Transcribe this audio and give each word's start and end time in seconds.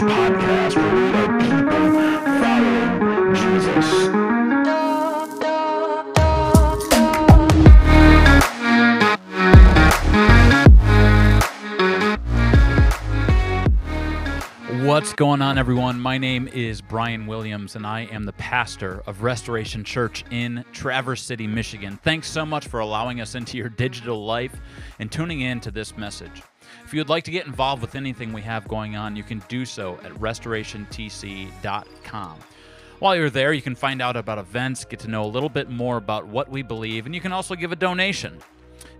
podcast 0.00 0.76
where 0.76 0.94
we 0.96 1.12
people 1.44 1.90
Jesus. 3.34 4.08
What's 14.86 15.12
going 15.12 15.42
on, 15.42 15.58
everyone? 15.58 16.00
My 16.00 16.16
name 16.18 16.48
is 16.48 16.80
Brian 16.80 17.26
Williams, 17.26 17.76
and 17.76 17.86
I 17.86 18.06
am 18.06 18.24
the 18.24 18.32
pastor 18.32 19.02
of 19.06 19.22
Restoration 19.22 19.84
Church 19.84 20.24
in 20.30 20.64
Traverse 20.72 21.22
City, 21.22 21.46
Michigan. 21.46 22.00
Thanks 22.02 22.28
so 22.28 22.46
much 22.46 22.66
for 22.66 22.80
allowing 22.80 23.20
us 23.20 23.34
into 23.34 23.58
your 23.58 23.68
digital 23.68 24.24
life 24.24 24.60
and 24.98 25.12
tuning 25.12 25.42
in 25.42 25.60
to 25.60 25.70
this 25.70 25.96
message. 25.96 26.42
If 26.90 26.94
you 26.94 26.98
would 26.98 27.08
like 27.08 27.22
to 27.22 27.30
get 27.30 27.46
involved 27.46 27.82
with 27.82 27.94
anything 27.94 28.32
we 28.32 28.42
have 28.42 28.66
going 28.66 28.96
on, 28.96 29.14
you 29.14 29.22
can 29.22 29.40
do 29.46 29.64
so 29.64 30.00
at 30.02 30.10
restorationtc.com. 30.14 32.38
While 32.98 33.14
you're 33.14 33.30
there, 33.30 33.52
you 33.52 33.62
can 33.62 33.76
find 33.76 34.02
out 34.02 34.16
about 34.16 34.38
events, 34.38 34.84
get 34.84 34.98
to 34.98 35.08
know 35.08 35.22
a 35.22 35.30
little 35.30 35.48
bit 35.48 35.70
more 35.70 35.98
about 35.98 36.26
what 36.26 36.48
we 36.48 36.62
believe, 36.62 37.06
and 37.06 37.14
you 37.14 37.20
can 37.20 37.30
also 37.30 37.54
give 37.54 37.70
a 37.70 37.76
donation. 37.76 38.40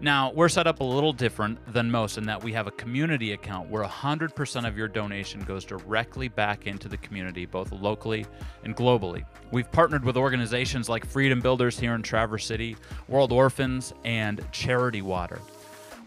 Now, 0.01 0.31
we're 0.31 0.49
set 0.49 0.69
up 0.69 0.79
a 0.79 0.85
little 0.85 1.13
different 1.13 1.59
than 1.73 1.91
most 1.91 2.17
in 2.17 2.27
that 2.27 2.45
we 2.45 2.53
have 2.53 2.69
a 2.69 2.71
community 2.71 3.33
account 3.33 3.69
where 3.69 3.83
100% 3.83 4.69
of 4.69 4.79
your 4.79 4.87
donation 4.87 5.41
goes 5.41 5.65
directly 5.65 6.29
back 6.29 6.69
into 6.69 6.89
the 6.89 6.99
community, 6.99 7.45
both 7.45 7.73
locally 7.73 8.25
and 8.63 8.77
globally. 8.77 9.25
We've 9.51 9.73
partnered 9.73 10.05
with 10.05 10.17
organizations 10.17 10.89
like 10.89 11.05
Freedom 11.05 11.41
Builders 11.41 11.77
here 11.77 11.97
in 11.97 12.03
Traverse 12.03 12.47
City, 12.47 12.77
World 13.09 13.33
Orphans, 13.33 13.93
and 14.05 14.47
Charity 14.53 15.03
Water. 15.03 15.41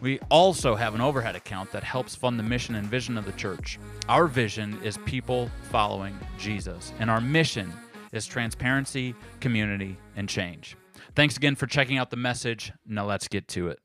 We 0.04 0.20
also 0.30 0.76
have 0.76 0.96
an 0.96 1.00
overhead 1.00 1.38
account 1.38 1.72
that 1.72 1.86
helps 1.86 2.14
fund 2.14 2.38
the 2.38 2.44
mission 2.44 2.76
and 2.76 2.86
vision 2.86 3.18
of 3.18 3.24
the 3.24 3.32
church. 3.32 3.80
Our 4.10 4.28
vision 4.28 4.78
is 4.84 4.98
people 5.06 5.50
following 5.72 6.20
Jesus, 6.38 6.92
and 7.00 7.10
our 7.10 7.22
mission 7.22 7.72
is 8.12 8.26
transparency, 8.26 9.16
community, 9.40 9.96
and 10.18 10.28
change. 10.28 10.76
Thanks 11.16 11.38
again 11.38 11.56
for 11.56 11.68
checking 11.68 11.98
out 11.98 12.10
the 12.10 12.18
message. 12.18 12.74
Now 12.86 13.06
let's 13.06 13.30
get 13.30 13.48
to 13.50 13.70
it. 13.70 13.80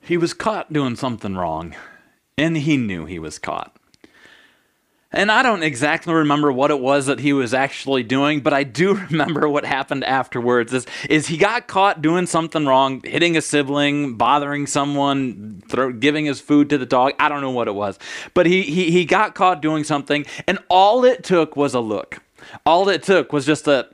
He 0.00 0.16
was 0.16 0.32
caught 0.32 0.72
doing 0.72 0.96
something 0.96 1.34
wrong, 1.34 1.76
and 2.38 2.56
he 2.56 2.78
knew 2.78 3.04
he 3.04 3.18
was 3.18 3.38
caught. 3.38 3.76
And 5.16 5.32
I 5.32 5.42
don't 5.42 5.62
exactly 5.62 6.12
remember 6.12 6.52
what 6.52 6.70
it 6.70 6.78
was 6.78 7.06
that 7.06 7.18
he 7.20 7.32
was 7.32 7.54
actually 7.54 8.02
doing, 8.02 8.40
but 8.40 8.52
I 8.52 8.64
do 8.64 8.94
remember 9.10 9.48
what 9.48 9.64
happened 9.64 10.04
afterwards. 10.04 10.74
Is, 10.74 10.86
is 11.08 11.26
he 11.26 11.38
got 11.38 11.66
caught 11.66 12.02
doing 12.02 12.26
something 12.26 12.66
wrong, 12.66 13.00
hitting 13.02 13.34
a 13.34 13.40
sibling, 13.40 14.16
bothering 14.16 14.66
someone, 14.66 15.62
throw, 15.68 15.90
giving 15.90 16.26
his 16.26 16.40
food 16.40 16.68
to 16.68 16.76
the 16.76 16.84
dog. 16.84 17.14
I 17.18 17.30
don't 17.30 17.40
know 17.40 17.50
what 17.50 17.66
it 17.66 17.74
was, 17.74 17.98
but 18.34 18.44
he, 18.44 18.62
he 18.62 18.90
he 18.90 19.06
got 19.06 19.34
caught 19.34 19.62
doing 19.62 19.84
something, 19.84 20.26
and 20.46 20.58
all 20.68 21.04
it 21.04 21.24
took 21.24 21.56
was 21.56 21.72
a 21.72 21.80
look. 21.80 22.22
All 22.66 22.88
it 22.90 23.02
took 23.02 23.32
was 23.32 23.46
just 23.46 23.66
a 23.66 23.88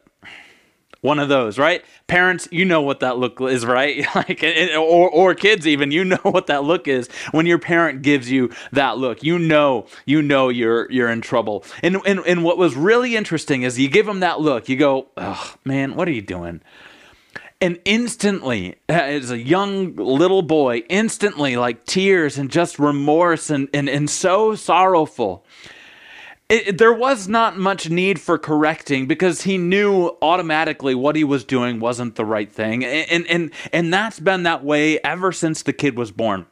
one 1.03 1.19
of 1.19 1.29
those, 1.29 1.59
right? 1.59 1.85
Parents, 2.07 2.49
you 2.51 2.65
know 2.65 2.81
what 2.81 3.01
that 3.01 3.19
look 3.19 3.41
is, 3.41 3.67
right? 3.67 4.07
like, 4.15 4.43
or, 4.43 5.11
or 5.11 5.35
kids 5.35 5.67
even, 5.67 5.91
you 5.91 6.05
know 6.05 6.17
what 6.23 6.47
that 6.47 6.65
look 6.65 6.89
is 6.89 7.09
when 7.33 7.45
your 7.45 7.59
parent 7.59 8.03
gives 8.03 8.31
you 8.31 8.51
that 8.73 8.97
look. 8.97 9.23
You 9.23 9.39
know, 9.39 9.87
you 10.07 10.23
know 10.23 10.49
you're 10.49 10.91
you're 10.91 11.11
in 11.11 11.21
trouble. 11.21 11.65
And 11.83 11.97
and, 12.07 12.21
and 12.21 12.43
what 12.43 12.57
was 12.57 12.75
really 12.75 13.17
interesting 13.17 13.63
is 13.63 13.79
you 13.79 13.89
give 13.89 14.07
them 14.07 14.21
that 14.21 14.41
look, 14.41 14.69
you 14.69 14.77
go, 14.77 15.09
oh 15.17 15.55
man, 15.65 15.97
what 15.97 16.09
are 16.09 16.13
you 16.13 16.23
doing? 16.23 16.63
And 17.61 17.79
instantly, 17.85 18.77
uh, 18.89 18.93
as 18.93 19.31
a 19.31 19.39
young 19.39 19.95
little 19.95 20.43
boy, 20.43 20.79
instantly 20.89 21.57
like 21.57 21.85
tears 21.85 22.37
and 22.37 22.51
just 22.51 22.79
remorse 22.79 23.51
and, 23.51 23.69
and, 23.73 23.89
and 23.89 24.11
so 24.11 24.57
sorrowful 24.57 25.45
it, 26.53 26.79
there 26.79 26.93
was 26.93 27.29
not 27.29 27.57
much 27.57 27.89
need 27.89 28.21
for 28.21 28.37
correcting 28.37 29.07
because 29.07 29.43
he 29.43 29.57
knew 29.57 30.11
automatically 30.21 30.95
what 30.95 31.17
he 31.17 31.25
was 31.25 31.45
doing 31.45 31.81
wasn't 31.81 32.17
the 32.17 32.27
right 32.27 32.53
thing. 32.53 32.85
And, 32.85 33.27
and, 33.27 33.51
and 33.73 33.93
that's 33.93 34.21
been 34.21 34.43
that 34.43 34.63
way 34.63 34.99
ever 34.99 35.33
since 35.33 35.63
the 35.63 35.73
kid 35.73 35.97
was 35.97 36.13
born. 36.13 36.47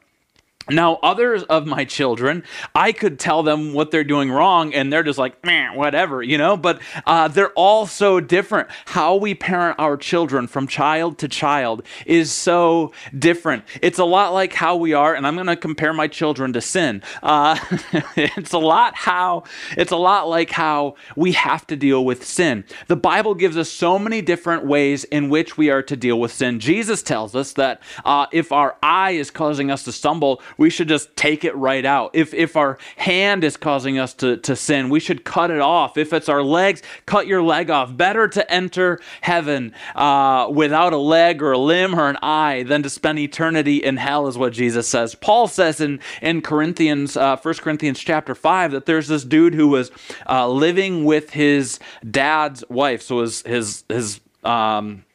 Now, 0.71 0.99
others 1.03 1.43
of 1.43 1.65
my 1.67 1.85
children, 1.85 2.43
I 2.73 2.91
could 2.91 3.19
tell 3.19 3.43
them 3.43 3.73
what 3.73 3.91
they're 3.91 4.03
doing 4.03 4.31
wrong, 4.31 4.73
and 4.73 4.91
they're 4.91 5.03
just 5.03 5.19
like, 5.19 5.43
Meh, 5.43 5.73
whatever, 5.73 6.23
you 6.23 6.37
know. 6.37 6.55
But 6.55 6.81
uh, 7.05 7.27
they're 7.27 7.51
all 7.51 7.85
so 7.85 8.19
different. 8.19 8.69
How 8.85 9.15
we 9.15 9.35
parent 9.35 9.79
our 9.79 9.97
children 9.97 10.47
from 10.47 10.67
child 10.67 11.17
to 11.19 11.27
child 11.27 11.83
is 12.05 12.31
so 12.31 12.93
different. 13.17 13.65
It's 13.81 13.99
a 13.99 14.05
lot 14.05 14.33
like 14.33 14.53
how 14.53 14.77
we 14.77 14.93
are, 14.93 15.13
and 15.13 15.27
I'm 15.27 15.35
going 15.35 15.47
to 15.47 15.55
compare 15.55 15.93
my 15.93 16.07
children 16.07 16.53
to 16.53 16.61
sin. 16.61 17.03
Uh, 17.21 17.59
it's 18.15 18.53
a 18.53 18.59
lot 18.59 18.95
how 18.95 19.43
it's 19.77 19.91
a 19.91 19.97
lot 19.97 20.29
like 20.29 20.51
how 20.51 20.95
we 21.15 21.33
have 21.33 21.67
to 21.67 21.75
deal 21.75 22.05
with 22.05 22.25
sin. 22.25 22.63
The 22.87 22.95
Bible 22.95 23.35
gives 23.35 23.57
us 23.57 23.69
so 23.69 23.99
many 23.99 24.21
different 24.21 24.65
ways 24.65 25.03
in 25.05 25.29
which 25.29 25.57
we 25.57 25.69
are 25.69 25.83
to 25.83 25.95
deal 25.95 26.19
with 26.19 26.31
sin. 26.31 26.59
Jesus 26.59 27.03
tells 27.03 27.35
us 27.35 27.53
that 27.53 27.81
uh, 28.05 28.27
if 28.31 28.51
our 28.51 28.77
eye 28.81 29.11
is 29.11 29.31
causing 29.31 29.71
us 29.71 29.83
to 29.83 29.91
stumble 29.91 30.41
we 30.61 30.69
should 30.69 30.87
just 30.87 31.15
take 31.15 31.43
it 31.43 31.55
right 31.55 31.83
out. 31.85 32.11
If, 32.13 32.35
if 32.35 32.55
our 32.55 32.77
hand 32.95 33.43
is 33.43 33.57
causing 33.57 33.97
us 33.97 34.13
to, 34.15 34.37
to 34.37 34.55
sin, 34.55 34.89
we 34.89 34.99
should 34.99 35.23
cut 35.23 35.49
it 35.49 35.59
off. 35.59 35.97
If 35.97 36.13
it's 36.13 36.29
our 36.29 36.43
legs, 36.43 36.83
cut 37.07 37.25
your 37.25 37.41
leg 37.41 37.71
off. 37.71 37.97
Better 37.97 38.27
to 38.27 38.53
enter 38.53 38.99
heaven 39.21 39.73
uh, 39.95 40.49
without 40.53 40.93
a 40.93 40.97
leg 40.97 41.41
or 41.41 41.53
a 41.53 41.57
limb 41.57 41.99
or 41.99 42.07
an 42.09 42.17
eye 42.21 42.61
than 42.61 42.83
to 42.83 42.91
spend 42.91 43.17
eternity 43.17 43.77
in 43.77 43.97
hell, 43.97 44.27
is 44.27 44.37
what 44.37 44.53
Jesus 44.53 44.87
says. 44.87 45.15
Paul 45.15 45.47
says 45.47 45.81
in, 45.81 45.99
in 46.21 46.43
Corinthians, 46.43 47.17
uh, 47.17 47.37
1 47.37 47.55
Corinthians 47.55 47.99
chapter 47.99 48.35
5, 48.35 48.73
that 48.73 48.85
there's 48.85 49.07
this 49.07 49.23
dude 49.23 49.55
who 49.55 49.67
was 49.67 49.89
uh, 50.29 50.47
living 50.47 51.05
with 51.05 51.31
his 51.31 51.79
dad's 52.07 52.63
wife. 52.69 53.01
So 53.01 53.21
his, 53.21 53.41
his, 53.41 53.83
his, 53.89 54.21
um, 54.43 55.05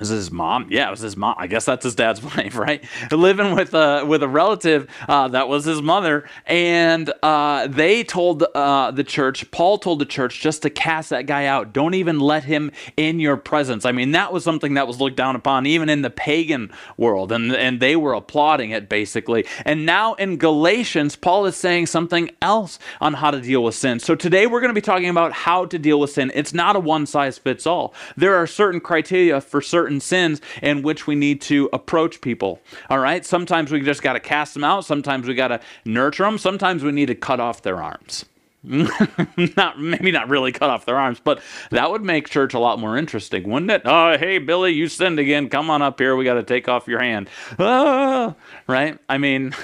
was 0.00 0.08
his 0.08 0.30
mom? 0.30 0.66
Yeah, 0.70 0.88
it 0.88 0.90
was 0.90 1.00
his 1.00 1.16
mom. 1.16 1.34
I 1.38 1.46
guess 1.46 1.64
that's 1.64 1.84
his 1.84 1.94
dad's 1.94 2.22
wife, 2.36 2.56
right? 2.56 2.84
Living 3.10 3.54
with 3.54 3.74
a 3.74 4.04
with 4.06 4.22
a 4.22 4.28
relative 4.28 4.88
uh, 5.08 5.28
that 5.28 5.48
was 5.48 5.64
his 5.64 5.82
mother, 5.82 6.28
and 6.46 7.12
uh, 7.22 7.66
they 7.66 8.04
told 8.04 8.42
uh, 8.54 8.90
the 8.90 9.04
church. 9.04 9.50
Paul 9.50 9.78
told 9.78 9.98
the 9.98 10.06
church 10.06 10.40
just 10.40 10.62
to 10.62 10.70
cast 10.70 11.10
that 11.10 11.26
guy 11.26 11.46
out. 11.46 11.72
Don't 11.72 11.94
even 11.94 12.20
let 12.20 12.44
him 12.44 12.70
in 12.96 13.20
your 13.20 13.36
presence. 13.36 13.84
I 13.84 13.92
mean, 13.92 14.12
that 14.12 14.32
was 14.32 14.44
something 14.44 14.74
that 14.74 14.86
was 14.86 15.00
looked 15.00 15.16
down 15.16 15.36
upon 15.36 15.66
even 15.66 15.88
in 15.88 16.02
the 16.02 16.10
pagan 16.10 16.70
world, 16.96 17.32
and 17.32 17.52
and 17.54 17.80
they 17.80 17.96
were 17.96 18.14
applauding 18.14 18.70
it 18.70 18.88
basically. 18.88 19.46
And 19.64 19.86
now 19.86 20.14
in 20.14 20.36
Galatians, 20.36 21.16
Paul 21.16 21.46
is 21.46 21.56
saying 21.56 21.86
something 21.86 22.30
else 22.42 22.78
on 23.00 23.14
how 23.14 23.30
to 23.30 23.40
deal 23.40 23.62
with 23.62 23.74
sin. 23.74 23.98
So 24.00 24.14
today 24.14 24.46
we're 24.46 24.60
going 24.60 24.70
to 24.70 24.74
be 24.74 24.80
talking 24.80 25.08
about 25.08 25.32
how 25.32 25.64
to 25.66 25.78
deal 25.78 26.00
with 26.00 26.10
sin. 26.10 26.30
It's 26.34 26.54
not 26.54 26.76
a 26.76 26.80
one 26.80 27.06
size 27.06 27.38
fits 27.38 27.66
all. 27.66 27.94
There 28.16 28.36
are 28.36 28.46
certain 28.46 28.80
criteria 28.80 29.40
for 29.40 29.60
certain 29.60 29.87
certain 29.88 30.00
sins 30.00 30.42
in 30.60 30.82
which 30.82 31.06
we 31.06 31.14
need 31.14 31.40
to 31.40 31.70
approach 31.72 32.20
people. 32.20 32.60
All 32.90 32.98
right? 32.98 33.24
Sometimes 33.24 33.72
we 33.72 33.80
just 33.80 34.02
got 34.02 34.12
to 34.12 34.20
cast 34.20 34.52
them 34.52 34.62
out. 34.62 34.84
Sometimes 34.84 35.26
we 35.26 35.34
got 35.34 35.48
to 35.48 35.60
nurture 35.86 36.24
them. 36.24 36.36
Sometimes 36.36 36.84
we 36.84 36.92
need 36.92 37.06
to 37.06 37.14
cut 37.14 37.40
off 37.40 37.62
their 37.62 37.82
arms. 37.82 38.26
not 38.62 39.80
maybe 39.80 40.10
not 40.10 40.28
really 40.28 40.50
cut 40.52 40.68
off 40.68 40.84
their 40.84 40.98
arms, 40.98 41.20
but 41.22 41.40
that 41.70 41.90
would 41.90 42.02
make 42.02 42.28
church 42.28 42.52
a 42.54 42.58
lot 42.58 42.78
more 42.78 42.98
interesting, 42.98 43.48
wouldn't 43.48 43.70
it? 43.70 43.82
Oh, 43.84 44.18
hey 44.18 44.38
Billy, 44.38 44.72
you 44.72 44.88
sinned 44.88 45.20
again. 45.20 45.48
Come 45.48 45.70
on 45.70 45.80
up 45.80 45.98
here. 45.98 46.16
We 46.16 46.24
got 46.24 46.34
to 46.34 46.42
take 46.42 46.68
off 46.68 46.88
your 46.88 47.00
hand. 47.00 47.30
Ah, 47.58 48.34
right? 48.66 48.98
I 49.08 49.16
mean, 49.16 49.54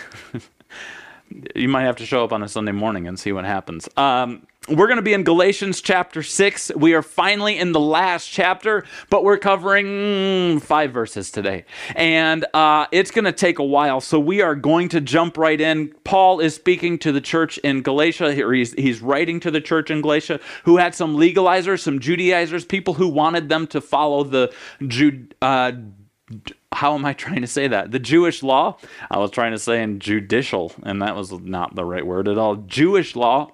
you 1.56 1.68
might 1.68 1.82
have 1.82 1.96
to 1.96 2.06
show 2.06 2.22
up 2.22 2.32
on 2.32 2.44
a 2.44 2.48
Sunday 2.48 2.72
morning 2.72 3.08
and 3.08 3.18
see 3.18 3.32
what 3.32 3.44
happens. 3.44 3.88
Um, 3.96 4.46
we're 4.68 4.86
going 4.86 4.96
to 4.96 5.02
be 5.02 5.12
in 5.12 5.24
Galatians 5.24 5.82
chapter 5.82 6.22
6. 6.22 6.72
We 6.76 6.94
are 6.94 7.02
finally 7.02 7.58
in 7.58 7.72
the 7.72 7.80
last 7.80 8.28
chapter, 8.28 8.84
but 9.10 9.22
we're 9.22 9.36
covering 9.36 10.58
five 10.60 10.90
verses 10.90 11.30
today. 11.30 11.66
And 11.94 12.46
uh, 12.54 12.86
it's 12.90 13.10
going 13.10 13.26
to 13.26 13.32
take 13.32 13.58
a 13.58 13.64
while, 13.64 14.00
so 14.00 14.18
we 14.18 14.40
are 14.40 14.54
going 14.54 14.88
to 14.90 15.02
jump 15.02 15.36
right 15.36 15.60
in. 15.60 15.92
Paul 16.04 16.40
is 16.40 16.54
speaking 16.54 16.98
to 17.00 17.12
the 17.12 17.20
church 17.20 17.58
in 17.58 17.82
Galatia, 17.82 18.32
he's, 18.32 18.72
he's 18.72 19.02
writing 19.02 19.38
to 19.40 19.50
the 19.50 19.60
church 19.60 19.90
in 19.90 20.00
Galatia 20.00 20.40
who 20.64 20.78
had 20.78 20.94
some 20.94 21.16
legalizers, 21.16 21.80
some 21.80 21.98
Judaizers, 21.98 22.64
people 22.64 22.94
who 22.94 23.08
wanted 23.08 23.50
them 23.50 23.66
to 23.66 23.80
follow 23.82 24.24
the 24.24 24.52
Jude. 24.86 25.34
Uh, 25.42 25.72
how 26.72 26.94
am 26.94 27.04
I 27.04 27.12
trying 27.12 27.42
to 27.42 27.46
say 27.46 27.68
that? 27.68 27.90
The 27.90 27.98
Jewish 27.98 28.42
law. 28.42 28.78
I 29.10 29.18
was 29.18 29.30
trying 29.30 29.52
to 29.52 29.58
say 29.58 29.82
in 29.82 30.00
judicial, 30.00 30.72
and 30.82 31.02
that 31.02 31.14
was 31.14 31.32
not 31.32 31.74
the 31.74 31.84
right 31.84 32.04
word 32.04 32.28
at 32.28 32.38
all. 32.38 32.56
Jewish 32.56 33.14
law 33.14 33.52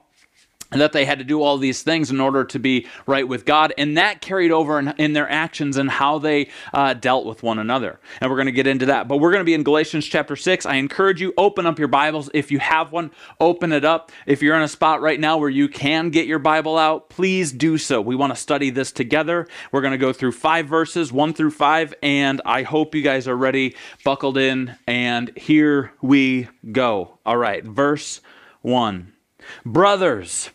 and 0.73 0.81
that 0.81 0.93
they 0.93 1.05
had 1.05 1.19
to 1.19 1.25
do 1.25 1.43
all 1.43 1.59
these 1.59 1.83
things 1.83 2.11
in 2.11 2.21
order 2.21 2.45
to 2.45 2.59
be 2.59 2.87
right 3.07 3.27
with 3.27 3.45
God. 3.45 3.73
And 3.77 3.97
that 3.97 4.21
carried 4.21 4.53
over 4.53 4.79
in, 4.79 4.89
in 4.99 5.13
their 5.13 5.29
actions 5.29 5.77
and 5.77 5.91
how 5.91 6.19
they 6.19 6.49
uh, 6.73 6.95
dealt 6.95 7.27
with 7.27 7.43
one 7.43 7.59
another. 7.59 7.99
And 8.21 8.31
we're 8.31 8.37
going 8.37 8.47
to 8.47 8.53
get 8.53 8.67
into 8.67 8.87
that. 8.87 9.09
But 9.09 9.19
we're 9.19 9.33
going 9.33 9.41
to 9.41 9.45
be 9.45 9.55
in 9.55 9.63
Galatians 9.63 10.07
chapter 10.07 10.37
6. 10.37 10.67
I 10.67 10.77
encourage 10.77 11.21
you, 11.21 11.35
open 11.37 11.67
up 11.67 11.79
your 11.79 11.89
Bibles. 11.89 12.31
If 12.33 12.51
you 12.51 12.59
have 12.61 12.93
one, 12.93 13.11
open 13.41 13.73
it 13.73 13.85
up. 13.85 14.13
If 14.27 14.43
you're 14.43 14.57
in 14.57 14.63
a 14.63 14.69
spot 14.69 15.01
right 15.01 15.19
now 15.19 15.39
where 15.39 15.51
you 15.51 15.69
can 15.69 16.11
get 16.11 16.27
your 16.27 16.39
Bible 16.39 16.79
out, 16.79 17.11
please 17.11 17.53
do 17.53 17.77
so. 17.77 18.01
We 18.01 18.15
want 18.15 18.35
to 18.35 18.41
study 18.41 18.71
this 18.71 18.93
together. 18.93 19.49
We're 19.73 19.83
going 19.83 19.93
to 19.93 19.99
go 19.99 20.13
through 20.13 20.33
five 20.33 20.67
verses, 20.67 21.13
one 21.13 21.35
through 21.35 21.51
five. 21.51 21.95
And 22.03 22.41
I 22.45 22.63
hope 22.63 22.95
you 22.95 23.03
guys 23.03 23.27
are 23.27 23.37
ready, 23.37 23.75
buckled 24.05 24.39
in. 24.39 24.77
And 24.87 25.37
here 25.37 25.93
we 26.01 26.49
go. 26.71 27.19
All 27.27 27.37
right, 27.37 27.65
verse 27.65 28.21
1. 28.63 29.13
Brothers, 29.65 30.51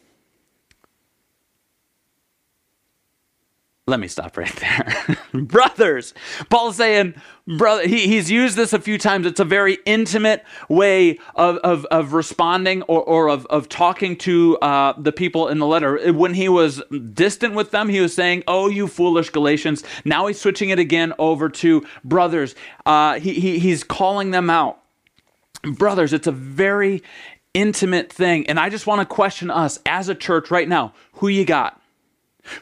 let 3.87 3.99
me 3.99 4.07
stop 4.07 4.35
right 4.35 4.55
there. 4.55 5.17
Brothers, 5.33 6.15
Paul's 6.49 6.77
saying, 6.77 7.13
brother, 7.47 7.87
he, 7.87 8.07
he's 8.07 8.31
used 8.31 8.55
this 8.55 8.73
a 8.73 8.79
few 8.79 8.97
times. 8.97 9.27
It's 9.27 9.39
a 9.39 9.45
very 9.45 9.77
intimate 9.85 10.43
way 10.69 11.19
of, 11.35 11.57
of, 11.57 11.85
of 11.85 12.13
responding 12.13 12.81
or, 12.83 13.03
or 13.03 13.29
of, 13.29 13.45
of 13.45 13.69
talking 13.69 14.17
to 14.17 14.57
uh, 14.57 14.99
the 14.99 15.11
people 15.11 15.49
in 15.49 15.59
the 15.59 15.67
letter. 15.67 16.11
When 16.13 16.33
he 16.33 16.49
was 16.49 16.81
distant 17.13 17.53
with 17.53 17.69
them, 17.69 17.87
he 17.87 17.99
was 17.99 18.15
saying, 18.15 18.43
Oh, 18.47 18.69
you 18.69 18.87
foolish 18.87 19.29
Galatians. 19.29 19.83
Now 20.03 20.25
he's 20.25 20.41
switching 20.41 20.69
it 20.69 20.79
again 20.79 21.13
over 21.19 21.47
to 21.49 21.85
brothers. 22.03 22.55
Uh, 22.87 23.19
he, 23.19 23.35
he, 23.35 23.59
he's 23.59 23.83
calling 23.83 24.31
them 24.31 24.49
out. 24.49 24.81
Brothers, 25.63 26.11
it's 26.11 26.27
a 26.27 26.31
very 26.31 27.03
intimate 27.53 28.11
thing. 28.11 28.47
And 28.47 28.59
I 28.59 28.69
just 28.69 28.87
want 28.87 29.01
to 29.01 29.05
question 29.05 29.51
us 29.51 29.79
as 29.85 30.09
a 30.09 30.15
church 30.15 30.49
right 30.49 30.67
now 30.67 30.93
who 31.13 31.27
you 31.27 31.45
got? 31.45 31.79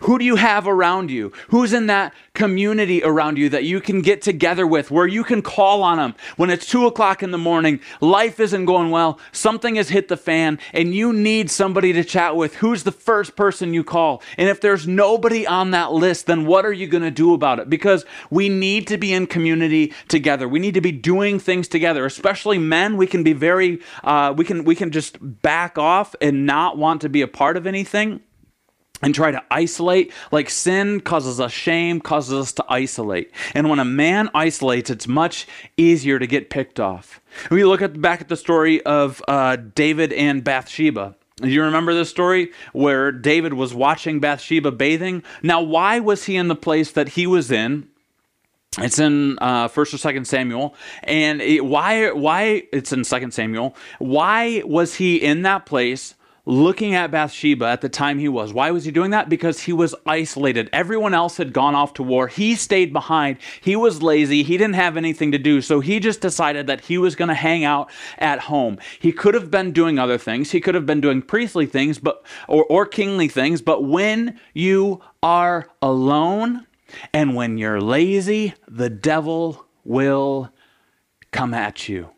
Who 0.02 0.20
do 0.20 0.26
you 0.26 0.36
have 0.36 0.68
around 0.68 1.12
you? 1.12 1.32
Who's 1.50 1.74
in 1.74 1.88
that 1.88 2.14
community 2.34 3.04
around 3.04 3.38
you 3.38 3.50
that 3.50 3.64
you 3.64 3.80
can 3.80 4.02
get 4.02 4.22
together 4.22 4.66
with, 4.66 4.90
where 4.92 5.08
you 5.08 5.24
can 5.24 5.42
call 5.42 5.84
on 5.84 5.98
them 5.98 6.16
when 6.38 6.50
it's 6.50 6.66
two 6.66 6.86
o'clock 6.88 7.22
in 7.22 7.32
the 7.32 7.38
morning, 7.38 7.80
life 8.02 8.40
isn't 8.40 8.66
going 8.66 8.90
well, 8.90 9.20
something 9.32 9.76
has 9.76 9.90
hit 9.90 10.08
the 10.08 10.18
fan, 10.18 10.60
and 10.74 10.94
you 10.94 11.14
need 11.14 11.50
somebody 11.50 11.94
to 11.94 12.04
chat 12.04 12.36
with? 12.36 12.56
Who's 12.56 12.84
the 12.84 12.92
first 12.92 13.36
person 13.36 13.74
you 13.74 13.84
call? 13.84 14.22
And 14.38 14.50
if 14.50 14.62
there's 14.62 14.88
nobody 14.88 15.46
on 15.46 15.72
that 15.72 15.92
list, 15.92 16.26
then 16.26 16.46
what 16.46 16.66
are 16.66 16.74
you 16.74 16.88
going 16.88 17.04
to 17.04 17.12
do 17.12 17.34
about 17.34 17.60
it? 17.60 17.70
Because 17.70 18.06
we 18.30 18.50
need 18.50 18.88
to 18.88 18.98
be 18.98 19.14
in 19.14 19.28
community 19.28 19.94
together. 20.08 20.48
We 20.48 20.60
need 20.60 20.74
to 20.74 20.82
be 20.82 20.92
doing 20.92 21.40
things 21.40 21.68
together, 21.68 22.06
especially 22.06 22.58
men. 22.58 22.98
We 22.98 23.08
can 23.08 23.24
be 23.24 23.34
very, 23.34 23.80
uh, 24.04 24.34
we 24.36 24.46
can 24.46 24.64
we 24.64 24.76
can 24.76 24.92
just 24.92 25.18
back 25.42 25.78
off 25.78 26.16
and 26.22 26.46
not 26.46 26.78
want 26.78 27.02
to 27.02 27.10
be 27.10 27.22
a 27.22 27.28
part 27.28 27.58
of 27.58 27.68
anything 27.68 28.22
and 29.04 29.14
try 29.14 29.32
to 29.32 29.44
isolate. 29.52 30.12
Like 30.32 30.50
sin 30.50 31.02
causes 31.02 31.40
us 31.40 31.52
shame, 31.52 32.00
causes 32.00 32.34
us 32.34 32.54
to 32.54 32.66
isolate. 32.70 33.32
And 33.54 33.70
when 33.70 33.80
a 33.80 33.86
man 33.86 34.30
isolates, 34.34 34.90
it's 34.90 35.08
much 35.08 35.48
easier 35.78 36.20
to 36.20 36.28
get 36.28 36.50
picked 36.50 36.80
off. 36.80 37.20
We 37.52 37.64
look 37.66 37.82
at 37.82 38.02
back 38.02 38.22
at 38.22 38.30
the 38.30 38.38
story 38.38 38.82
of 38.86 39.22
uh, 39.28 39.58
David 39.58 40.14
and 40.14 40.44
Bathsheba. 40.44 41.16
Do 41.38 41.50
you 41.50 41.64
remember 41.64 41.94
this 41.94 42.10
story 42.10 42.52
where 42.74 43.12
David 43.12 43.54
was 43.54 43.74
watching 43.74 44.20
Bathsheba 44.20 44.72
bathing? 44.72 45.24
Now, 45.42 45.62
why 45.62 46.00
was 46.00 46.26
he 46.26 46.38
in 46.38 46.48
the 46.48 46.56
place 46.56 46.92
that 46.92 47.10
he 47.10 47.28
was 47.28 47.52
in? 47.52 47.90
It's 48.78 49.00
in 49.00 49.38
uh, 49.40 49.68
First 49.68 49.94
or 49.94 49.98
Second 49.98 50.26
Samuel, 50.26 50.74
and 51.04 51.42
it, 51.42 51.64
why? 51.64 52.10
Why 52.12 52.64
it's 52.72 52.92
in 52.92 53.04
Second 53.04 53.32
Samuel? 53.32 53.76
Why 54.00 54.64
was 54.66 54.96
he 54.96 55.18
in 55.18 55.44
that 55.44 55.68
place? 55.68 56.16
Looking 56.46 56.94
at 56.94 57.12
Bathsheba 57.12 57.66
at 57.66 57.82
the 57.82 57.90
time 57.90 58.20
he 58.20 58.28
was. 58.28 58.54
Why 58.54 58.72
was 58.72 58.84
he 58.84 58.92
doing 58.92 59.12
that? 59.12 59.30
Because 59.30 59.62
he 59.62 59.72
was 59.72 59.96
isolated. 60.06 60.70
Everyone 60.74 61.14
else 61.14 61.38
had 61.38 61.54
gone 61.54 61.76
off 61.76 61.94
to 61.94 62.04
war. 62.04 62.28
He 62.28 62.56
stayed 62.56 62.92
behind. 62.92 63.38
He 63.62 63.76
was 63.76 64.04
lazy. 64.04 64.44
He 64.44 64.58
didn't 64.58 64.76
have 64.76 64.98
anything 64.98 65.32
to 65.32 65.38
do. 65.38 65.62
So 65.62 65.80
he 65.80 66.00
just 66.00 66.20
decided 66.20 66.68
that 66.68 66.82
he 66.82 66.98
was 66.98 67.16
going 67.16 67.30
to 67.30 67.34
hang 67.34 67.64
out 67.64 67.90
at 68.18 68.40
home. 68.40 68.78
He 69.00 69.12
could 69.12 69.34
have 69.36 69.50
been 69.50 69.72
doing 69.72 69.98
other 69.98 70.18
things. 70.18 70.52
He 70.52 70.60
could 70.60 70.76
have 70.76 70.86
been 70.86 71.02
doing 71.02 71.22
priestly 71.22 71.66
things, 71.66 71.98
but 71.98 72.26
or, 72.48 72.66
or 72.66 72.86
kingly 72.86 73.30
things, 73.30 73.62
but 73.62 73.84
when 73.84 74.40
you 74.54 75.02
are 75.22 75.70
alone 75.82 76.68
and 77.14 77.36
when 77.36 77.58
you're 77.58 77.82
lazy, 77.82 78.54
the 78.68 78.90
devil 78.90 79.66
will 79.86 80.52
come 81.32 81.54
at 81.54 81.88
you. 81.88 82.13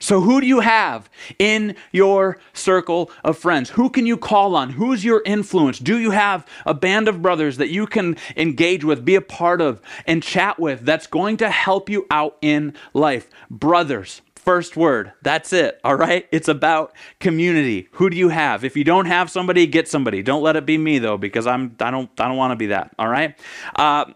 So, 0.00 0.20
who 0.20 0.40
do 0.40 0.46
you 0.46 0.60
have 0.60 1.10
in 1.38 1.74
your 1.90 2.38
circle 2.52 3.10
of 3.24 3.36
friends? 3.36 3.70
Who 3.70 3.90
can 3.90 4.06
you 4.06 4.16
call 4.16 4.54
on? 4.54 4.70
Who's 4.70 5.04
your 5.04 5.22
influence? 5.26 5.78
Do 5.78 5.98
you 5.98 6.12
have 6.12 6.46
a 6.64 6.74
band 6.74 7.08
of 7.08 7.20
brothers 7.20 7.56
that 7.56 7.70
you 7.70 7.86
can 7.86 8.16
engage 8.36 8.84
with, 8.84 9.04
be 9.04 9.16
a 9.16 9.20
part 9.20 9.60
of, 9.60 9.80
and 10.06 10.22
chat 10.22 10.58
with 10.58 10.82
that's 10.82 11.06
going 11.08 11.38
to 11.38 11.50
help 11.50 11.90
you 11.90 12.06
out 12.10 12.36
in 12.40 12.74
life? 12.94 13.28
Brothers, 13.50 14.22
first 14.36 14.76
word. 14.76 15.12
That's 15.22 15.52
it. 15.52 15.80
All 15.84 15.96
right? 15.96 16.26
It's 16.32 16.48
about 16.48 16.94
community. 17.18 17.88
Who 17.92 18.08
do 18.08 18.16
you 18.16 18.28
have? 18.28 18.64
If 18.64 18.76
you 18.76 18.84
don't 18.84 19.06
have 19.06 19.30
somebody, 19.30 19.66
get 19.66 19.88
somebody. 19.88 20.22
Don't 20.22 20.42
let 20.42 20.56
it 20.56 20.64
be 20.64 20.78
me 20.78 20.98
though, 20.98 21.18
because 21.18 21.46
I'm 21.46 21.76
I 21.80 21.90
don't 21.90 22.08
I 22.18 22.28
don't 22.28 22.36
want 22.36 22.52
to 22.52 22.56
be 22.56 22.68
that. 22.68 22.94
All 22.98 23.08
right? 23.08 23.38
Uh, 23.76 24.06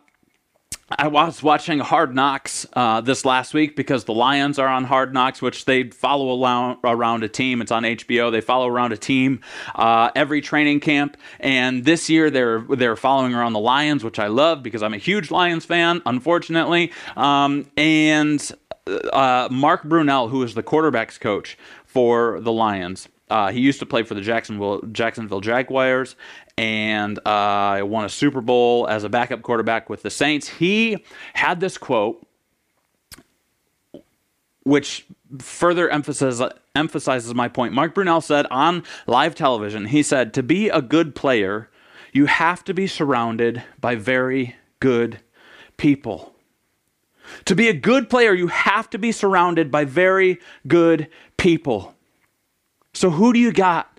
I 0.98 1.08
was 1.08 1.42
watching 1.42 1.78
Hard 1.78 2.14
Knocks 2.14 2.66
uh, 2.72 3.00
this 3.00 3.24
last 3.24 3.54
week 3.54 3.76
because 3.76 4.04
the 4.04 4.14
Lions 4.14 4.58
are 4.58 4.68
on 4.68 4.84
Hard 4.84 5.14
Knocks, 5.14 5.40
which 5.40 5.64
they 5.64 5.84
follow 5.90 6.42
around, 6.84 7.22
a 7.22 7.28
team. 7.28 7.62
It's 7.62 7.70
on 7.70 7.84
HBO. 7.84 8.30
They 8.32 8.40
follow 8.40 8.68
around 8.68 8.92
a 8.92 8.96
team 8.96 9.40
uh, 9.74 10.10
every 10.14 10.40
training 10.40 10.80
camp, 10.80 11.16
and 11.40 11.84
this 11.84 12.10
year 12.10 12.30
they're 12.30 12.60
they're 12.60 12.96
following 12.96 13.34
around 13.34 13.52
the 13.52 13.60
Lions, 13.60 14.04
which 14.04 14.18
I 14.18 14.26
love 14.26 14.62
because 14.62 14.82
I'm 14.82 14.94
a 14.94 14.98
huge 14.98 15.30
Lions 15.30 15.64
fan. 15.64 16.02
Unfortunately, 16.04 16.92
um, 17.16 17.70
and 17.76 18.50
uh, 18.86 19.48
Mark 19.50 19.84
Brunell, 19.84 20.30
who 20.30 20.42
is 20.42 20.54
the 20.54 20.62
quarterbacks 20.62 21.18
coach 21.18 21.56
for 21.84 22.40
the 22.40 22.52
Lions. 22.52 23.08
Uh, 23.32 23.50
he 23.50 23.60
used 23.60 23.78
to 23.78 23.86
play 23.86 24.02
for 24.02 24.12
the 24.12 24.20
Jacksonville 24.20 24.82
Jacksonville 24.92 25.40
Jaguars, 25.40 26.16
and 26.58 27.18
uh, 27.26 27.80
won 27.82 28.04
a 28.04 28.08
Super 28.08 28.40
Bowl 28.40 28.86
as 28.88 29.04
a 29.04 29.08
backup 29.08 29.42
quarterback 29.42 29.88
with 29.88 30.02
the 30.02 30.10
Saints. 30.10 30.48
He 30.48 31.04
had 31.34 31.60
this 31.60 31.78
quote, 31.78 32.26
which 34.64 35.06
further 35.38 35.88
emphasizes 35.88 36.42
emphasizes 36.74 37.34
my 37.34 37.48
point. 37.48 37.74
Mark 37.74 37.94
Brunell 37.94 38.22
said 38.22 38.46
on 38.50 38.84
live 39.06 39.34
television, 39.34 39.86
he 39.86 40.02
said, 40.02 40.32
"To 40.34 40.42
be 40.42 40.68
a 40.68 40.80
good 40.80 41.14
player, 41.14 41.70
you 42.12 42.26
have 42.26 42.64
to 42.64 42.74
be 42.74 42.86
surrounded 42.86 43.62
by 43.80 43.94
very 43.94 44.56
good 44.80 45.20
people." 45.76 46.32
To 47.46 47.54
be 47.54 47.68
a 47.68 47.72
good 47.72 48.10
player, 48.10 48.34
you 48.34 48.48
have 48.48 48.90
to 48.90 48.98
be 48.98 49.12
surrounded 49.12 49.70
by 49.70 49.84
very 49.84 50.38
good 50.66 51.08
people. 51.36 51.94
So, 52.92 53.10
who 53.10 53.32
do 53.32 53.38
you 53.38 53.52
got? 53.52 53.91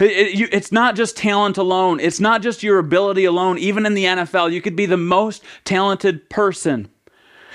It, 0.00 0.40
it, 0.40 0.48
it's 0.52 0.72
not 0.72 0.96
just 0.96 1.16
talent 1.16 1.58
alone. 1.58 2.00
It's 2.00 2.20
not 2.20 2.42
just 2.42 2.62
your 2.62 2.78
ability 2.78 3.24
alone. 3.24 3.58
Even 3.58 3.86
in 3.86 3.94
the 3.94 4.04
NFL, 4.04 4.52
you 4.52 4.60
could 4.60 4.76
be 4.76 4.86
the 4.86 4.96
most 4.96 5.42
talented 5.64 6.28
person 6.30 6.88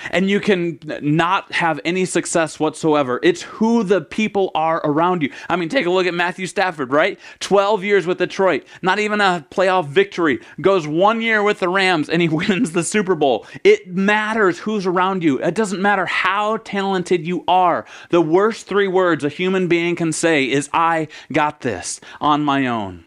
and 0.09 0.29
you 0.29 0.39
can 0.39 0.79
not 1.01 1.51
have 1.51 1.79
any 1.85 2.05
success 2.05 2.59
whatsoever. 2.59 3.19
It's 3.23 3.41
who 3.43 3.83
the 3.83 4.01
people 4.01 4.51
are 4.55 4.81
around 4.83 5.21
you. 5.21 5.31
I 5.49 5.55
mean, 5.55 5.69
take 5.69 5.85
a 5.85 5.89
look 5.89 6.07
at 6.07 6.13
Matthew 6.13 6.47
Stafford, 6.47 6.91
right? 6.91 7.19
12 7.39 7.83
years 7.83 8.07
with 8.07 8.17
Detroit, 8.17 8.65
not 8.81 8.99
even 8.99 9.21
a 9.21 9.45
playoff 9.51 9.87
victory. 9.87 10.39
Goes 10.59 10.87
one 10.87 11.21
year 11.21 11.43
with 11.43 11.59
the 11.59 11.69
Rams 11.69 12.09
and 12.09 12.21
he 12.21 12.29
wins 12.41 12.71
the 12.71 12.83
Super 12.83 13.15
Bowl. 13.15 13.45
It 13.63 13.87
matters 13.87 14.59
who's 14.59 14.85
around 14.85 15.23
you. 15.23 15.39
It 15.39 15.55
doesn't 15.55 15.81
matter 15.81 16.05
how 16.05 16.57
talented 16.57 17.27
you 17.27 17.43
are. 17.47 17.85
The 18.09 18.21
worst 18.21 18.67
three 18.67 18.87
words 18.87 19.23
a 19.23 19.29
human 19.29 19.67
being 19.67 19.95
can 19.95 20.11
say 20.11 20.49
is, 20.49 20.69
I 20.73 21.07
got 21.31 21.61
this 21.61 21.99
on 22.19 22.43
my 22.43 22.67
own. 22.67 23.05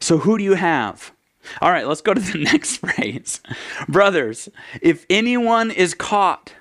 So, 0.00 0.18
who 0.18 0.38
do 0.38 0.44
you 0.44 0.54
have? 0.54 1.12
All 1.60 1.70
right, 1.70 1.86
let's 1.86 2.00
go 2.00 2.14
to 2.14 2.20
the 2.20 2.38
next 2.52 2.78
phrase. 2.78 3.40
Brothers, 3.88 4.48
if 4.80 5.06
anyone 5.10 5.70
is 5.70 5.94
caught 5.94 6.52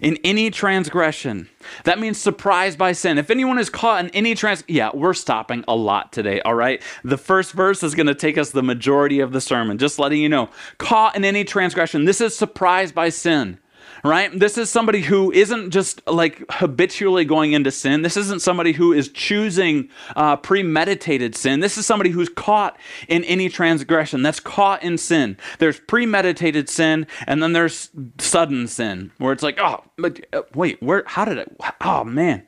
in 0.00 0.18
any 0.22 0.50
transgression, 0.50 1.48
that 1.84 1.98
means 1.98 2.18
surprised 2.18 2.78
by 2.78 2.92
sin. 2.92 3.18
If 3.18 3.30
anyone 3.30 3.58
is 3.58 3.70
caught 3.70 4.04
in 4.04 4.10
any 4.10 4.34
trans 4.34 4.62
yeah, 4.68 4.90
we're 4.94 5.14
stopping 5.14 5.64
a 5.66 5.74
lot 5.74 6.12
today, 6.12 6.40
all 6.42 6.54
right? 6.54 6.82
The 7.02 7.18
first 7.18 7.52
verse 7.52 7.82
is 7.82 7.94
going 7.94 8.06
to 8.06 8.14
take 8.14 8.38
us 8.38 8.50
the 8.50 8.62
majority 8.62 9.20
of 9.20 9.32
the 9.32 9.40
sermon, 9.40 9.78
just 9.78 9.98
letting 9.98 10.20
you 10.20 10.28
know. 10.28 10.50
Caught 10.78 11.16
in 11.16 11.24
any 11.24 11.44
transgression. 11.44 12.04
This 12.04 12.20
is 12.20 12.36
surprised 12.36 12.94
by 12.94 13.08
sin 13.08 13.58
right? 14.04 14.36
This 14.38 14.58
is 14.58 14.70
somebody 14.70 15.02
who 15.02 15.30
isn't 15.32 15.70
just 15.70 16.06
like 16.06 16.42
habitually 16.50 17.24
going 17.24 17.52
into 17.52 17.70
sin. 17.70 18.02
This 18.02 18.16
isn't 18.16 18.42
somebody 18.42 18.72
who 18.72 18.92
is 18.92 19.08
choosing 19.08 19.88
uh, 20.16 20.36
premeditated 20.36 21.34
sin. 21.34 21.60
This 21.60 21.78
is 21.78 21.86
somebody 21.86 22.10
who's 22.10 22.28
caught 22.28 22.78
in 23.08 23.24
any 23.24 23.48
transgression, 23.48 24.22
that's 24.22 24.40
caught 24.40 24.82
in 24.82 24.98
sin. 24.98 25.36
There's 25.58 25.80
premeditated 25.80 26.68
sin, 26.68 27.06
and 27.26 27.42
then 27.42 27.52
there's 27.52 27.90
sudden 28.18 28.66
sin, 28.66 29.12
where 29.18 29.32
it's 29.32 29.42
like, 29.42 29.58
oh, 29.60 29.84
uh, 30.02 30.42
wait, 30.54 30.82
where? 30.82 31.04
How 31.06 31.24
did 31.24 31.38
it? 31.38 31.56
Oh 31.80 32.04
man, 32.04 32.46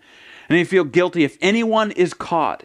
and 0.49 0.59
you 0.59 0.65
feel 0.65 0.85
guilty 0.85 1.25
if 1.25 1.37
anyone 1.41 1.91
is 1.93 2.15
caught 2.15 2.65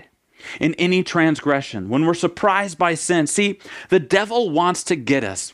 in 0.60 0.74
any 0.75 1.03
transgression. 1.03 1.89
When 1.89 2.06
we're 2.06 2.13
surprised 2.13 2.77
by 2.77 2.94
sin, 2.94 3.27
see, 3.27 3.60
the 3.89 4.00
devil 4.00 4.50
wants 4.50 4.84
to 4.86 4.96
get 4.96 5.24
us. 5.24 5.53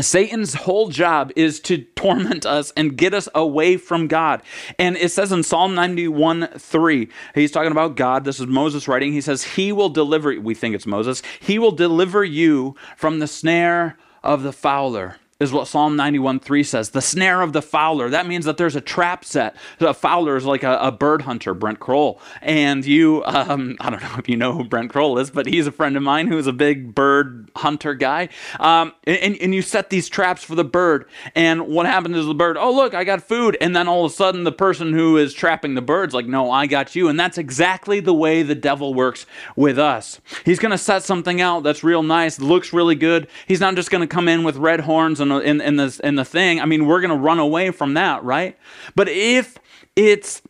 Satan's 0.00 0.54
whole 0.54 0.88
job 0.88 1.32
is 1.36 1.60
to 1.60 1.78
torment 1.78 2.44
us 2.44 2.72
and 2.76 2.96
get 2.96 3.14
us 3.14 3.28
away 3.34 3.76
from 3.76 4.08
God. 4.08 4.42
And 4.78 4.96
it 4.96 5.10
says 5.10 5.30
in 5.30 5.42
Psalm 5.42 5.74
91 5.74 6.48
3, 6.58 7.08
he's 7.34 7.52
talking 7.52 7.70
about 7.70 7.96
God. 7.96 8.24
This 8.24 8.40
is 8.40 8.46
Moses 8.46 8.88
writing. 8.88 9.12
He 9.12 9.20
says, 9.20 9.44
He 9.44 9.70
will 9.72 9.88
deliver, 9.88 10.38
we 10.40 10.54
think 10.54 10.74
it's 10.74 10.86
Moses, 10.86 11.22
He 11.40 11.58
will 11.58 11.72
deliver 11.72 12.24
you 12.24 12.74
from 12.96 13.20
the 13.20 13.28
snare 13.28 13.96
of 14.22 14.42
the 14.42 14.52
fowler 14.52 15.16
is 15.40 15.52
what 15.52 15.66
Psalm 15.66 15.96
91 15.96 16.40
3 16.40 16.62
says. 16.62 16.90
The 16.90 17.02
snare 17.02 17.42
of 17.42 17.52
the 17.52 17.62
fowler. 17.62 18.08
That 18.08 18.26
means 18.26 18.44
that 18.44 18.56
there's 18.56 18.76
a 18.76 18.80
trap 18.80 19.24
set. 19.24 19.56
A 19.80 19.92
fowler 19.92 20.36
is 20.36 20.44
like 20.44 20.62
a, 20.62 20.78
a 20.80 20.92
bird 20.92 21.22
hunter, 21.22 21.54
Brent 21.54 21.80
Kroll. 21.80 22.20
And 22.40 22.84
you, 22.84 23.24
um, 23.24 23.76
I 23.80 23.90
don't 23.90 24.00
know 24.00 24.14
if 24.18 24.28
you 24.28 24.36
know 24.36 24.52
who 24.52 24.64
Brent 24.64 24.90
Kroll 24.90 25.18
is, 25.18 25.30
but 25.30 25.46
he's 25.46 25.66
a 25.66 25.72
friend 25.72 25.96
of 25.96 26.02
mine 26.02 26.28
who's 26.28 26.46
a 26.46 26.52
big 26.52 26.94
bird 26.94 27.50
hunter 27.56 27.94
guy. 27.94 28.28
Um, 28.60 28.92
and, 29.04 29.36
and 29.36 29.54
you 29.54 29.60
set 29.62 29.90
these 29.90 30.08
traps 30.08 30.44
for 30.44 30.54
the 30.54 30.64
bird. 30.64 31.06
And 31.34 31.66
what 31.66 31.86
happens 31.86 32.16
is 32.16 32.26
the 32.26 32.34
bird, 32.34 32.56
oh, 32.56 32.72
look, 32.72 32.94
I 32.94 33.02
got 33.02 33.22
food. 33.22 33.56
And 33.60 33.74
then 33.74 33.88
all 33.88 34.04
of 34.04 34.12
a 34.12 34.14
sudden, 34.14 34.44
the 34.44 34.52
person 34.52 34.92
who 34.92 35.16
is 35.16 35.34
trapping 35.34 35.74
the 35.74 35.82
bird's 35.82 36.14
like, 36.14 36.26
no, 36.26 36.50
I 36.50 36.66
got 36.66 36.94
you. 36.94 37.08
And 37.08 37.18
that's 37.18 37.38
exactly 37.38 37.98
the 37.98 38.14
way 38.14 38.42
the 38.42 38.54
devil 38.54 38.94
works 38.94 39.26
with 39.56 39.80
us. 39.80 40.20
He's 40.44 40.60
going 40.60 40.70
to 40.70 40.78
set 40.78 41.02
something 41.02 41.40
out 41.40 41.64
that's 41.64 41.82
real 41.82 42.04
nice, 42.04 42.38
looks 42.38 42.72
really 42.72 42.94
good. 42.94 43.26
He's 43.46 43.60
not 43.60 43.74
just 43.74 43.90
going 43.90 44.00
to 44.00 44.06
come 44.06 44.28
in 44.28 44.44
with 44.44 44.56
red 44.56 44.80
horns 44.80 45.20
in, 45.32 45.60
in, 45.60 45.76
this, 45.76 46.00
in 46.00 46.16
the 46.16 46.24
thing. 46.24 46.60
I 46.60 46.66
mean, 46.66 46.86
we're 46.86 47.00
going 47.00 47.10
to 47.10 47.16
run 47.16 47.38
away 47.38 47.70
from 47.70 47.94
that, 47.94 48.24
right? 48.24 48.56
But 48.94 49.08
if 49.08 49.58
it's 49.96 50.42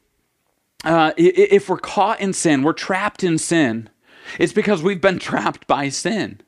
uh, 0.85 1.13
if 1.17 1.69
we're 1.69 1.79
caught 1.79 2.21
in 2.21 2.33
sin, 2.33 2.63
we're 2.63 2.75
trapped 2.75 3.25
in 3.25 3.39
sin, 3.39 3.89
it's 4.39 4.53
because 4.53 4.83
we've 4.83 5.01
been 5.01 5.19
trapped 5.19 5.67
by 5.67 5.89
sin. 5.89 6.41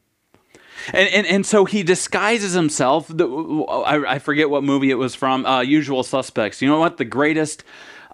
And, 0.92 1.08
and, 1.08 1.26
and 1.26 1.46
so 1.46 1.64
he 1.64 1.82
disguises 1.82 2.52
himself. 2.52 3.10
I 3.10 4.18
forget 4.18 4.50
what 4.50 4.62
movie 4.62 4.90
it 4.90 4.96
was 4.96 5.14
from, 5.14 5.46
uh, 5.46 5.62
Usual 5.62 6.02
Suspects. 6.02 6.60
You 6.60 6.68
know 6.68 6.78
what? 6.78 6.98
The 6.98 7.04
greatest 7.04 7.64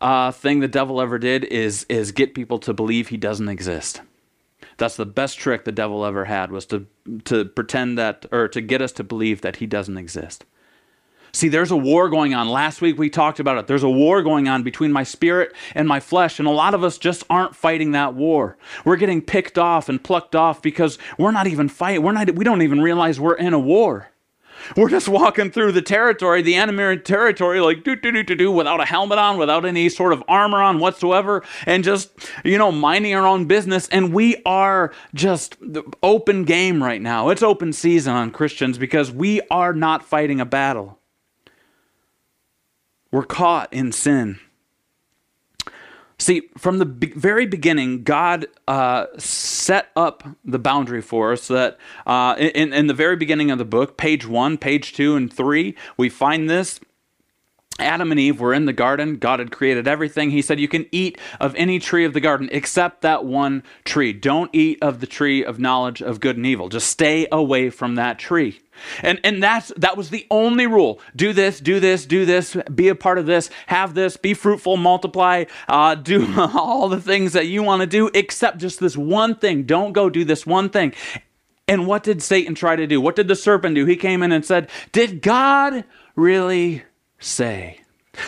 uh, 0.01 0.31
thing 0.31 0.61
the 0.61 0.69
devil 0.69 1.01
ever 1.01 1.19
did 1.19 1.45
is, 1.45 1.85
is 1.89 2.13
get 2.13 2.35
people 2.35 2.59
to 2.61 2.73
believe 2.73 3.09
he 3.09 3.17
doesn't 3.17 3.49
exist. 3.49 4.01
That's 4.83 4.97
the 4.97 5.07
best 5.07 5.39
trick 5.39 5.65
the 5.65 5.71
devil 5.71 6.05
ever 6.05 6.25
had 6.25 6.51
was 6.51 6.67
to 6.67 6.89
to 7.27 7.45
pretend 7.45 7.97
that 7.99 8.27
or 8.33 8.49
to 8.49 8.61
get 8.61 8.83
us 8.83 8.91
to 8.95 9.05
believe 9.05 9.41
that 9.43 9.57
he 9.57 9.67
doesn't 9.67 9.97
exist. 9.97 10.45
See, 11.33 11.49
there's 11.49 11.71
a 11.71 11.77
war 11.77 12.09
going 12.09 12.35
on. 12.35 12.49
Last 12.49 12.81
week 12.81 12.99
we 12.99 13.09
talked 13.09 13.39
about 13.39 13.59
it. 13.59 13.69
There's 13.69 13.85
a 13.85 13.89
war 13.89 14.25
going 14.25 14.49
on 14.49 14.65
between 14.65 14.91
my 14.91 15.05
spirit 15.05 15.55
and 15.77 15.87
my 15.87 16.01
flesh, 16.01 16.41
and 16.41 16.49
a 16.49 16.51
lot 16.51 16.75
of 16.75 16.83
us 16.83 16.99
just 16.99 17.23
aren't 17.31 17.55
fighting 17.55 17.93
that 17.93 18.15
war. 18.15 18.59
We're 18.85 18.97
getting 18.97 19.23
picked 19.23 19.57
off 19.57 19.89
and 19.89 20.03
plucked 20.03 20.35
off 20.35 20.61
because 20.61 20.99
we're 21.17 21.31
not 21.31 21.47
even 21.47 21.69
fighting. 21.69 22.03
We're 22.03 22.11
not 22.11 22.35
we 22.35 22.45
don't 22.45 22.63
even 22.63 22.81
realize 22.81 23.21
we're 23.21 23.35
in 23.35 23.55
a 23.55 23.61
war. 23.61 24.12
We're 24.77 24.89
just 24.89 25.09
walking 25.09 25.51
through 25.51 25.73
the 25.73 25.83
territory, 25.83 26.43
the 26.43 26.55
enemy 26.55 26.99
territory, 26.99 27.61
like 27.61 27.85
do 27.85 27.97
do 27.97 28.13
do 28.13 28.23
do 28.23 28.35
do, 28.35 28.53
without 28.53 28.81
a 28.81 28.85
helmet 28.85 29.19
on, 29.19 29.39
without 29.39 29.65
any 29.65 29.89
sort 29.89 30.13
of 30.13 30.23
armor 30.29 30.63
on 30.63 30.79
whatsoever, 30.79 31.43
and 31.67 31.85
just 31.85 32.11
you 32.45 32.59
know 32.59 32.73
minding 32.73 33.15
our 33.15 33.27
own 33.27 33.47
business. 33.47 33.89
And 33.89 34.13
we 34.13 34.43
are 34.45 34.93
just 35.15 35.57
open 36.03 36.45
game 36.45 36.83
right 36.83 37.01
now. 37.01 37.29
It's 37.29 37.43
open 37.43 37.73
season 37.73 38.15
on 38.15 38.31
Christians 38.31 38.79
because 38.79 39.11
we 39.11 39.41
are 39.51 39.73
not 39.73 40.05
fighting 40.05 40.41
a 40.41 40.47
battle. 40.47 40.99
We're 43.11 43.25
caught 43.25 43.73
in 43.73 43.93
sin. 43.93 44.41
See, 46.23 46.43
from 46.57 46.79
the 46.79 46.85
very 46.85 47.47
beginning, 47.47 48.05
God 48.05 48.47
uh, 48.69 49.07
set 49.19 49.89
up 49.97 50.23
the 50.45 50.61
boundary 50.61 51.03
for 51.03 51.33
us 51.33 51.49
that 51.49 51.79
uh, 52.07 52.37
in, 52.39 52.73
in 52.73 52.87
the 52.87 52.95
very 52.95 53.17
beginning 53.17 53.51
of 53.51 53.59
the 53.59 53.65
book, 53.65 53.97
page 53.97 54.25
one, 54.25 54.57
page 54.57 54.93
two, 54.93 55.17
and 55.17 55.33
three, 55.33 55.75
we 55.97 56.09
find 56.09 56.49
this. 56.49 56.79
Adam 57.79 58.11
and 58.11 58.21
Eve 58.21 58.41
were 58.41 58.55
in 58.55 58.67
the 58.67 58.73
garden. 58.73 59.17
God 59.17 59.39
had 59.39 59.51
created 59.51 59.89
everything. 59.89 60.31
He 60.31 60.43
said, 60.43 60.61
You 60.61 60.69
can 60.69 60.87
eat 60.93 61.19
of 61.41 61.55
any 61.57 61.79
tree 61.79 62.05
of 62.05 62.13
the 62.13 62.21
garden 62.21 62.49
except 62.53 63.03
that 63.03 63.25
one 63.25 63.63
tree. 63.85 64.13
Don't 64.13 64.51
eat 64.53 64.79
of 64.83 65.01
the 65.01 65.07
tree 65.07 65.45
of 65.45 65.59
knowledge 65.59 66.03
of 66.03 66.21
good 66.21 66.37
and 66.37 66.47
evil. 66.47 66.69
Just 66.69 66.89
stay 66.89 67.27
away 67.33 67.71
from 67.71 67.95
that 67.97 68.19
tree. 68.19 68.61
And 69.03 69.21
and 69.25 69.43
that's 69.43 69.73
that 69.77 69.97
was 69.97 70.11
the 70.11 70.27
only 70.31 70.67
rule. 70.67 71.01
Do 71.15 71.33
this, 71.33 71.61
do 71.61 71.81
this, 71.81 72.07
do 72.07 72.25
this, 72.25 72.57
be 72.75 72.89
a 72.89 72.95
part 72.95 73.19
of 73.19 73.27
this, 73.27 73.51
have 73.67 73.95
this, 73.95 74.17
be 74.17 74.35
fruitful, 74.35 74.77
multiply, 74.77 75.45
uh, 75.69 75.95
do 75.95 76.33
all 76.37 76.89
the 76.89 77.01
things 77.01 77.33
that 77.33 77.47
you 77.47 77.63
want 77.63 77.81
to 77.81 77.87
do, 77.87 78.11
except 78.15 78.59
just 78.59 78.81
this 78.81 78.97
one 78.97 79.35
thing. 79.35 79.65
Don't 79.65 79.93
go 79.93 80.11
do 80.11 80.25
this 80.25 80.47
one 80.47 80.69
thing. 80.69 80.95
And 81.69 81.87
what 81.87 82.03
did 82.03 82.23
Satan 82.23 82.55
try 82.55 82.77
to 82.77 82.87
do? 82.87 83.01
What 83.01 83.17
did 83.17 83.29
the 83.29 83.37
serpent 83.37 83.77
do? 83.77 83.87
He 83.87 83.97
came 83.97 84.23
in 84.23 84.33
and 84.33 84.45
said, 84.45 84.69
Did 84.91 85.23
God 85.23 85.85
really 86.17 86.83
say? 87.25 87.83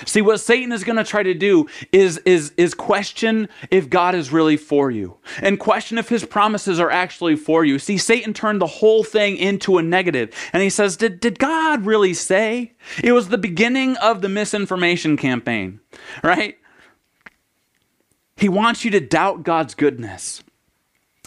See, 0.07 0.23
what 0.23 0.41
Satan 0.41 0.73
is 0.73 0.83
going 0.83 0.97
to 0.97 1.05
try 1.05 1.23
to 1.23 1.35
do 1.35 1.67
is, 1.93 2.17
is, 2.19 2.53
is 2.57 2.73
question 2.73 3.51
if 3.71 3.91
God 3.91 4.15
is 4.15 4.33
really 4.33 4.57
for 4.57 4.91
you 4.91 5.19
and 5.43 5.61
question 5.61 5.99
if 5.99 6.09
his 6.09 6.25
promises 6.25 6.81
are 6.81 6.91
actually 6.91 7.37
for 7.37 7.67
you. 7.67 7.79
See, 7.79 7.99
Satan 7.99 8.33
turned 8.33 8.63
the 8.63 8.67
whole 8.67 9.05
thing 9.05 9.37
into 9.37 9.77
a 9.77 9.83
negative, 9.83 10.35
and 10.55 10.63
he 10.63 10.71
says, 10.71 10.97
Did, 10.97 11.21
did 11.21 11.39
God 11.39 11.85
really 11.85 12.15
say? 12.15 12.73
It 13.03 13.13
was 13.13 13.29
the 13.29 13.37
beginning 13.37 13.97
of 13.99 14.23
the 14.23 14.31
misinformation 14.31 15.19
campaign, 15.19 15.81
right? 16.23 16.57
He 18.37 18.49
wants 18.49 18.87
you 18.87 18.91
to 18.93 19.01
doubt 19.01 19.43
God's 19.43 19.75
goodness, 19.75 20.43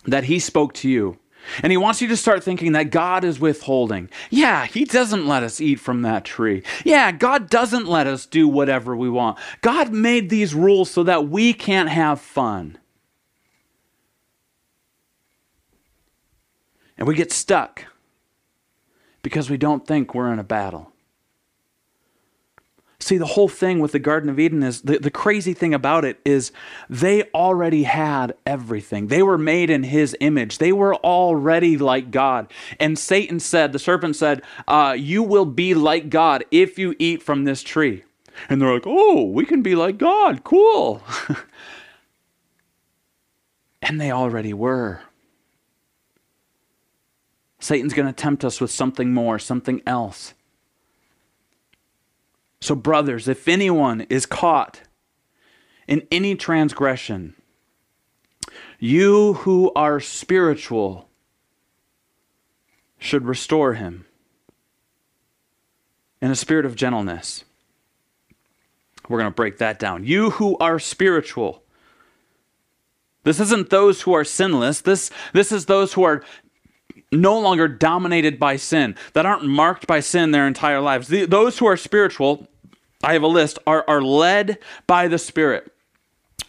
that 0.06 0.26
he 0.26 0.40
spoke 0.40 0.74
to 0.76 0.90
you. 0.90 1.20
And 1.64 1.72
he 1.72 1.78
wants 1.78 2.02
you 2.02 2.08
to 2.10 2.18
start 2.18 2.44
thinking 2.44 2.72
that 2.74 2.92
God 2.92 3.24
is 3.24 3.40
withholding. 3.40 4.10
Yeah, 4.30 4.66
he 4.66 4.86
doesn't 4.86 5.28
let 5.28 5.44
us 5.44 5.62
eat 5.62 5.80
from 5.80 6.02
that 6.04 6.26
tree. 6.26 6.64
Yeah, 6.84 7.12
God 7.12 7.50
doesn't 7.50 7.88
let 7.88 8.08
us 8.08 8.26
do 8.26 8.48
whatever 8.48 8.96
we 8.96 9.10
want. 9.10 9.38
God 9.62 9.92
made 9.92 10.30
these 10.30 10.54
rules 10.54 10.90
so 10.92 11.04
that 11.04 11.28
we 11.28 11.54
can't 11.54 11.90
have 11.90 12.20
fun. 12.22 12.78
And 16.98 17.08
we 17.08 17.16
get 17.16 17.32
stuck 17.32 17.86
because 19.22 19.50
we 19.50 19.58
don't 19.58 19.86
think 19.86 20.16
we're 20.16 20.34
in 20.34 20.40
a 20.40 20.44
battle. 20.44 20.92
See, 23.08 23.18
the 23.18 23.26
whole 23.26 23.48
thing 23.48 23.80
with 23.80 23.94
the 23.94 24.00
Garden 24.00 24.30
of 24.30 24.38
Eden 24.38 24.62
is 24.64 24.82
the, 24.82 25.00
the 25.00 25.10
crazy 25.10 25.54
thing 25.54 25.74
about 25.74 26.04
it 26.04 26.20
is 26.26 26.52
they 26.90 27.24
already 27.34 27.84
had 27.84 28.36
everything. 28.46 29.08
They 29.08 29.24
were 29.24 29.38
made 29.38 29.70
in 29.70 29.84
his 29.84 30.14
image, 30.20 30.58
they 30.58 30.74
were 30.74 30.94
already 30.94 31.78
like 31.78 32.12
God. 32.12 32.52
And 32.82 33.00
Satan 33.00 33.40
said, 33.40 33.72
the 33.72 33.80
serpent 33.80 34.18
said, 34.18 34.42
uh, 34.68 34.94
You 35.00 35.24
will 35.24 35.46
be 35.46 35.74
like 35.74 36.10
God 36.10 36.44
if 36.52 36.78
you 36.78 36.98
eat 37.00 37.24
from 37.24 37.46
this 37.46 37.64
tree. 37.64 38.04
And 38.50 38.62
they're 38.62 38.74
like, 38.74 38.84
Oh, 38.86 39.24
we 39.24 39.46
can 39.46 39.62
be 39.62 39.74
like 39.74 39.98
God. 39.98 40.44
Cool. 40.44 41.02
and 43.82 44.02
they 44.02 44.12
already 44.12 44.54
were. 44.54 45.00
Satan's 47.62 47.94
going 47.94 48.10
to 48.10 48.14
tempt 48.14 48.44
us 48.44 48.60
with 48.60 48.70
something 48.70 49.14
more, 49.14 49.40
something 49.40 49.82
else. 49.88 50.34
So, 52.60 52.76
brothers, 52.76 53.28
if 53.28 53.48
anyone 53.48 54.02
is 54.10 54.26
caught 54.26 54.82
in 55.88 56.08
any 56.12 56.36
transgression, 56.36 57.36
you 58.80 59.34
who 59.34 59.72
are 59.76 60.00
spiritual 60.00 61.08
should 63.00 63.26
restore 63.26 63.76
him 63.76 64.06
in 66.22 66.32
a 66.32 66.36
spirit 66.36 66.66
of 66.66 66.76
gentleness. 66.76 67.44
We're 69.08 69.20
going 69.20 69.32
to 69.32 69.36
break 69.36 69.60
that 69.60 69.80
down. 69.80 70.04
You 70.04 70.32
who 70.32 70.58
are 70.58 70.80
spiritual. 70.80 71.64
This 73.24 73.40
isn't 73.40 73.70
those 73.70 74.02
who 74.02 74.14
are 74.14 74.24
sinless. 74.24 74.82
This, 74.82 75.12
this 75.34 75.52
is 75.52 75.66
those 75.66 75.94
who 75.94 76.04
are 76.04 76.24
no 77.12 77.40
longer 77.40 77.68
dominated 77.68 78.40
by 78.40 78.58
sin, 78.58 78.96
that 79.14 79.26
aren't 79.26 79.46
marked 79.46 79.88
by 79.88 80.00
sin 80.00 80.32
their 80.32 80.48
entire 80.48 80.82
lives. 80.82 81.08
The, 81.08 81.26
those 81.26 81.58
who 81.58 81.66
are 81.66 81.78
spiritual, 81.78 82.48
I 83.04 83.14
have 83.14 83.24
a 83.24 83.28
list, 83.28 83.60
are, 83.66 83.86
are 83.88 84.02
led 84.02 84.60
by 84.88 85.08
the 85.08 85.18
Spirit. 85.18 85.72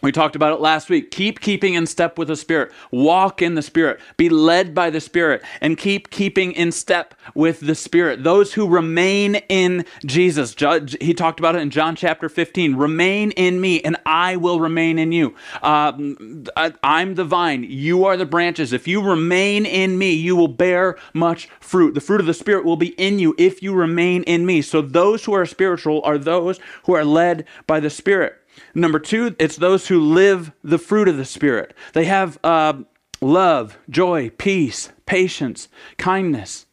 We 0.00 0.12
talked 0.12 0.36
about 0.36 0.52
it 0.52 0.60
last 0.60 0.88
week. 0.88 1.10
Keep 1.10 1.40
keeping 1.40 1.74
in 1.74 1.86
step 1.86 2.18
with 2.18 2.28
the 2.28 2.36
Spirit. 2.36 2.72
Walk 2.92 3.42
in 3.42 3.54
the 3.56 3.62
Spirit. 3.62 4.00
Be 4.16 4.28
led 4.28 4.74
by 4.74 4.90
the 4.90 5.00
Spirit 5.00 5.42
and 5.60 5.76
keep 5.76 6.10
keeping 6.10 6.52
in 6.52 6.70
step 6.70 7.14
with 7.34 7.60
the 7.60 7.74
Spirit. 7.74 8.22
Those 8.22 8.54
who 8.54 8.68
remain 8.68 9.36
in 9.48 9.84
Jesus. 10.06 10.54
He 11.00 11.14
talked 11.14 11.40
about 11.40 11.56
it 11.56 11.62
in 11.62 11.70
John 11.70 11.96
chapter 11.96 12.28
15. 12.28 12.76
Remain 12.76 13.32
in 13.32 13.60
me 13.60 13.80
and 13.82 13.96
I 14.06 14.36
will 14.36 14.60
remain 14.60 14.98
in 14.98 15.10
you. 15.10 15.34
Um, 15.62 16.44
I'm 16.82 17.16
the 17.16 17.24
vine. 17.24 17.64
You 17.68 18.04
are 18.04 18.16
the 18.16 18.26
branches. 18.26 18.72
If 18.72 18.86
you 18.86 19.02
remain 19.02 19.66
in 19.66 19.98
me, 19.98 20.12
you 20.12 20.36
will 20.36 20.48
bear 20.48 20.96
much 21.12 21.48
fruit. 21.58 21.94
The 21.94 22.00
fruit 22.00 22.20
of 22.20 22.26
the 22.26 22.34
Spirit 22.34 22.64
will 22.64 22.76
be 22.76 22.88
in 22.90 23.18
you 23.18 23.34
if 23.36 23.62
you 23.62 23.74
remain 23.74 24.22
in 24.24 24.46
me. 24.46 24.62
So 24.62 24.80
those 24.80 25.24
who 25.24 25.32
are 25.32 25.46
spiritual 25.46 26.02
are 26.04 26.18
those 26.18 26.60
who 26.84 26.94
are 26.94 27.04
led 27.04 27.46
by 27.66 27.80
the 27.80 27.90
Spirit. 27.90 28.36
Number 28.74 28.98
two, 28.98 29.34
it's 29.38 29.56
those 29.56 29.88
who 29.88 30.00
live 30.00 30.52
the 30.62 30.78
fruit 30.78 31.08
of 31.08 31.16
the 31.16 31.24
Spirit. 31.24 31.74
They 31.92 32.04
have 32.06 32.38
uh, 32.44 32.74
love, 33.20 33.78
joy, 33.90 34.30
peace, 34.30 34.90
patience, 35.06 35.68
kindness, 35.96 36.66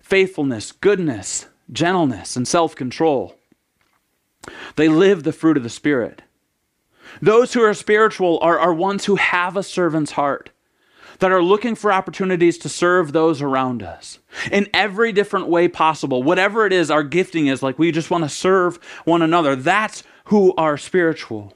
faithfulness, 0.00 0.72
goodness, 0.72 1.46
gentleness, 1.72 2.36
and 2.36 2.46
self 2.46 2.74
control. 2.74 3.36
They 4.76 4.88
live 4.88 5.22
the 5.22 5.32
fruit 5.32 5.56
of 5.56 5.62
the 5.62 5.68
Spirit. 5.68 6.22
Those 7.20 7.52
who 7.52 7.62
are 7.62 7.74
spiritual 7.74 8.38
are, 8.40 8.58
are 8.58 8.72
ones 8.74 9.04
who 9.04 9.16
have 9.16 9.56
a 9.56 9.62
servant's 9.62 10.12
heart. 10.12 10.50
that 11.18 11.32
are 11.32 11.42
looking 11.42 11.74
for 11.74 11.92
opportunities 11.92 12.56
to 12.58 12.68
serve 12.68 13.12
those 13.12 13.42
around 13.42 13.82
us 13.82 14.18
in 14.50 14.68
every 14.72 15.12
different 15.12 15.48
way 15.48 15.68
possible. 15.68 16.22
Whatever 16.22 16.64
it 16.66 16.72
is 16.72 16.90
our 16.90 17.02
gifting 17.02 17.46
is, 17.46 17.62
like 17.62 17.78
we 17.78 17.92
just 17.92 18.10
want 18.10 18.24
to 18.24 18.30
serve 18.30 18.78
one 19.04 19.20
another. 19.22 19.54
That's 19.54 20.02
who 20.30 20.54
are 20.56 20.76
spiritual. 20.76 21.52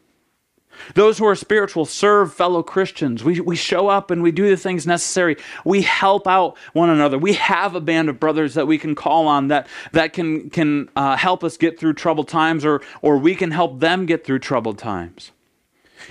Those 0.95 1.19
who 1.19 1.27
are 1.27 1.37
spiritual 1.37 1.85
serve 1.85 2.35
fellow 2.35 2.61
Christians. 2.65 3.23
We, 3.23 3.41
we 3.41 3.55
show 3.55 3.87
up 3.87 4.11
and 4.11 4.21
we 4.21 4.33
do 4.33 4.51
the 4.51 4.57
things 4.57 4.85
necessary. 4.85 5.37
We 5.65 5.83
help 5.83 6.27
out 6.27 6.59
one 6.73 6.91
another. 6.91 7.17
We 7.17 7.35
have 7.35 7.77
a 7.77 7.81
band 7.81 8.09
of 8.09 8.19
brothers 8.19 8.55
that 8.55 8.67
we 8.67 8.77
can 8.79 8.97
call 8.97 9.29
on 9.29 9.47
that, 9.49 9.69
that 9.93 10.13
can, 10.13 10.51
can 10.51 10.91
uh, 10.97 11.17
help 11.17 11.45
us 11.45 11.57
get 11.57 11.79
through 11.79 11.93
troubled 11.95 12.27
times, 12.27 12.65
or, 12.65 12.83
or 13.01 13.17
we 13.17 13.37
can 13.37 13.53
help 13.53 13.79
them 13.79 14.07
get 14.07 14.25
through 14.25 14.41
troubled 14.41 14.79
times. 14.79 15.31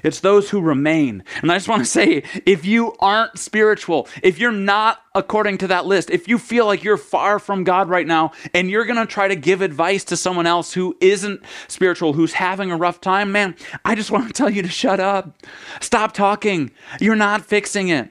It's 0.02 0.20
those 0.20 0.50
who 0.50 0.62
remain. 0.62 1.24
And 1.42 1.52
I 1.52 1.56
just 1.56 1.68
want 1.68 1.82
to 1.82 1.90
say 1.90 2.24
if 2.46 2.66
you 2.66 2.96
aren't 3.00 3.38
spiritual, 3.38 4.08
if 4.22 4.40
you're 4.40 4.52
not 4.52 5.00
according 5.16 5.60
to 5.60 5.68
that 5.68 5.86
list, 5.86 6.10
if 6.10 6.28
you 6.28 6.38
feel 6.38 6.66
like 6.66 6.84
you're 6.84 6.98
far 6.98 7.40
from 7.40 7.64
God 7.64 7.90
right 7.90 8.08
now 8.08 8.32
and 8.54 8.70
you're 8.70 8.86
going 8.86 8.98
to 8.98 9.06
try 9.06 9.28
to 9.28 9.36
give 9.36 9.62
advice 9.62 10.04
to 10.06 10.18
someone 10.18 10.48
else 10.48 10.74
who 10.74 10.96
isn't 11.00 11.42
spiritual, 11.68 12.14
who's 12.14 12.34
having 12.34 12.72
a 12.72 12.78
rough 12.78 13.00
time, 13.02 13.32
man, 13.32 13.56
I 13.86 13.96
just 13.96 14.12
want 14.12 14.28
to 14.28 14.34
tell 14.34 14.50
you 14.50 14.62
to 14.62 14.70
shut 14.70 15.00
up. 15.00 15.36
Stop 15.82 16.14
talking. 16.14 16.72
You're 17.00 17.16
not 17.16 17.46
fixing 17.46 17.90
it. 17.90 18.10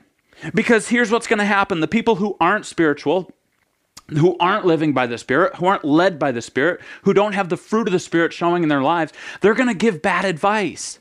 Because 0.54 0.88
here's 0.88 1.10
what's 1.10 1.26
going 1.26 1.38
to 1.38 1.44
happen 1.44 1.80
the 1.80 1.88
people 1.88 2.16
who 2.16 2.36
aren't 2.40 2.66
spiritual, 2.66 3.30
who 4.08 4.36
aren't 4.38 4.66
living 4.66 4.92
by 4.92 5.06
the 5.06 5.18
Spirit, 5.18 5.56
who 5.56 5.66
aren't 5.66 5.84
led 5.84 6.18
by 6.18 6.32
the 6.32 6.42
Spirit, 6.42 6.80
who 7.02 7.14
don't 7.14 7.34
have 7.34 7.48
the 7.48 7.56
fruit 7.56 7.86
of 7.86 7.92
the 7.92 7.98
Spirit 7.98 8.32
showing 8.32 8.62
in 8.62 8.68
their 8.68 8.82
lives, 8.82 9.12
they're 9.40 9.54
going 9.54 9.68
to 9.68 9.74
give 9.74 10.02
bad 10.02 10.24
advice 10.24 10.98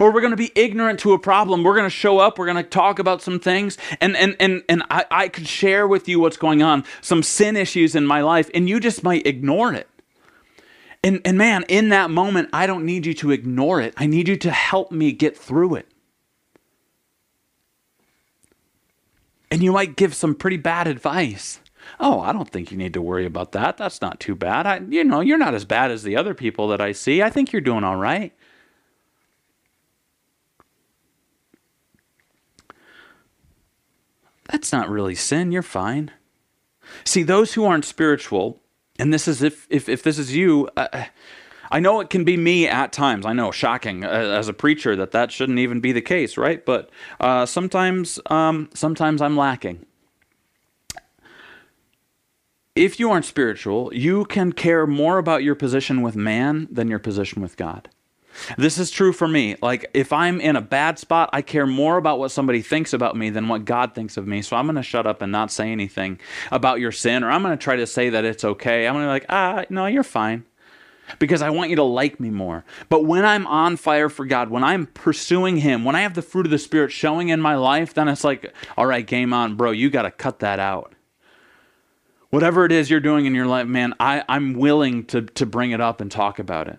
or 0.00 0.12
we're 0.12 0.20
going 0.20 0.32
to 0.32 0.36
be 0.36 0.52
ignorant 0.54 1.00
to 1.00 1.12
a 1.12 1.18
problem. 1.18 1.62
We're 1.62 1.74
going 1.74 1.86
to 1.86 1.90
show 1.90 2.18
up. 2.18 2.38
We're 2.38 2.46
going 2.46 2.56
to 2.56 2.62
talk 2.62 2.98
about 2.98 3.22
some 3.22 3.40
things. 3.40 3.78
And, 4.00 4.16
and, 4.16 4.36
and, 4.40 4.62
and 4.68 4.82
I, 4.90 5.04
I 5.10 5.28
could 5.28 5.46
share 5.46 5.86
with 5.86 6.08
you 6.08 6.20
what's 6.20 6.36
going 6.36 6.62
on, 6.62 6.84
some 7.00 7.22
sin 7.22 7.56
issues 7.56 7.94
in 7.94 8.06
my 8.06 8.22
life, 8.22 8.50
and 8.54 8.68
you 8.68 8.80
just 8.80 9.02
might 9.02 9.26
ignore 9.26 9.72
it. 9.72 9.88
And, 11.02 11.20
and 11.24 11.38
man, 11.38 11.64
in 11.68 11.90
that 11.90 12.10
moment, 12.10 12.48
I 12.52 12.66
don't 12.66 12.84
need 12.84 13.06
you 13.06 13.14
to 13.14 13.30
ignore 13.30 13.80
it. 13.80 13.94
I 13.96 14.06
need 14.06 14.28
you 14.28 14.36
to 14.36 14.50
help 14.50 14.90
me 14.90 15.12
get 15.12 15.36
through 15.36 15.76
it. 15.76 15.88
And 19.50 19.62
you 19.62 19.72
might 19.72 19.96
give 19.96 20.14
some 20.14 20.34
pretty 20.34 20.56
bad 20.56 20.88
advice. 20.88 21.60
Oh, 22.00 22.20
I 22.20 22.32
don't 22.32 22.50
think 22.50 22.72
you 22.72 22.76
need 22.76 22.94
to 22.94 23.02
worry 23.02 23.24
about 23.24 23.52
that. 23.52 23.76
That's 23.76 24.00
not 24.00 24.18
too 24.18 24.34
bad. 24.34 24.66
I, 24.66 24.80
you 24.88 25.04
know, 25.04 25.20
you're 25.20 25.38
not 25.38 25.54
as 25.54 25.64
bad 25.64 25.92
as 25.92 26.02
the 26.02 26.16
other 26.16 26.34
people 26.34 26.66
that 26.68 26.80
I 26.80 26.90
see. 26.90 27.22
I 27.22 27.30
think 27.30 27.52
you're 27.52 27.62
doing 27.62 27.84
all 27.84 27.96
right. 27.96 28.32
That's 34.50 34.72
not 34.72 34.88
really 34.88 35.14
sin. 35.14 35.52
You're 35.52 35.62
fine. 35.62 36.10
See, 37.04 37.22
those 37.22 37.54
who 37.54 37.64
aren't 37.64 37.84
spiritual, 37.84 38.60
and 38.98 39.12
this 39.12 39.26
is 39.26 39.42
if 39.42 39.66
if, 39.70 39.88
if 39.88 40.02
this 40.02 40.18
is 40.18 40.34
you, 40.34 40.68
uh, 40.76 41.04
I 41.70 41.80
know 41.80 42.00
it 42.00 42.10
can 42.10 42.24
be 42.24 42.36
me 42.36 42.68
at 42.68 42.92
times. 42.92 43.26
I 43.26 43.32
know, 43.32 43.50
shocking 43.50 44.04
uh, 44.04 44.08
as 44.08 44.48
a 44.48 44.52
preacher 44.52 44.94
that 44.96 45.12
that 45.12 45.32
shouldn't 45.32 45.58
even 45.58 45.80
be 45.80 45.92
the 45.92 46.00
case, 46.00 46.36
right? 46.36 46.64
But 46.64 46.90
uh, 47.20 47.46
sometimes, 47.46 48.20
um, 48.26 48.70
sometimes 48.74 49.20
I'm 49.20 49.36
lacking. 49.36 49.84
If 52.74 53.00
you 53.00 53.10
aren't 53.10 53.24
spiritual, 53.24 53.92
you 53.94 54.26
can 54.26 54.52
care 54.52 54.86
more 54.86 55.18
about 55.18 55.42
your 55.42 55.54
position 55.54 56.02
with 56.02 56.14
man 56.14 56.68
than 56.70 56.88
your 56.88 56.98
position 56.98 57.40
with 57.40 57.56
God. 57.56 57.88
This 58.56 58.78
is 58.78 58.90
true 58.90 59.12
for 59.12 59.28
me. 59.28 59.56
Like, 59.62 59.90
if 59.94 60.12
I'm 60.12 60.40
in 60.40 60.56
a 60.56 60.60
bad 60.60 60.98
spot, 60.98 61.30
I 61.32 61.42
care 61.42 61.66
more 61.66 61.96
about 61.96 62.18
what 62.18 62.30
somebody 62.30 62.62
thinks 62.62 62.92
about 62.92 63.16
me 63.16 63.30
than 63.30 63.48
what 63.48 63.64
God 63.64 63.94
thinks 63.94 64.16
of 64.16 64.26
me. 64.26 64.42
So 64.42 64.56
I'm 64.56 64.66
going 64.66 64.76
to 64.76 64.82
shut 64.82 65.06
up 65.06 65.22
and 65.22 65.32
not 65.32 65.50
say 65.50 65.70
anything 65.72 66.18
about 66.50 66.80
your 66.80 66.92
sin, 66.92 67.24
or 67.24 67.30
I'm 67.30 67.42
going 67.42 67.56
to 67.56 67.62
try 67.62 67.76
to 67.76 67.86
say 67.86 68.10
that 68.10 68.24
it's 68.24 68.44
okay. 68.44 68.86
I'm 68.86 68.94
going 68.94 69.04
to 69.04 69.08
be 69.08 69.12
like, 69.12 69.26
ah, 69.28 69.64
no, 69.70 69.86
you're 69.86 70.02
fine. 70.02 70.44
Because 71.20 71.40
I 71.40 71.50
want 71.50 71.70
you 71.70 71.76
to 71.76 71.84
like 71.84 72.18
me 72.18 72.30
more. 72.30 72.64
But 72.88 73.04
when 73.04 73.24
I'm 73.24 73.46
on 73.46 73.76
fire 73.76 74.08
for 74.08 74.26
God, 74.26 74.50
when 74.50 74.64
I'm 74.64 74.86
pursuing 74.86 75.58
Him, 75.58 75.84
when 75.84 75.94
I 75.94 76.00
have 76.00 76.14
the 76.14 76.22
fruit 76.22 76.46
of 76.46 76.50
the 76.50 76.58
Spirit 76.58 76.90
showing 76.90 77.28
in 77.28 77.40
my 77.40 77.54
life, 77.54 77.94
then 77.94 78.08
it's 78.08 78.24
like, 78.24 78.52
all 78.76 78.86
right, 78.86 79.06
game 79.06 79.32
on, 79.32 79.54
bro, 79.54 79.70
you 79.70 79.88
got 79.88 80.02
to 80.02 80.10
cut 80.10 80.40
that 80.40 80.58
out 80.58 80.92
whatever 82.30 82.64
it 82.64 82.72
is 82.72 82.90
you're 82.90 83.00
doing 83.00 83.24
in 83.24 83.34
your 83.34 83.46
life, 83.46 83.66
man, 83.66 83.94
I, 83.98 84.22
I'm 84.28 84.54
willing 84.54 85.04
to, 85.06 85.22
to 85.22 85.46
bring 85.46 85.70
it 85.70 85.80
up 85.80 86.02
and 86.02 86.10
talk 86.10 86.38
about 86.38 86.68
it. 86.68 86.78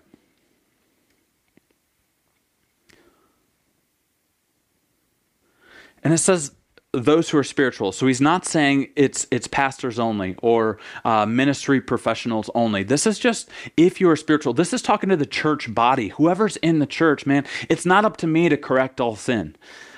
And 6.08 6.14
it 6.14 6.18
says 6.20 6.52
those 6.94 7.28
who 7.28 7.36
are 7.36 7.44
spiritual. 7.44 7.92
So 7.92 8.06
he's 8.06 8.18
not 8.18 8.46
saying 8.46 8.88
it's 8.96 9.26
it's 9.30 9.46
pastors 9.46 9.98
only 9.98 10.36
or 10.40 10.78
uh, 11.04 11.26
ministry 11.26 11.82
professionals 11.82 12.48
only. 12.54 12.82
This 12.82 13.06
is 13.06 13.18
just 13.18 13.50
if 13.76 14.00
you 14.00 14.08
are 14.08 14.16
spiritual. 14.16 14.54
This 14.54 14.72
is 14.72 14.80
talking 14.80 15.10
to 15.10 15.18
the 15.18 15.26
church 15.26 15.74
body. 15.74 16.08
Whoever's 16.08 16.56
in 16.56 16.78
the 16.78 16.86
church, 16.86 17.26
man. 17.26 17.44
It's 17.68 17.84
not 17.84 18.06
up 18.06 18.16
to 18.18 18.26
me 18.26 18.48
to 18.48 18.56
correct 18.56 19.02
all 19.02 19.16
sin. 19.16 19.54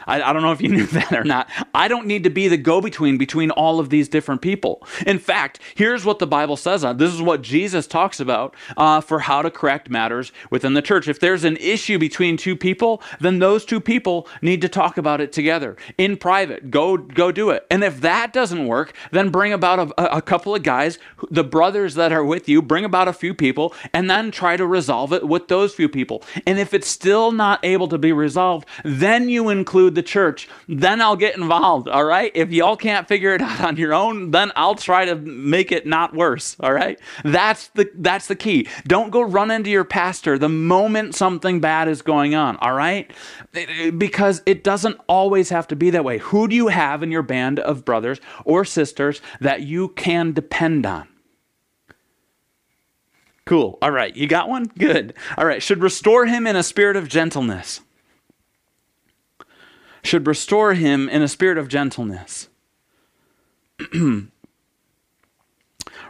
I, 0.06 0.22
I 0.22 0.32
don't 0.32 0.42
know 0.42 0.52
if 0.52 0.60
you 0.60 0.68
knew 0.76 0.86
that 0.86 1.12
or 1.12 1.24
not. 1.24 1.48
I 1.74 1.88
don't 1.88 2.06
need 2.06 2.24
to 2.24 2.30
be 2.30 2.48
the 2.48 2.56
go 2.56 2.80
between 2.80 3.18
between 3.18 3.50
all 3.50 3.80
of 3.80 3.90
these 3.90 4.08
different 4.08 4.42
people. 4.42 4.86
In 5.06 5.18
fact, 5.18 5.60
here's 5.74 6.04
what 6.04 6.18
the 6.18 6.26
Bible 6.26 6.56
says. 6.56 6.84
on 6.84 6.96
this 6.96 7.12
is 7.12 7.22
what 7.22 7.42
Jesus 7.42 7.86
talks 7.86 8.20
about 8.20 8.54
uh, 8.76 9.00
for 9.00 9.20
how 9.20 9.42
to 9.42 9.50
correct 9.50 9.90
matters 9.90 10.32
within 10.50 10.74
the 10.74 10.82
church. 10.82 11.08
If 11.08 11.20
there's 11.20 11.44
an 11.44 11.56
issue 11.56 11.98
between 11.98 12.36
two 12.36 12.56
people, 12.56 13.02
then 13.20 13.38
those 13.38 13.64
two 13.64 13.80
people 13.80 14.28
need 14.42 14.60
to 14.62 14.68
talk 14.68 14.98
about 14.98 15.20
it 15.20 15.32
together 15.32 15.76
in 15.98 16.16
private. 16.16 16.70
Go 16.70 16.96
go 16.96 17.32
do 17.32 17.50
it. 17.50 17.66
And 17.70 17.84
if 17.84 18.00
that 18.00 18.32
doesn't 18.32 18.66
work, 18.66 18.94
then 19.10 19.30
bring 19.30 19.52
about 19.52 19.92
a, 19.98 20.16
a 20.16 20.22
couple 20.22 20.54
of 20.54 20.62
guys, 20.62 20.98
the 21.30 21.44
brothers 21.44 21.94
that 21.94 22.12
are 22.12 22.24
with 22.24 22.48
you, 22.48 22.62
bring 22.62 22.84
about 22.84 23.08
a 23.08 23.12
few 23.12 23.34
people, 23.34 23.74
and 23.92 24.08
then 24.10 24.30
try 24.30 24.56
to 24.56 24.66
resolve 24.66 25.12
it 25.12 25.26
with 25.26 25.48
those 25.48 25.74
few 25.74 25.88
people. 25.88 26.22
And 26.46 26.58
if 26.58 26.74
it's 26.74 26.88
still 26.88 27.32
not 27.32 27.64
able 27.64 27.88
to 27.88 27.98
be 27.98 28.12
resolved, 28.12 28.68
then 28.84 29.28
you 29.28 29.48
include 29.48 29.89
the 29.94 30.02
church, 30.02 30.48
then 30.68 31.00
I'll 31.00 31.16
get 31.16 31.36
involved, 31.36 31.88
all 31.88 32.04
right? 32.04 32.32
If 32.34 32.50
y'all 32.52 32.76
can't 32.76 33.08
figure 33.08 33.34
it 33.34 33.42
out 33.42 33.60
on 33.60 33.76
your 33.76 33.94
own, 33.94 34.30
then 34.30 34.52
I'll 34.56 34.74
try 34.74 35.04
to 35.04 35.16
make 35.16 35.72
it 35.72 35.86
not 35.86 36.14
worse, 36.14 36.56
all 36.60 36.72
right? 36.72 36.98
That's 37.24 37.68
the 37.68 37.90
that's 37.96 38.26
the 38.26 38.36
key. 38.36 38.68
Don't 38.86 39.10
go 39.10 39.22
run 39.22 39.50
into 39.50 39.70
your 39.70 39.84
pastor 39.84 40.38
the 40.38 40.48
moment 40.48 41.14
something 41.14 41.60
bad 41.60 41.88
is 41.88 42.02
going 42.02 42.34
on, 42.34 42.56
all 42.58 42.74
right? 42.74 43.10
Because 43.96 44.42
it 44.46 44.64
doesn't 44.64 44.98
always 45.08 45.50
have 45.50 45.68
to 45.68 45.76
be 45.76 45.90
that 45.90 46.04
way. 46.04 46.18
Who 46.18 46.48
do 46.48 46.54
you 46.54 46.68
have 46.68 47.02
in 47.02 47.10
your 47.10 47.22
band 47.22 47.58
of 47.58 47.84
brothers 47.84 48.20
or 48.44 48.64
sisters 48.64 49.20
that 49.40 49.62
you 49.62 49.88
can 49.88 50.32
depend 50.32 50.86
on? 50.86 51.08
Cool. 53.46 53.78
All 53.82 53.90
right. 53.90 54.14
You 54.14 54.28
got 54.28 54.48
one? 54.48 54.66
Good. 54.78 55.14
All 55.36 55.44
right. 55.44 55.62
Should 55.62 55.82
restore 55.82 56.26
him 56.26 56.46
in 56.46 56.54
a 56.54 56.62
spirit 56.62 56.96
of 56.96 57.08
gentleness 57.08 57.80
should 60.02 60.26
restore 60.26 60.74
him 60.74 61.08
in 61.08 61.22
a 61.22 61.28
spirit 61.28 61.58
of 61.58 61.68
gentleness. 61.68 62.48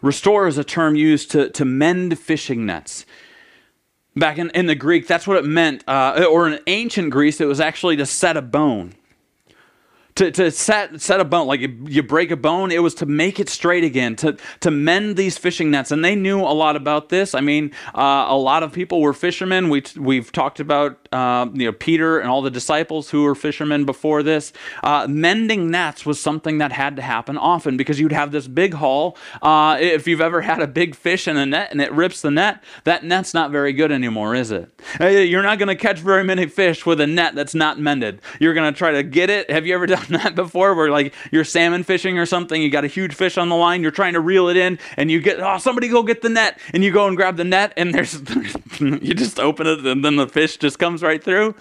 restore 0.02 0.46
is 0.46 0.58
a 0.58 0.64
term 0.64 0.96
used 0.96 1.30
to, 1.30 1.50
to 1.50 1.64
mend 1.64 2.18
fishing 2.18 2.66
nets. 2.66 3.06
Back 4.16 4.38
in, 4.38 4.50
in 4.50 4.66
the 4.66 4.74
Greek, 4.74 5.06
that's 5.06 5.26
what 5.26 5.36
it 5.36 5.44
meant. 5.44 5.84
Uh, 5.86 6.26
or 6.28 6.48
in 6.48 6.58
ancient 6.66 7.10
Greece, 7.10 7.40
it 7.40 7.46
was 7.46 7.60
actually 7.60 7.96
to 7.96 8.06
set 8.06 8.36
a 8.36 8.42
bone 8.42 8.94
to, 10.16 10.30
to 10.32 10.50
set, 10.50 11.00
set 11.00 11.20
a 11.20 11.24
bone, 11.24 11.46
like 11.46 11.60
you, 11.60 11.84
you, 11.88 12.02
break 12.02 12.30
a 12.30 12.36
bone, 12.36 12.70
it 12.70 12.82
was 12.82 12.94
to 12.96 13.06
make 13.06 13.40
it 13.40 13.48
straight 13.48 13.84
again, 13.84 14.16
to, 14.16 14.36
to 14.60 14.70
mend 14.70 15.16
these 15.16 15.38
fishing 15.38 15.70
nets. 15.70 15.90
And 15.90 16.04
they 16.04 16.14
knew 16.14 16.40
a 16.40 16.52
lot 16.52 16.76
about 16.76 17.08
this. 17.08 17.34
I 17.34 17.40
mean, 17.40 17.72
uh, 17.94 18.26
a 18.28 18.36
lot 18.36 18.62
of 18.62 18.72
people 18.72 19.00
were 19.00 19.14
fishermen. 19.14 19.70
We, 19.70 19.82
we've 19.96 20.30
talked 20.30 20.60
about 20.60 20.99
uh, 21.12 21.48
you 21.52 21.66
know, 21.66 21.72
Peter 21.72 22.20
and 22.20 22.30
all 22.30 22.40
the 22.40 22.50
disciples 22.50 23.10
who 23.10 23.24
were 23.24 23.34
fishermen 23.34 23.84
before 23.84 24.22
this. 24.22 24.52
Uh, 24.84 25.06
mending 25.08 25.70
nets 25.70 26.06
was 26.06 26.20
something 26.20 26.58
that 26.58 26.70
had 26.70 26.94
to 26.96 27.02
happen 27.02 27.36
often 27.36 27.76
because 27.76 27.98
you'd 27.98 28.12
have 28.12 28.30
this 28.30 28.46
big 28.46 28.74
haul. 28.74 29.16
Uh, 29.42 29.76
if 29.80 30.06
you've 30.06 30.20
ever 30.20 30.42
had 30.42 30.62
a 30.62 30.68
big 30.68 30.94
fish 30.94 31.26
in 31.26 31.36
a 31.36 31.44
net 31.44 31.72
and 31.72 31.80
it 31.80 31.90
rips 31.92 32.20
the 32.20 32.30
net, 32.30 32.62
that 32.84 33.02
net's 33.02 33.34
not 33.34 33.50
very 33.50 33.72
good 33.72 33.90
anymore, 33.90 34.36
is 34.36 34.52
it? 34.52 34.70
You're 35.00 35.42
not 35.42 35.58
going 35.58 35.68
to 35.68 35.74
catch 35.74 35.98
very 35.98 36.22
many 36.22 36.46
fish 36.46 36.86
with 36.86 37.00
a 37.00 37.06
net 37.08 37.34
that's 37.34 37.56
not 37.56 37.80
mended. 37.80 38.20
You're 38.38 38.54
going 38.54 38.72
to 38.72 38.78
try 38.78 38.92
to 38.92 39.02
get 39.02 39.30
it. 39.30 39.50
Have 39.50 39.66
you 39.66 39.74
ever 39.74 39.86
done 39.86 40.06
that 40.10 40.36
before 40.36 40.74
where 40.74 40.90
like 40.90 41.12
you're 41.32 41.44
salmon 41.44 41.82
fishing 41.82 42.18
or 42.18 42.26
something, 42.26 42.62
you 42.62 42.70
got 42.70 42.84
a 42.84 42.88
huge 42.88 43.14
fish 43.14 43.36
on 43.36 43.48
the 43.48 43.56
line, 43.56 43.82
you're 43.82 43.90
trying 43.90 44.12
to 44.12 44.20
reel 44.20 44.48
it 44.48 44.56
in, 44.56 44.78
and 44.96 45.10
you 45.10 45.20
get, 45.20 45.40
oh, 45.40 45.58
somebody 45.58 45.88
go 45.88 46.04
get 46.04 46.22
the 46.22 46.28
net, 46.28 46.60
and 46.72 46.84
you 46.84 46.92
go 46.92 47.08
and 47.08 47.16
grab 47.16 47.36
the 47.36 47.44
net, 47.44 47.72
and 47.76 47.92
there's, 47.92 48.14
you 48.78 49.14
just 49.14 49.40
open 49.40 49.66
it, 49.66 49.84
and 49.84 50.04
then 50.04 50.14
the 50.14 50.28
fish 50.28 50.56
just 50.56 50.78
comes 50.78 50.99
right 51.02 51.22
through. 51.22 51.54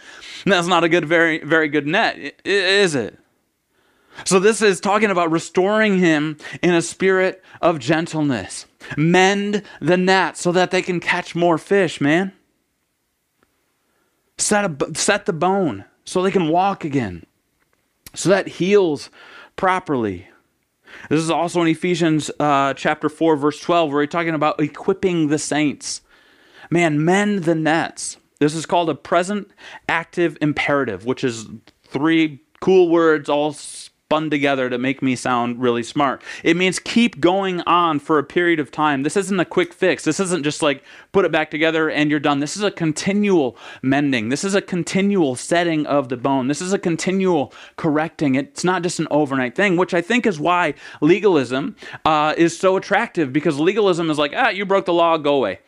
That's 0.46 0.68
not 0.68 0.84
a 0.84 0.90
good, 0.90 1.06
very, 1.06 1.40
very 1.44 1.68
good 1.68 1.88
net, 1.88 2.36
is 2.46 2.96
it? 2.96 3.20
So 4.26 4.40
this 4.40 4.62
is 4.62 4.80
talking 4.80 5.12
about 5.12 5.32
restoring 5.32 6.00
him 6.00 6.38
in 6.62 6.74
a 6.74 6.82
spirit 6.82 7.44
of 7.62 7.80
gentleness. 7.80 8.66
Mend 8.98 9.64
the 9.80 9.98
net 9.98 10.38
so 10.38 10.52
that 10.52 10.72
they 10.72 10.82
can 10.82 11.00
catch 11.00 11.36
more 11.36 11.58
fish, 11.58 12.02
man. 12.02 12.34
Set, 14.38 14.66
a, 14.66 14.96
set 14.96 15.26
the 15.26 15.34
bone 15.34 15.86
so 16.06 16.22
they 16.22 16.32
can 16.32 16.50
walk 16.50 16.84
again. 16.84 17.26
so 18.14 18.30
that 18.30 18.48
heals 18.48 19.10
properly. 19.56 20.28
This 21.10 21.20
is 21.20 21.30
also 21.30 21.62
in 21.62 21.68
Ephesians 21.68 22.32
uh, 22.40 22.74
chapter 22.74 23.10
4, 23.10 23.36
verse 23.36 23.60
12, 23.60 23.92
where 23.92 24.02
he's 24.02 24.10
talking 24.10 24.34
about 24.34 24.60
equipping 24.60 25.28
the 25.28 25.38
saints. 25.38 26.02
Man, 26.72 27.04
mend 27.04 27.44
the 27.44 27.56
nets. 27.56 28.18
This 28.40 28.56
is 28.56 28.66
called 28.66 28.90
a 28.90 28.96
present 28.96 29.52
active 29.90 30.38
imperative, 30.40 31.06
which 31.06 31.26
is 31.26 31.48
three 31.84 32.42
cool 32.62 32.88
words 32.88 33.28
all 33.28 33.52
spun 33.52 34.30
together 34.30 34.70
to 34.70 34.78
make 34.78 35.02
me 35.02 35.16
sound 35.16 35.62
really 35.62 35.84
smart. 35.84 36.24
It 36.42 36.56
means 36.56 36.80
keep 36.80 37.20
going 37.20 37.60
on 37.68 38.00
for 38.00 38.18
a 38.18 38.24
period 38.24 38.62
of 38.62 38.72
time. 38.72 39.04
This 39.04 39.18
isn't 39.18 39.40
a 39.40 39.46
quick 39.46 39.74
fix. 39.74 40.06
This 40.06 40.22
isn't 40.22 40.44
just 40.44 40.62
like 40.62 40.84
put 41.12 41.26
it 41.26 41.34
back 41.34 41.52
together 41.52 41.90
and 41.90 42.10
you're 42.10 42.20
done. 42.22 42.40
This 42.40 42.56
is 42.56 42.64
a 42.64 42.72
continual 42.72 43.58
mending. 43.82 44.30
This 44.30 44.46
is 44.46 44.56
a 44.56 44.62
continual 44.62 45.36
setting 45.36 45.86
of 45.86 46.08
the 46.08 46.18
bone. 46.18 46.48
This 46.48 46.62
is 46.62 46.72
a 46.72 46.80
continual 46.80 47.54
correcting. 47.76 48.36
It's 48.36 48.64
not 48.64 48.84
just 48.84 49.00
an 49.00 49.08
overnight 49.12 49.54
thing, 49.54 49.76
which 49.76 49.94
I 49.94 50.02
think 50.02 50.26
is 50.26 50.40
why 50.40 50.76
legalism 51.02 51.76
uh, 52.06 52.34
is 52.38 52.58
so 52.58 52.78
attractive 52.78 53.34
because 53.34 53.60
legalism 53.60 54.10
is 54.10 54.18
like, 54.18 54.32
ah, 54.34 54.50
you 54.50 54.66
broke 54.66 54.86
the 54.86 54.94
law, 54.94 55.18
go 55.18 55.36
away 55.36 55.60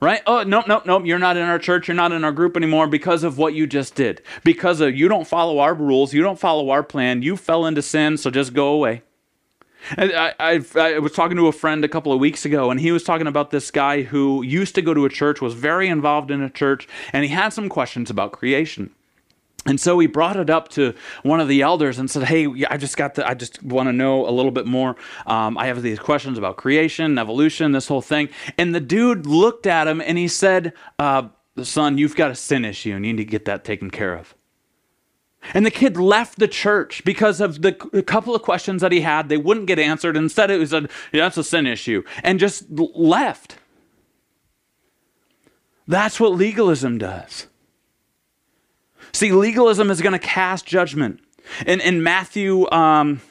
right? 0.00 0.22
Oh, 0.26 0.42
nope, 0.42 0.66
nope, 0.66 0.86
nope. 0.86 1.04
You're 1.06 1.18
not 1.18 1.36
in 1.36 1.44
our 1.44 1.58
church. 1.58 1.88
You're 1.88 1.94
not 1.94 2.12
in 2.12 2.24
our 2.24 2.32
group 2.32 2.56
anymore 2.56 2.86
because 2.86 3.24
of 3.24 3.38
what 3.38 3.54
you 3.54 3.66
just 3.66 3.94
did. 3.94 4.22
Because 4.44 4.80
of 4.80 4.96
you 4.96 5.08
don't 5.08 5.26
follow 5.26 5.58
our 5.58 5.74
rules. 5.74 6.12
You 6.12 6.22
don't 6.22 6.38
follow 6.38 6.70
our 6.70 6.82
plan. 6.82 7.22
You 7.22 7.36
fell 7.36 7.66
into 7.66 7.82
sin, 7.82 8.16
so 8.16 8.30
just 8.30 8.52
go 8.52 8.68
away. 8.68 9.02
I, 9.90 10.34
I, 10.40 10.64
I, 10.74 10.98
was 10.98 11.12
talking 11.12 11.36
to 11.36 11.46
a 11.46 11.52
friend 11.52 11.84
a 11.84 11.88
couple 11.88 12.12
of 12.12 12.18
weeks 12.18 12.44
ago, 12.44 12.70
and 12.70 12.80
he 12.80 12.90
was 12.90 13.04
talking 13.04 13.26
about 13.26 13.50
this 13.50 13.70
guy 13.70 14.02
who 14.02 14.42
used 14.42 14.74
to 14.74 14.82
go 14.82 14.94
to 14.94 15.04
a 15.04 15.08
church, 15.08 15.40
was 15.40 15.54
very 15.54 15.88
involved 15.88 16.30
in 16.30 16.42
a 16.42 16.50
church, 16.50 16.88
and 17.12 17.24
he 17.24 17.30
had 17.30 17.50
some 17.50 17.68
questions 17.68 18.10
about 18.10 18.32
creation. 18.32 18.90
And 19.66 19.80
so 19.80 19.98
he 19.98 20.06
brought 20.06 20.36
it 20.36 20.48
up 20.48 20.68
to 20.70 20.94
one 21.22 21.40
of 21.40 21.48
the 21.48 21.62
elders 21.62 21.98
and 21.98 22.10
said, 22.10 22.24
"Hey, 22.24 22.46
I 22.70 22.76
just 22.76 22.96
got 22.96 23.14
the, 23.14 23.28
I 23.28 23.34
just 23.34 23.62
want 23.62 23.88
to 23.88 23.92
know 23.92 24.28
a 24.28 24.30
little 24.30 24.52
bit 24.52 24.66
more. 24.66 24.96
Um, 25.26 25.58
I 25.58 25.66
have 25.66 25.82
these 25.82 25.98
questions 25.98 26.38
about 26.38 26.56
creation, 26.56 27.18
evolution, 27.18 27.72
this 27.72 27.88
whole 27.88 28.02
thing." 28.02 28.28
And 28.56 28.74
the 28.74 28.80
dude 28.80 29.26
looked 29.26 29.66
at 29.66 29.88
him 29.88 30.00
and 30.00 30.16
he 30.18 30.28
said, 30.28 30.72
uh, 30.98 31.28
"Son, 31.62 31.98
you've 31.98 32.16
got 32.16 32.30
a 32.30 32.34
sin 32.34 32.64
issue. 32.64 32.90
You 32.90 33.00
need 33.00 33.16
to 33.16 33.24
get 33.24 33.44
that 33.46 33.64
taken 33.64 33.90
care 33.90 34.14
of." 34.14 34.34
And 35.54 35.64
the 35.64 35.70
kid 35.70 35.96
left 35.96 36.38
the 36.38 36.48
church 36.48 37.04
because 37.04 37.40
of 37.40 37.62
the 37.62 37.72
couple 37.72 38.34
of 38.34 38.42
questions 38.42 38.82
that 38.82 38.92
he 38.92 39.00
had. 39.00 39.28
They 39.28 39.36
wouldn't 39.36 39.66
get 39.66 39.78
answered. 39.78 40.16
Instead, 40.16 40.50
it 40.50 40.58
was 40.58 40.72
a 40.72 40.82
yeah, 41.12 41.24
that's 41.24 41.36
a 41.36 41.44
sin 41.44 41.66
issue, 41.66 42.02
and 42.22 42.38
just 42.38 42.64
left. 42.70 43.56
That's 45.88 46.18
what 46.18 46.32
legalism 46.32 46.98
does. 46.98 47.46
See, 49.16 49.32
legalism 49.32 49.90
is 49.90 50.02
going 50.02 50.12
to 50.12 50.18
cast 50.18 50.66
judgment. 50.66 51.20
In, 51.66 51.80
in 51.80 52.02
Matthew 52.02 52.70
um, 52.70 53.22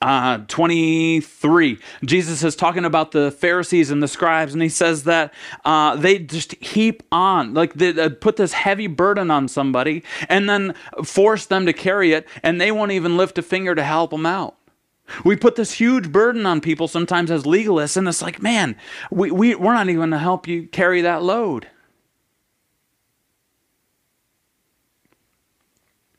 uh, 0.00 0.38
23, 0.46 1.78
Jesus 2.04 2.44
is 2.44 2.54
talking 2.54 2.84
about 2.84 3.10
the 3.10 3.32
Pharisees 3.32 3.90
and 3.90 4.00
the 4.00 4.06
scribes, 4.06 4.52
and 4.52 4.62
he 4.62 4.68
says 4.68 5.02
that 5.02 5.34
uh, 5.64 5.96
they 5.96 6.20
just 6.20 6.54
heap 6.62 7.02
on, 7.10 7.54
like 7.54 7.74
they, 7.74 7.90
they 7.90 8.08
put 8.08 8.36
this 8.36 8.52
heavy 8.52 8.86
burden 8.86 9.32
on 9.32 9.48
somebody 9.48 10.04
and 10.28 10.48
then 10.48 10.76
force 11.02 11.46
them 11.46 11.66
to 11.66 11.72
carry 11.72 12.12
it, 12.12 12.28
and 12.44 12.60
they 12.60 12.70
won't 12.70 12.92
even 12.92 13.16
lift 13.16 13.36
a 13.36 13.42
finger 13.42 13.74
to 13.74 13.82
help 13.82 14.12
them 14.12 14.26
out. 14.26 14.54
We 15.24 15.34
put 15.34 15.56
this 15.56 15.72
huge 15.72 16.12
burden 16.12 16.46
on 16.46 16.60
people 16.60 16.86
sometimes 16.86 17.32
as 17.32 17.42
legalists, 17.42 17.96
and 17.96 18.06
it's 18.06 18.22
like, 18.22 18.40
man, 18.40 18.76
we, 19.10 19.32
we, 19.32 19.56
we're 19.56 19.74
not 19.74 19.88
even 19.88 19.96
going 19.96 20.10
to 20.12 20.18
help 20.18 20.46
you 20.46 20.68
carry 20.68 21.00
that 21.00 21.24
load. 21.24 21.66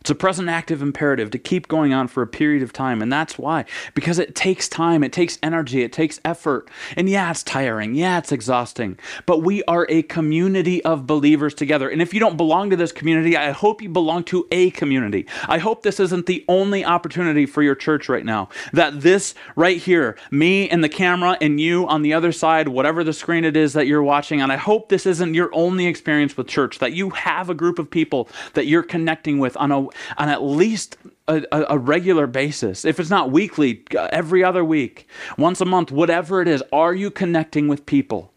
It's 0.00 0.10
a 0.10 0.14
present 0.14 0.48
active 0.48 0.82
imperative 0.82 1.30
to 1.30 1.38
keep 1.38 1.68
going 1.68 1.92
on 1.92 2.08
for 2.08 2.22
a 2.22 2.26
period 2.26 2.62
of 2.62 2.72
time. 2.72 3.02
And 3.02 3.12
that's 3.12 3.38
why. 3.38 3.64
Because 3.94 4.18
it 4.18 4.34
takes 4.34 4.68
time, 4.68 5.02
it 5.04 5.12
takes 5.12 5.38
energy, 5.42 5.82
it 5.82 5.92
takes 5.92 6.20
effort. 6.24 6.70
And 6.96 7.08
yeah, 7.08 7.30
it's 7.30 7.42
tiring. 7.42 7.94
Yeah, 7.94 8.18
it's 8.18 8.32
exhausting. 8.32 8.98
But 9.26 9.42
we 9.42 9.62
are 9.64 9.86
a 9.88 10.02
community 10.02 10.84
of 10.84 11.06
believers 11.06 11.54
together. 11.54 11.88
And 11.88 12.00
if 12.00 12.14
you 12.14 12.20
don't 12.20 12.36
belong 12.36 12.70
to 12.70 12.76
this 12.76 12.92
community, 12.92 13.36
I 13.36 13.50
hope 13.50 13.82
you 13.82 13.88
belong 13.88 14.24
to 14.24 14.46
a 14.50 14.70
community. 14.70 15.26
I 15.48 15.58
hope 15.58 15.82
this 15.82 16.00
isn't 16.00 16.26
the 16.26 16.44
only 16.48 16.84
opportunity 16.84 17.46
for 17.46 17.62
your 17.62 17.74
church 17.74 18.08
right 18.08 18.24
now. 18.24 18.48
That 18.72 19.00
this 19.00 19.34
right 19.56 19.76
here, 19.76 20.16
me 20.30 20.68
and 20.68 20.82
the 20.82 20.88
camera 20.88 21.36
and 21.40 21.60
you 21.60 21.86
on 21.88 22.02
the 22.02 22.14
other 22.14 22.32
side, 22.32 22.68
whatever 22.68 23.04
the 23.04 23.12
screen 23.12 23.44
it 23.44 23.56
is 23.56 23.72
that 23.72 23.86
you're 23.86 24.02
watching, 24.02 24.40
and 24.40 24.52
I 24.52 24.56
hope 24.56 24.88
this 24.88 25.06
isn't 25.06 25.34
your 25.34 25.50
only 25.52 25.86
experience 25.86 26.36
with 26.36 26.46
church, 26.48 26.78
that 26.78 26.92
you 26.92 27.10
have 27.10 27.50
a 27.50 27.54
group 27.54 27.78
of 27.78 27.90
people 27.90 28.28
that 28.54 28.66
you're 28.66 28.82
connecting 28.82 29.38
with 29.38 29.56
on 29.56 29.72
a 29.72 29.87
on 30.16 30.28
at 30.28 30.42
least 30.42 30.96
a, 31.26 31.42
a, 31.52 31.78
regular 31.78 32.26
basis. 32.26 32.84
If 32.84 32.98
it's 32.98 33.10
not 33.10 33.30
weekly, 33.30 33.84
uh, 33.96 34.08
every 34.12 34.42
other 34.42 34.64
week, 34.64 35.08
once 35.36 35.60
a 35.60 35.64
month, 35.64 35.90
whatever 35.90 36.40
it 36.40 36.48
is, 36.48 36.62
are 36.72 36.94
you 36.94 37.10
connecting 37.10 37.68
with 37.68 37.86
people 37.86 38.32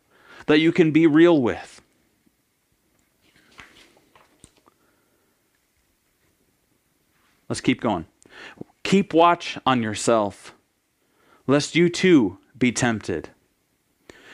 that 0.48 0.60
you 0.60 0.72
can 0.72 0.92
be 0.92 1.08
real 1.08 1.42
with? 1.42 1.82
Let's 7.48 7.62
keep 7.62 7.82
going. 7.82 8.06
Keep 8.84 9.14
watch 9.14 9.58
on 9.66 9.84
yourself, 9.84 10.54
lest 11.48 11.76
you 11.76 11.90
too 11.90 12.38
be 12.58 12.72
tempted. 12.72 13.30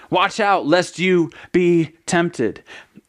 Watch 0.10 0.40
out, 0.40 0.66
lest 0.66 1.00
you 1.00 1.32
be 1.52 1.96
tempted. 2.06 2.64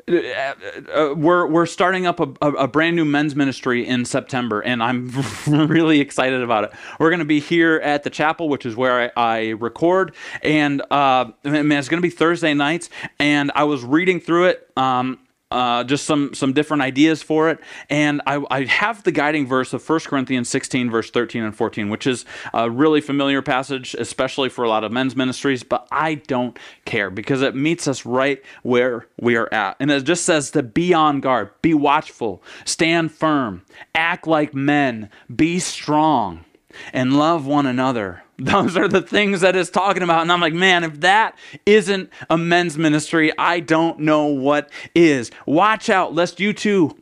Uh, 0.08 0.54
uh, 0.92 1.14
we're 1.14 1.46
we're 1.46 1.66
starting 1.66 2.06
up 2.06 2.20
a, 2.20 2.46
a, 2.46 2.66
brand 2.66 2.96
new 2.96 3.04
men's 3.04 3.36
ministry 3.36 3.86
in 3.86 4.04
September, 4.04 4.60
and 4.60 4.82
I'm 4.82 5.10
really 5.46 6.00
excited 6.00 6.42
about 6.42 6.64
it. 6.64 6.72
We're 6.98 7.10
going 7.10 7.18
to 7.18 7.24
be 7.26 7.40
here 7.40 7.76
at 7.76 8.04
the 8.04 8.10
chapel, 8.10 8.48
which 8.48 8.64
is 8.64 8.74
where 8.74 9.12
I, 9.16 9.38
I 9.38 9.48
record, 9.50 10.14
and 10.42 10.82
uh, 10.90 11.30
it's 11.44 11.88
going 11.88 11.98
to 11.98 12.06
be 12.06 12.10
Thursday 12.10 12.54
nights. 12.54 12.88
And 13.18 13.52
I 13.54 13.64
was 13.64 13.84
reading 13.84 14.20
through 14.20 14.46
it. 14.46 14.70
Um, 14.76 15.18
uh, 15.50 15.82
just 15.84 16.04
some 16.04 16.34
some 16.34 16.52
different 16.52 16.82
ideas 16.82 17.22
for 17.22 17.48
it. 17.48 17.58
And 17.88 18.20
I, 18.26 18.44
I, 18.50 18.64
have 18.64 19.02
the 19.04 19.12
guiding 19.12 19.46
verse 19.46 19.72
of 19.72 19.88
1 19.88 20.00
Corinthians 20.00 20.48
16, 20.48 20.90
verse 20.90 21.10
13 21.10 21.42
and 21.42 21.56
14, 21.56 21.88
which 21.88 22.06
is 22.06 22.26
a 22.52 22.70
really 22.70 23.00
familiar 23.00 23.40
passage, 23.40 23.94
especially 23.94 24.50
for 24.50 24.62
a 24.64 24.68
lot 24.68 24.84
of 24.84 24.92
men's 24.92 25.16
ministries, 25.16 25.62
but 25.62 25.88
I 25.90 26.16
don't 26.16 26.58
care 26.84 27.08
because 27.08 27.40
it 27.40 27.54
meets 27.54 27.88
us 27.88 28.04
right 28.04 28.42
where 28.62 29.06
we 29.18 29.36
are 29.36 29.52
at. 29.52 29.76
And 29.80 29.90
it 29.90 30.04
just 30.04 30.24
says 30.24 30.50
to 30.50 30.62
be 30.62 30.92
on 30.92 31.20
guard, 31.20 31.50
be 31.62 31.72
watchful, 31.72 32.42
stand 32.66 33.10
firm, 33.12 33.62
act 33.94 34.26
like 34.26 34.52
men, 34.52 35.08
be 35.34 35.58
strong, 35.60 36.44
and 36.92 37.16
love 37.16 37.46
one 37.46 37.66
another 37.66 38.22
those 38.38 38.76
are 38.76 38.88
the 38.88 39.02
things 39.02 39.40
that 39.40 39.56
it's 39.56 39.70
talking 39.70 40.02
about. 40.02 40.22
And 40.22 40.32
I'm 40.32 40.40
like, 40.40 40.54
man, 40.54 40.84
if 40.84 41.00
that 41.00 41.36
isn't 41.66 42.10
a 42.30 42.38
men's 42.38 42.78
ministry, 42.78 43.32
I 43.36 43.60
don't 43.60 44.00
know 44.00 44.26
what 44.26 44.70
is. 44.94 45.30
Watch 45.44 45.90
out, 45.90 46.14
lest 46.14 46.38
you 46.38 46.52
too 46.52 46.96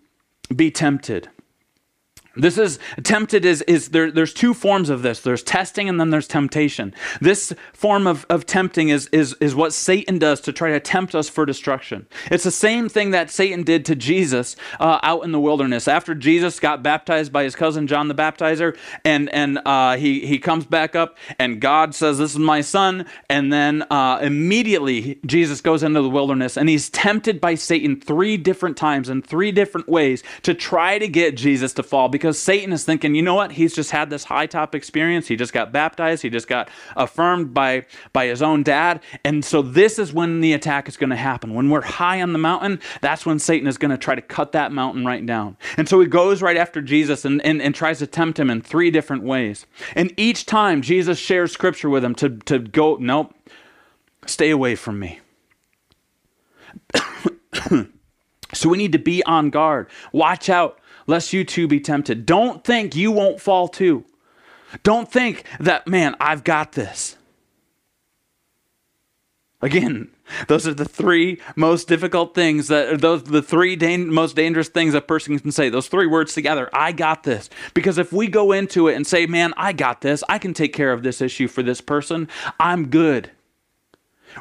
be 0.55 0.71
tempted. 0.71 1.29
This 2.37 2.59
is 2.59 2.79
tempted 3.03 3.45
is 3.45 3.63
is 3.63 3.89
there 3.89 4.11
there's 4.11 4.35
two 4.35 4.53
forms 4.55 4.91
of 4.91 5.03
this. 5.03 5.21
There's 5.21 5.43
testing 5.43 5.89
and 5.89 5.99
then 5.99 6.11
there's 6.11 6.29
temptation. 6.29 6.95
This 7.21 7.53
form 7.73 8.07
of, 8.07 8.27
of 8.29 8.47
tempting 8.47 8.91
is, 8.91 9.07
is 9.09 9.35
is 9.41 9.55
what 9.55 9.73
Satan 9.73 10.19
does 10.19 10.41
to 10.43 10.53
try 10.53 10.71
to 10.71 10.81
tempt 10.81 11.15
us 11.15 11.29
for 11.29 11.47
destruction. 11.47 12.07
It's 12.31 12.45
the 12.45 12.51
same 12.51 12.89
thing 12.89 13.13
that 13.13 13.31
Satan 13.31 13.63
did 13.63 13.85
to 13.87 13.95
Jesus 13.95 14.57
uh, 14.81 14.99
out 15.03 15.25
in 15.25 15.33
the 15.33 15.41
wilderness. 15.41 15.89
After 15.89 16.15
Jesus 16.15 16.61
got 16.61 16.83
baptized 16.83 17.33
by 17.33 17.45
his 17.45 17.57
cousin 17.57 17.87
John 17.87 18.09
the 18.09 18.15
Baptizer, 18.15 18.77
and 19.05 19.29
and 19.31 19.59
uh, 19.65 19.97
he 19.97 20.27
he 20.27 20.39
comes 20.39 20.67
back 20.67 20.95
up, 20.95 21.17
and 21.39 21.61
God 21.61 21.95
says, 21.95 22.19
"This 22.19 22.33
is 22.33 22.39
my 22.39 22.61
son," 22.61 23.07
and 23.31 23.53
then 23.53 23.83
uh, 23.91 24.19
immediately 24.21 25.19
Jesus 25.25 25.61
goes 25.61 25.83
into 25.83 26.03
the 26.03 26.11
wilderness, 26.11 26.57
and 26.57 26.69
he's 26.69 26.91
tempted 26.91 27.41
by 27.41 27.55
Satan 27.55 28.01
three 28.01 28.37
different 28.37 28.77
times 28.77 29.09
in 29.09 29.23
three 29.23 29.53
different 29.53 29.89
ways 29.89 30.23
to 30.43 30.55
try 30.55 30.99
to 30.99 31.09
get 31.09 31.37
Jesus 31.37 31.73
to 31.75 31.83
fall 31.83 32.09
because 32.09 32.26
because 32.27 32.41
Satan 32.41 32.73
is 32.73 32.83
thinking, 32.83 33.15
you 33.15 33.23
know 33.23 33.37
what? 33.37 33.53
He's 33.53 33.73
just 33.73 33.93
had 33.93 34.11
this 34.11 34.25
high 34.25 34.47
top 34.47 34.75
experience. 34.75 35.29
He 35.29 35.37
just 35.37 35.53
got 35.53 35.71
baptized. 35.71 36.23
He 36.23 36.29
just 36.29 36.49
got 36.49 36.69
affirmed 36.97 37.55
by, 37.55 37.87
by 38.13 38.27
his 38.27 38.43
own 38.43 38.65
dad. 38.65 39.01
And 39.23 39.45
so 39.45 39.63
this 39.63 39.97
is 39.97 40.13
when 40.13 40.41
the 40.41 40.53
attack 40.53 40.89
is 40.89 40.97
going 40.97 41.11
to 41.11 41.17
happen. 41.17 41.55
When 41.55 41.71
we're 41.71 41.83
high 41.83 42.21
on 42.21 42.33
the 42.33 42.41
mountain, 42.41 42.81
that's 43.01 43.25
when 43.25 43.39
Satan 43.39 43.69
is 43.69 43.79
going 43.79 43.93
to 43.93 43.97
try 43.97 44.17
to 44.17 44.21
cut 44.21 44.51
that 44.51 44.73
mountain 44.73 45.05
right 45.05 45.25
down. 45.25 45.57
And 45.77 45.89
so 45.89 46.01
he 46.01 46.09
goes 46.09 46.43
right 46.43 46.57
after 46.57 46.83
Jesus 46.83 47.25
and, 47.25 47.41
and, 47.43 47.63
and 47.63 47.77
tries 47.77 48.01
to 48.01 48.09
tempt 48.09 48.41
him 48.41 48.51
in 48.51 48.61
three 48.61 48.91
different 48.91 49.23
ways. 49.23 49.65
And 49.95 50.13
each 50.17 50.47
time 50.47 50.83
Jesus 50.83 51.21
shares 51.21 51.53
scripture 51.53 51.89
with 51.89 52.05
him 52.05 52.17
to, 52.17 52.31
to 52.31 52.59
go, 52.59 52.97
nope, 52.97 53.37
stay 54.27 54.51
away 54.51 54.75
from 54.75 54.99
me. 54.99 55.21
so 58.53 58.69
we 58.69 58.79
need 58.79 58.91
to 58.91 58.99
be 58.99 59.23
on 59.23 59.51
guard. 59.51 59.87
Watch 60.11 60.51
out 60.51 60.81
lest 61.07 61.33
you 61.33 61.45
too 61.45 61.69
be 61.69 61.81
tempted. 61.81 62.27
Don't 62.27 62.65
think 62.65 62.95
you 62.95 63.13
won't 63.13 63.41
fall 63.41 63.69
too. 63.69 64.05
Don't 64.83 65.11
think 65.11 65.45
that, 65.61 65.87
man, 65.87 66.17
I've 66.21 66.45
got 66.45 66.73
this. 66.73 67.17
Again, 69.63 70.11
those 70.49 70.67
are 70.67 70.75
the 70.75 70.85
three 70.85 71.41
most 71.55 71.89
difficult 71.89 72.35
things 72.35 72.69
that 72.69 73.01
those 73.01 73.25
the 73.25 73.41
three 73.41 73.75
dan- 73.75 74.13
most 74.13 74.37
dangerous 74.37 74.69
things 74.69 74.93
a 74.93 75.01
person 75.01 75.39
can 75.39 75.51
say. 75.51 75.71
Those 75.71 75.89
three 75.89 76.07
words 76.07 76.35
together, 76.35 76.69
I 76.73 76.93
got 76.93 77.23
this. 77.23 77.49
Because 77.73 77.97
if 77.97 78.13
we 78.13 78.27
go 78.27 78.53
into 78.53 78.89
it 78.89 78.97
and 78.97 79.07
say, 79.07 79.27
"Man, 79.27 79.55
I 79.57 79.73
got 79.73 80.03
this. 80.03 80.23
I 80.29 80.39
can 80.39 80.53
take 80.53 80.75
care 80.75 80.93
of 80.93 81.03
this 81.03 81.23
issue 81.23 81.49
for 81.49 81.63
this 81.63 81.81
person. 81.81 82.29
I'm 82.61 82.89
good." 82.89 83.31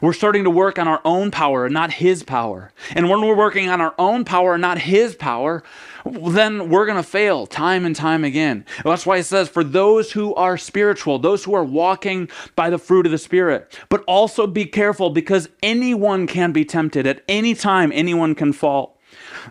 We're 0.01 0.13
starting 0.13 0.43
to 0.43 0.49
work 0.49 0.77
on 0.77 0.88
our 0.88 1.01
own 1.05 1.31
power, 1.31 1.69
not 1.69 1.93
His 1.93 2.23
power. 2.23 2.71
And 2.91 3.10
when 3.10 3.21
we're 3.21 3.36
working 3.36 3.69
on 3.69 3.81
our 3.81 3.95
own 3.97 4.25
power, 4.25 4.58
not 4.58 4.79
His 4.79 5.15
power, 5.15 5.63
then 6.05 6.69
we're 6.69 6.86
going 6.86 7.01
to 7.01 7.03
fail 7.03 7.47
time 7.47 7.86
and 7.86 7.95
time 7.95 8.23
again. 8.23 8.65
That's 8.84 9.05
why 9.05 9.17
it 9.17 9.23
says, 9.23 9.49
for 9.49 9.63
those 9.63 10.12
who 10.12 10.34
are 10.36 10.58
spiritual, 10.58 11.19
those 11.19 11.43
who 11.43 11.53
are 11.53 11.63
walking 11.63 12.29
by 12.55 12.69
the 12.69 12.77
fruit 12.77 13.05
of 13.05 13.12
the 13.12 13.17
Spirit. 13.17 13.77
But 13.89 14.03
also 14.05 14.47
be 14.47 14.65
careful 14.65 15.10
because 15.10 15.49
anyone 15.63 16.27
can 16.27 16.51
be 16.51 16.65
tempted. 16.65 17.08
At 17.08 17.23
any 17.27 17.55
time, 17.55 17.91
anyone 17.93 18.36
can 18.36 18.53
fall. 18.53 18.99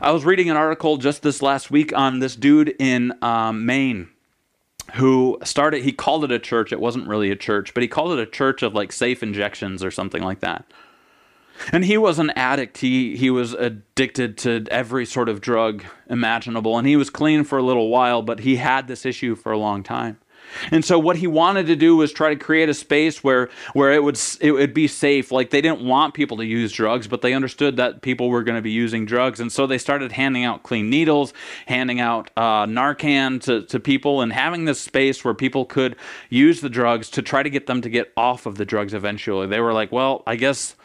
I 0.01 0.11
was 0.11 0.25
reading 0.25 0.51
an 0.51 0.57
article 0.57 0.99
just 0.99 1.23
this 1.23 1.41
last 1.41 1.71
week 1.71 1.97
on 1.97 2.19
this 2.19 2.37
dude 2.37 2.75
in 2.79 3.13
um, 3.23 3.65
Maine 3.65 4.11
who 4.95 5.39
started 5.43 5.83
he 5.83 5.93
called 5.93 6.25
it 6.25 6.33
a 6.33 6.39
church. 6.39 6.73
It 6.73 6.81
wasn't 6.81 7.09
really 7.09 7.31
a 7.31 7.37
church 7.37 7.75
but 7.75 7.83
he 7.83 7.89
called 7.89 8.13
it 8.13 8.19
a 8.19 8.31
church 8.31 8.63
of 8.63 8.75
like 8.75 8.93
safe 8.93 9.23
injections 9.23 9.83
or 9.83 9.91
something 9.91 10.23
like 10.23 10.41
that. 10.41 10.65
And 11.73 11.85
he 11.85 11.97
was 11.97 12.19
an 12.19 12.31
addict. 12.31 12.79
He 12.79 13.17
he 13.17 13.31
was 13.31 13.53
addicted 13.55 14.37
to 14.39 14.67
every 14.71 15.07
sort 15.07 15.29
of 15.29 15.41
drug 15.41 15.85
imaginable 16.09 16.79
and 16.79 16.87
he 16.87 16.97
was 16.97 17.11
clean 17.11 17.45
for 17.45 17.59
a 17.59 17.63
little 17.63 17.89
while 17.89 18.23
but 18.23 18.41
he 18.41 18.57
had 18.57 18.87
this 18.89 19.07
issue 19.07 19.35
for 19.35 19.53
a 19.53 19.59
long 19.59 19.83
time 19.83 20.19
and 20.71 20.85
so 20.85 20.99
what 20.99 21.17
he 21.17 21.27
wanted 21.27 21.67
to 21.67 21.77
do 21.77 21.97
was 21.97 22.13
try 22.13 22.31
to 22.31 22.37
create 22.37 22.69
a 22.69 22.75
space 22.75 23.23
where 23.23 23.49
where 23.73 23.93
it 23.93 24.03
would 24.03 24.19
it 24.41 24.53
would 24.53 24.75
be 24.75 24.89
safe. 24.89 25.33
Like 25.33 25.51
they 25.51 25.61
didn't 25.61 25.81
want 25.81 26.15
people 26.15 26.37
to 26.39 26.45
use 26.45 26.73
drugs, 26.73 27.07
but 27.07 27.23
they 27.23 27.33
understood 27.33 27.77
that 27.77 28.03
people 28.03 28.29
were 28.29 28.43
going 28.43 28.57
to 28.57 28.63
be 28.63 28.71
using 28.71 29.07
drugs, 29.07 29.41
and 29.41 29.51
so 29.51 29.67
they 29.67 29.79
started 29.79 30.13
handing 30.13 30.45
out 30.45 30.63
clean 30.63 30.91
needles, 30.91 31.33
handing 31.67 32.01
out 32.01 32.31
uh, 32.37 32.67
Narcan 32.67 33.41
to 33.43 33.63
to 33.63 33.81
people, 33.81 34.21
and 34.21 34.33
having 34.33 34.65
this 34.65 34.81
space 34.81 35.25
where 35.25 35.35
people 35.35 35.65
could 35.65 35.97
use 36.31 36.61
the 36.61 36.71
drugs 36.71 37.11
to 37.11 37.23
try 37.23 37.43
to 37.43 37.51
get 37.51 37.67
them 37.67 37.81
to 37.83 37.89
get 37.89 38.13
off 38.17 38.47
of 38.47 38.57
the 38.57 38.65
drugs 38.65 38.95
eventually. 38.95 39.47
They 39.47 39.61
were 39.61 39.73
like, 39.73 39.93
well, 39.93 40.23
I 40.27 40.37
guess 40.37 40.77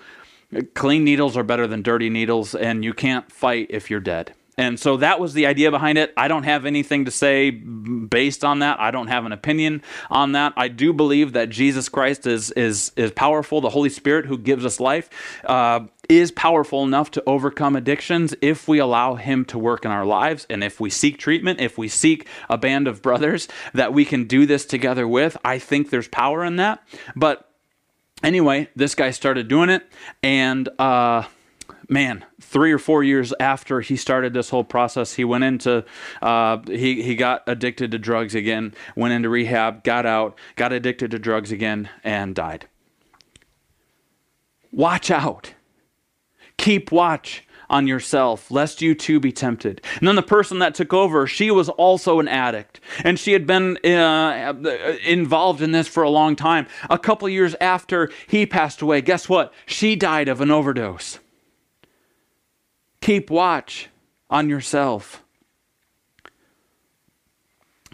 clean 0.73 1.03
needles 1.03 1.37
are 1.37 1.43
better 1.43 1.67
than 1.67 1.81
dirty 1.81 2.09
needles, 2.09 2.55
and 2.55 2.83
you 2.83 2.93
can't 2.93 3.31
fight 3.31 3.67
if 3.69 3.89
you're 3.89 3.99
dead. 3.99 4.33
And 4.59 4.77
so 4.77 4.97
that 4.97 5.21
was 5.21 5.33
the 5.33 5.45
idea 5.45 5.71
behind 5.71 5.97
it. 5.97 6.13
I 6.17 6.27
don't 6.27 6.43
have 6.43 6.65
anything 6.65 7.05
to 7.05 7.11
say 7.11 7.49
based 7.49 8.43
on 8.43 8.59
that. 8.59 8.77
I 8.77 8.91
don't 8.91 9.07
have 9.07 9.25
an 9.25 9.31
opinion 9.31 9.81
on 10.09 10.33
that. 10.33 10.51
I 10.57 10.67
do 10.67 10.91
believe 10.91 11.31
that 11.31 11.49
Jesus 11.49 11.87
Christ 11.87 12.27
is 12.27 12.51
is 12.51 12.91
is 12.97 13.11
powerful. 13.11 13.61
The 13.61 13.69
Holy 13.69 13.89
Spirit, 13.89 14.25
who 14.25 14.37
gives 14.37 14.65
us 14.65 14.81
life, 14.81 15.09
uh, 15.45 15.87
is 16.09 16.33
powerful 16.33 16.83
enough 16.83 17.09
to 17.11 17.23
overcome 17.25 17.77
addictions 17.77 18.35
if 18.41 18.67
we 18.67 18.79
allow 18.79 19.15
Him 19.15 19.45
to 19.45 19.57
work 19.57 19.85
in 19.85 19.91
our 19.91 20.05
lives, 20.05 20.45
and 20.49 20.61
if 20.61 20.81
we 20.81 20.89
seek 20.89 21.17
treatment, 21.17 21.61
if 21.61 21.77
we 21.77 21.87
seek 21.87 22.27
a 22.49 22.57
band 22.57 22.89
of 22.89 23.01
brothers 23.01 23.47
that 23.73 23.93
we 23.93 24.03
can 24.03 24.25
do 24.25 24.45
this 24.45 24.65
together 24.65 25.07
with. 25.07 25.37
I 25.45 25.57
think 25.57 25.89
there's 25.89 26.09
power 26.09 26.43
in 26.43 26.57
that. 26.57 26.83
But 27.15 27.49
anyway, 28.23 28.67
this 28.75 28.93
guy 28.93 29.11
started 29.11 29.47
doing 29.47 29.69
it, 29.69 29.89
and. 30.21 30.67
Uh, 30.77 31.23
man, 31.89 32.23
three 32.39 32.71
or 32.71 32.77
four 32.77 33.03
years 33.03 33.33
after 33.39 33.81
he 33.81 33.95
started 33.95 34.33
this 34.33 34.49
whole 34.49 34.63
process, 34.63 35.13
he 35.13 35.25
went 35.25 35.43
into, 35.43 35.83
uh, 36.21 36.57
he, 36.67 37.01
he 37.01 37.15
got 37.15 37.43
addicted 37.47 37.91
to 37.91 37.99
drugs 37.99 38.35
again, 38.35 38.73
went 38.95 39.13
into 39.13 39.29
rehab, 39.29 39.83
got 39.83 40.05
out, 40.05 40.37
got 40.55 40.71
addicted 40.71 41.11
to 41.11 41.19
drugs 41.19 41.51
again, 41.51 41.89
and 42.03 42.35
died. 42.35 42.67
Watch 44.71 45.09
out. 45.09 45.53
Keep 46.57 46.91
watch 46.91 47.45
on 47.69 47.87
yourself, 47.87 48.49
lest 48.49 48.81
you 48.81 48.95
too 48.95 49.19
be 49.19 49.31
tempted. 49.31 49.81
And 49.99 50.07
then 50.07 50.15
the 50.15 50.23
person 50.23 50.59
that 50.59 50.73
took 50.75 50.93
over, 50.93 51.27
she 51.27 51.51
was 51.51 51.69
also 51.69 52.19
an 52.19 52.27
addict, 52.27 52.79
and 53.03 53.19
she 53.19 53.33
had 53.33 53.45
been 53.45 53.77
uh, 53.85 54.53
involved 55.05 55.61
in 55.61 55.71
this 55.71 55.87
for 55.87 56.03
a 56.03 56.09
long 56.09 56.35
time. 56.35 56.67
A 56.89 56.97
couple 56.97 57.29
years 57.29 57.55
after 57.61 58.09
he 58.27 58.45
passed 58.45 58.81
away, 58.81 59.01
guess 59.01 59.29
what? 59.29 59.53
She 59.65 59.95
died 59.95 60.27
of 60.27 60.41
an 60.41 60.51
overdose. 60.51 61.19
Keep 63.01 63.29
watch 63.29 63.89
on 64.29 64.49
yourself, 64.49 65.23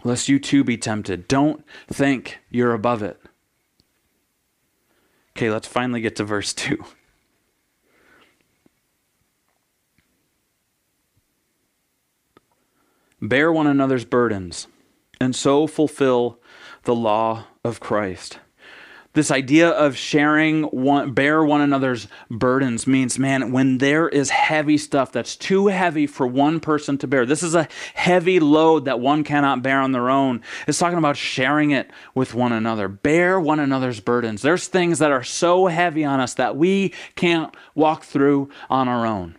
lest 0.04 0.28
you 0.28 0.38
too 0.38 0.64
be 0.64 0.76
tempted. 0.76 1.28
Don't 1.28 1.64
think 1.88 2.38
you're 2.50 2.74
above 2.74 3.02
it. 3.02 3.20
Okay, 5.36 5.50
let's 5.50 5.68
finally 5.68 6.00
get 6.00 6.16
to 6.16 6.24
verse 6.24 6.52
2. 6.54 6.84
Bear 13.22 13.50
one 13.50 13.66
another's 13.66 14.04
burdens, 14.04 14.66
and 15.20 15.34
so 15.34 15.66
fulfill 15.66 16.38
the 16.82 16.94
law 16.94 17.46
of 17.64 17.80
Christ. 17.80 18.38
This 19.16 19.30
idea 19.30 19.70
of 19.70 19.96
sharing 19.96 20.64
one, 20.64 21.14
bear 21.14 21.42
one 21.42 21.62
another's 21.62 22.06
burdens 22.30 22.86
means, 22.86 23.18
man, 23.18 23.50
when 23.50 23.78
there 23.78 24.10
is 24.10 24.28
heavy 24.28 24.76
stuff 24.76 25.10
that's 25.10 25.36
too 25.36 25.68
heavy 25.68 26.06
for 26.06 26.26
one 26.26 26.60
person 26.60 26.98
to 26.98 27.06
bear, 27.06 27.24
this 27.24 27.42
is 27.42 27.54
a 27.54 27.66
heavy 27.94 28.40
load 28.40 28.84
that 28.84 29.00
one 29.00 29.24
cannot 29.24 29.62
bear 29.62 29.80
on 29.80 29.92
their 29.92 30.10
own. 30.10 30.42
It's 30.68 30.78
talking 30.78 30.98
about 30.98 31.16
sharing 31.16 31.70
it 31.70 31.90
with 32.14 32.34
one 32.34 32.52
another. 32.52 32.88
Bear 32.88 33.40
one 33.40 33.58
another's 33.58 34.00
burdens. 34.00 34.42
There's 34.42 34.68
things 34.68 34.98
that 34.98 35.12
are 35.12 35.24
so 35.24 35.66
heavy 35.66 36.04
on 36.04 36.20
us 36.20 36.34
that 36.34 36.58
we 36.58 36.92
can't 37.14 37.56
walk 37.74 38.04
through 38.04 38.50
on 38.68 38.86
our 38.86 39.06
own. 39.06 39.38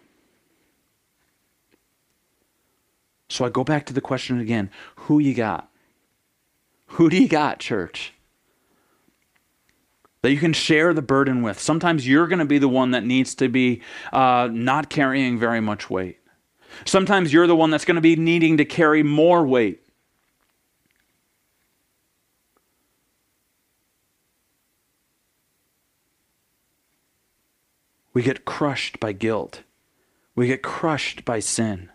So 3.30 3.46
I 3.46 3.50
go 3.50 3.64
back 3.64 3.86
to 3.86 3.94
the 3.94 4.02
question 4.02 4.40
again 4.40 4.72
who 4.96 5.20
you 5.20 5.36
got? 5.36 5.70
Who 6.88 7.12
do 7.12 7.22
you 7.22 7.28
got, 7.28 7.60
church? 7.60 8.16
That 10.28 10.34
you 10.34 10.40
can 10.40 10.52
share 10.52 10.94
the 10.94 11.02
burden 11.02 11.42
with. 11.42 11.58
Sometimes 11.58 12.06
you're 12.06 12.28
going 12.28 12.40
to 12.40 12.44
be 12.46 12.58
the 12.58 12.68
one 12.68 12.92
that 12.92 13.06
needs 13.06 13.34
to 13.36 13.48
be 13.48 13.82
uh, 14.12 14.50
not 14.52 14.90
carrying 14.90 15.40
very 15.40 15.62
much 15.62 15.90
weight. 15.90 16.20
Sometimes 16.84 17.32
you're 17.32 17.48
the 17.48 17.56
one 17.56 17.70
that's 17.70 17.86
going 17.86 17.96
to 17.96 18.02
be 18.02 18.18
needing 18.18 18.58
to 18.58 18.66
carry 18.66 19.04
more 19.04 19.48
weight. 19.48 19.88
We 28.14 28.22
get 28.22 28.44
crushed 28.44 29.00
by 29.00 29.14
guilt. 29.14 29.64
We 30.36 30.48
get 30.48 30.62
crushed 30.62 31.24
by 31.24 31.40
sin. 31.40 31.90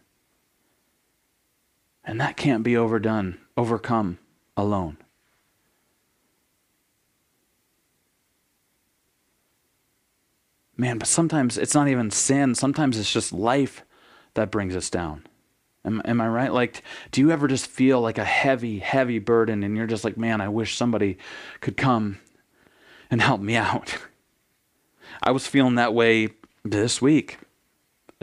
And 2.03 2.19
that 2.19 2.39
can't 2.39 2.63
be 2.63 2.79
overdone, 2.79 3.37
overcome 3.59 4.19
alone. 4.57 5.02
Man, 10.77 10.99
but 10.99 11.09
sometimes 11.09 11.59
it's 11.59 11.75
not 11.75 11.89
even 11.89 12.11
sin. 12.11 12.55
Sometimes 12.55 12.99
it's 12.99 13.13
just 13.13 13.33
life 13.33 13.85
that 14.35 14.51
brings 14.51 14.75
us 14.75 14.89
down. 14.89 15.27
Am, 15.85 16.01
am 16.05 16.21
I 16.21 16.29
right? 16.29 16.53
Like, 16.53 16.83
do 17.11 17.21
you 17.21 17.31
ever 17.31 17.49
just 17.49 17.67
feel 17.67 18.01
like 18.01 18.19
a 18.19 18.25
heavy, 18.25 18.79
heavy 18.79 19.19
burden 19.19 19.63
and 19.63 19.77
you're 19.77 19.87
just 19.87 20.05
like, 20.05 20.17
man, 20.17 20.41
I 20.41 20.49
wish 20.49 20.77
somebody 20.77 21.19
could 21.61 21.77
come 21.77 22.19
and 23.11 23.21
help 23.21 23.41
me 23.41 23.57
out? 23.57 23.99
I 25.23 25.31
was 25.33 25.47
feeling 25.47 25.75
that 25.75 25.95
way 25.95 26.31
this 26.65 27.03
week. 27.03 27.39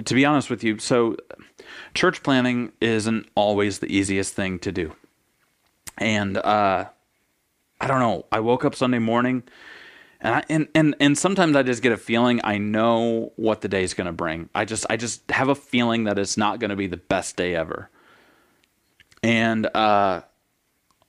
To 0.04 0.14
be 0.14 0.24
honest 0.24 0.50
with 0.50 0.64
you, 0.64 0.80
so 0.80 1.18
church 1.94 2.24
planning 2.24 2.72
isn't 2.80 3.28
always 3.36 3.80
the 3.80 3.94
easiest 3.94 4.34
thing 4.34 4.58
to 4.60 4.72
do. 4.72 4.96
And 5.98 6.38
uh, 6.38 6.86
I 7.82 7.88
don't 7.88 8.00
know. 8.00 8.26
I 8.32 8.40
woke 8.40 8.64
up 8.64 8.76
Sunday 8.76 9.00
morning 9.00 9.44
and 10.22 10.36
I, 10.36 10.44
and 10.50 10.68
and 10.76 10.96
and 11.00 11.18
sometimes 11.18 11.56
I 11.56 11.64
just 11.64 11.82
get 11.82 11.92
a 11.92 11.98
feeling 11.98 12.42
I 12.44 12.58
know 12.58 13.32
what 13.36 13.62
the 13.62 13.68
day 13.68 13.84
is 13.84 13.94
going 13.94 14.08
to 14.08 14.14
bring. 14.14 14.50
I 14.54 14.66
just 14.66 14.86
I 14.90 14.98
just 14.98 15.30
have 15.32 15.48
a 15.48 15.56
feeling 15.56 16.06
that 16.06 16.20
it's 16.20 16.38
not 16.38 16.60
going 16.60 16.70
to 16.70 16.76
be 16.76 16.88
the 16.88 16.98
best 16.98 17.38
day 17.38 17.56
ever. 17.56 17.90
And 19.24 19.66
uh, 19.76 20.22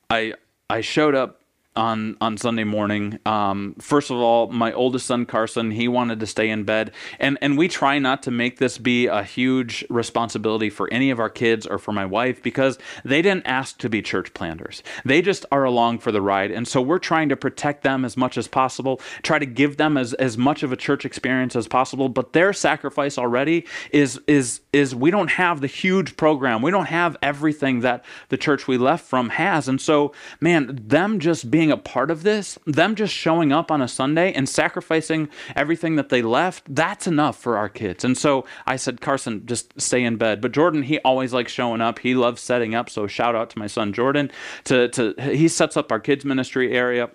I 0.09 0.35
I 0.69 0.81
showed 0.81 1.15
up 1.15 1.40
on 1.77 2.17
on 2.21 2.37
Sunday 2.37 2.65
morning. 2.65 3.19
Um, 3.25 3.77
first 3.79 4.11
of 4.11 4.17
all, 4.17 4.49
my 4.49 4.73
oldest 4.73 5.07
son 5.07 5.25
Carson, 5.25 5.71
he 5.71 5.87
wanted 5.87 6.19
to 6.21 6.27
stay 6.27 6.51
in 6.51 6.65
bed, 6.65 6.91
and 7.21 7.39
and 7.41 7.57
we 7.57 7.69
try 7.69 7.99
not 7.99 8.25
to 8.25 8.31
make 8.31 8.59
this 8.59 8.77
be 8.77 9.07
a 9.07 9.23
huge 9.23 9.85
responsibility 9.89 10.69
for 10.69 10.93
any 10.93 11.11
of 11.11 11.21
our 11.21 11.31
kids 11.31 11.67
or 11.67 11.79
for 11.79 11.93
my 11.93 12.05
wife 12.05 12.43
because 12.43 12.79
they 13.05 13.23
didn't 13.23 13.47
ask 13.47 13.79
to 13.79 13.89
be 13.89 14.03
church 14.03 14.35
planters. 14.35 14.83
They 15.05 15.23
just 15.23 15.47
are 15.53 15.63
along 15.63 16.01
for 16.01 16.11
the 16.11 16.21
ride, 16.21 16.51
and 16.51 16.67
so 16.67 16.83
we're 16.83 16.99
trying 16.99 17.29
to 17.29 17.37
protect 17.37 17.85
them 17.85 18.05
as 18.05 18.17
much 18.17 18.37
as 18.37 18.49
possible, 18.49 19.01
try 19.23 19.39
to 19.39 19.47
give 19.47 19.77
them 19.77 19.97
as 19.97 20.13
as 20.15 20.37
much 20.37 20.65
of 20.65 20.73
a 20.73 20.77
church 20.77 21.05
experience 21.05 21.55
as 21.55 21.69
possible. 21.69 22.09
But 22.09 22.33
their 22.33 22.53
sacrifice 22.53 23.17
already 23.17 23.65
is 23.93 24.21
is 24.27 24.61
is 24.73 24.93
we 24.95 25.13
don't 25.13 25.31
have 25.31 25.61
the 25.61 25.69
huge 25.69 26.17
program, 26.17 26.63
we 26.63 26.73
don't 26.73 26.87
have 26.87 27.17
everything 27.23 27.81
that 27.81 28.05
the 28.29 28.37
church 28.37 28.67
we 28.67 28.77
left 28.77 29.05
from 29.05 29.29
has, 29.31 29.69
and 29.69 29.81
so 29.81 30.13
man, 30.41 30.81
them 30.85 31.21
just 31.21 31.49
being 31.49 31.60
being 31.61 31.71
a 31.71 31.77
part 31.77 32.11
of 32.11 32.23
this, 32.23 32.59
them 32.65 32.95
just 32.95 33.13
showing 33.13 33.53
up 33.53 33.71
on 33.71 33.83
a 33.83 33.87
Sunday 33.87 34.33
and 34.33 34.49
sacrificing 34.49 35.29
everything 35.55 35.97
that 35.97 36.09
they 36.09 36.23
left, 36.23 36.75
that's 36.75 37.07
enough 37.07 37.37
for 37.37 37.59
our 37.59 37.69
kids. 37.69 38.03
And 38.03 38.17
so 38.17 38.47
I 38.65 38.77
said, 38.77 39.03
Carson, 39.03 39.45
just 39.45 39.79
stay 39.79 40.03
in 40.03 40.17
bed. 40.17 40.41
But 40.41 40.53
Jordan, 40.53 40.83
he 40.83 41.01
always 41.01 41.35
likes 41.35 41.53
showing 41.53 41.83
up. 41.83 41.99
He 41.99 42.15
loves 42.15 42.41
setting 42.41 42.75
up. 42.75 42.89
So 42.89 43.07
shout 43.07 43.35
out 43.35 43.51
to 43.51 43.59
my 43.59 43.67
son 43.67 43.93
Jordan. 43.93 44.31
To 44.65 44.89
to 44.89 45.15
he 45.19 45.49
sets 45.49 45.77
up 45.77 45.93
our 45.93 46.01
kids 46.01 46.25
ministry 46.25 46.73
area 46.73 47.11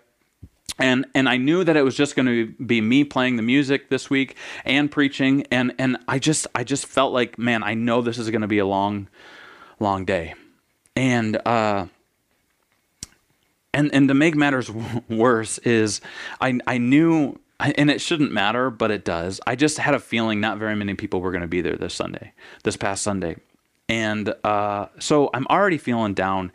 and 0.77 1.08
and 1.15 1.27
I 1.27 1.38
knew 1.38 1.63
that 1.63 1.75
it 1.75 1.81
was 1.81 1.95
just 1.95 2.15
going 2.15 2.27
to 2.27 2.45
be 2.63 2.81
me 2.81 3.03
playing 3.03 3.38
the 3.38 3.41
music 3.41 3.89
this 3.89 4.12
week 4.12 4.36
and 4.63 4.91
preaching 4.91 5.47
and 5.49 5.73
and 5.79 5.97
I 6.08 6.19
just 6.19 6.45
I 6.53 6.63
just 6.63 6.86
felt 6.86 7.13
like 7.13 7.39
man 7.39 7.63
I 7.63 7.73
know 7.73 8.03
this 8.03 8.19
is 8.19 8.29
going 8.29 8.41
to 8.41 8.47
be 8.47 8.60
a 8.60 8.65
long 8.65 9.08
long 9.79 10.05
day 10.05 10.36
and 10.95 11.41
uh 11.47 11.88
and 13.75 13.93
and 13.93 14.07
to 14.07 14.13
make 14.13 14.35
matters 14.35 14.71
worse 15.09 15.57
is 15.59 16.01
I 16.41 16.59
I 16.65 16.77
knew 16.77 17.39
and 17.59 17.89
it 17.89 18.01
shouldn't 18.01 18.31
matter 18.31 18.69
but 18.69 18.91
it 18.91 19.05
does 19.05 19.39
I 19.45 19.55
just 19.55 19.77
had 19.77 19.93
a 19.93 19.99
feeling 19.99 20.39
not 20.41 20.57
very 20.57 20.75
many 20.75 20.93
people 20.93 21.21
were 21.21 21.31
going 21.31 21.41
to 21.41 21.47
be 21.47 21.61
there 21.61 21.75
this 21.75 21.93
Sunday 21.93 22.33
this 22.63 22.75
past 22.75 23.03
Sunday 23.03 23.38
and 23.88 24.33
uh 24.43 24.88
so 24.99 25.29
I'm 25.33 25.45
already 25.47 25.77
feeling 25.77 26.13
down 26.13 26.51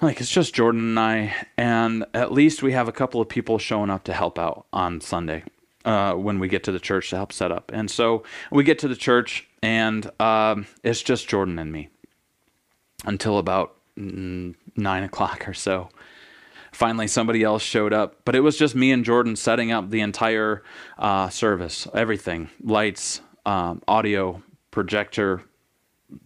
like 0.00 0.20
it's 0.20 0.30
just 0.30 0.54
Jordan 0.54 0.80
and 0.90 0.98
I, 0.98 1.34
and 1.56 2.04
at 2.14 2.32
least 2.32 2.62
we 2.62 2.72
have 2.72 2.88
a 2.88 2.92
couple 2.92 3.20
of 3.20 3.28
people 3.28 3.58
showing 3.58 3.90
up 3.90 4.04
to 4.04 4.12
help 4.12 4.38
out 4.38 4.66
on 4.72 5.00
Sunday 5.00 5.44
uh, 5.84 6.14
when 6.14 6.38
we 6.38 6.48
get 6.48 6.64
to 6.64 6.72
the 6.72 6.78
church 6.78 7.10
to 7.10 7.16
help 7.16 7.32
set 7.32 7.50
up. 7.50 7.70
And 7.74 7.90
so 7.90 8.22
we 8.50 8.64
get 8.64 8.78
to 8.80 8.88
the 8.88 8.96
church, 8.96 9.48
and 9.62 10.08
um, 10.20 10.66
it's 10.82 11.02
just 11.02 11.28
Jordan 11.28 11.58
and 11.58 11.72
me 11.72 11.88
until 13.04 13.38
about 13.38 13.74
mm, 13.98 14.54
nine 14.76 15.02
o'clock 15.02 15.48
or 15.48 15.54
so. 15.54 15.88
Finally, 16.72 17.08
somebody 17.08 17.42
else 17.42 17.62
showed 17.62 17.92
up, 17.92 18.16
but 18.24 18.34
it 18.34 18.40
was 18.40 18.56
just 18.56 18.74
me 18.74 18.92
and 18.92 19.04
Jordan 19.04 19.36
setting 19.36 19.72
up 19.72 19.90
the 19.90 20.00
entire 20.00 20.62
uh, 20.98 21.28
service, 21.28 21.86
everything 21.94 22.50
lights, 22.62 23.20
um, 23.46 23.82
audio, 23.88 24.42
projector, 24.70 25.42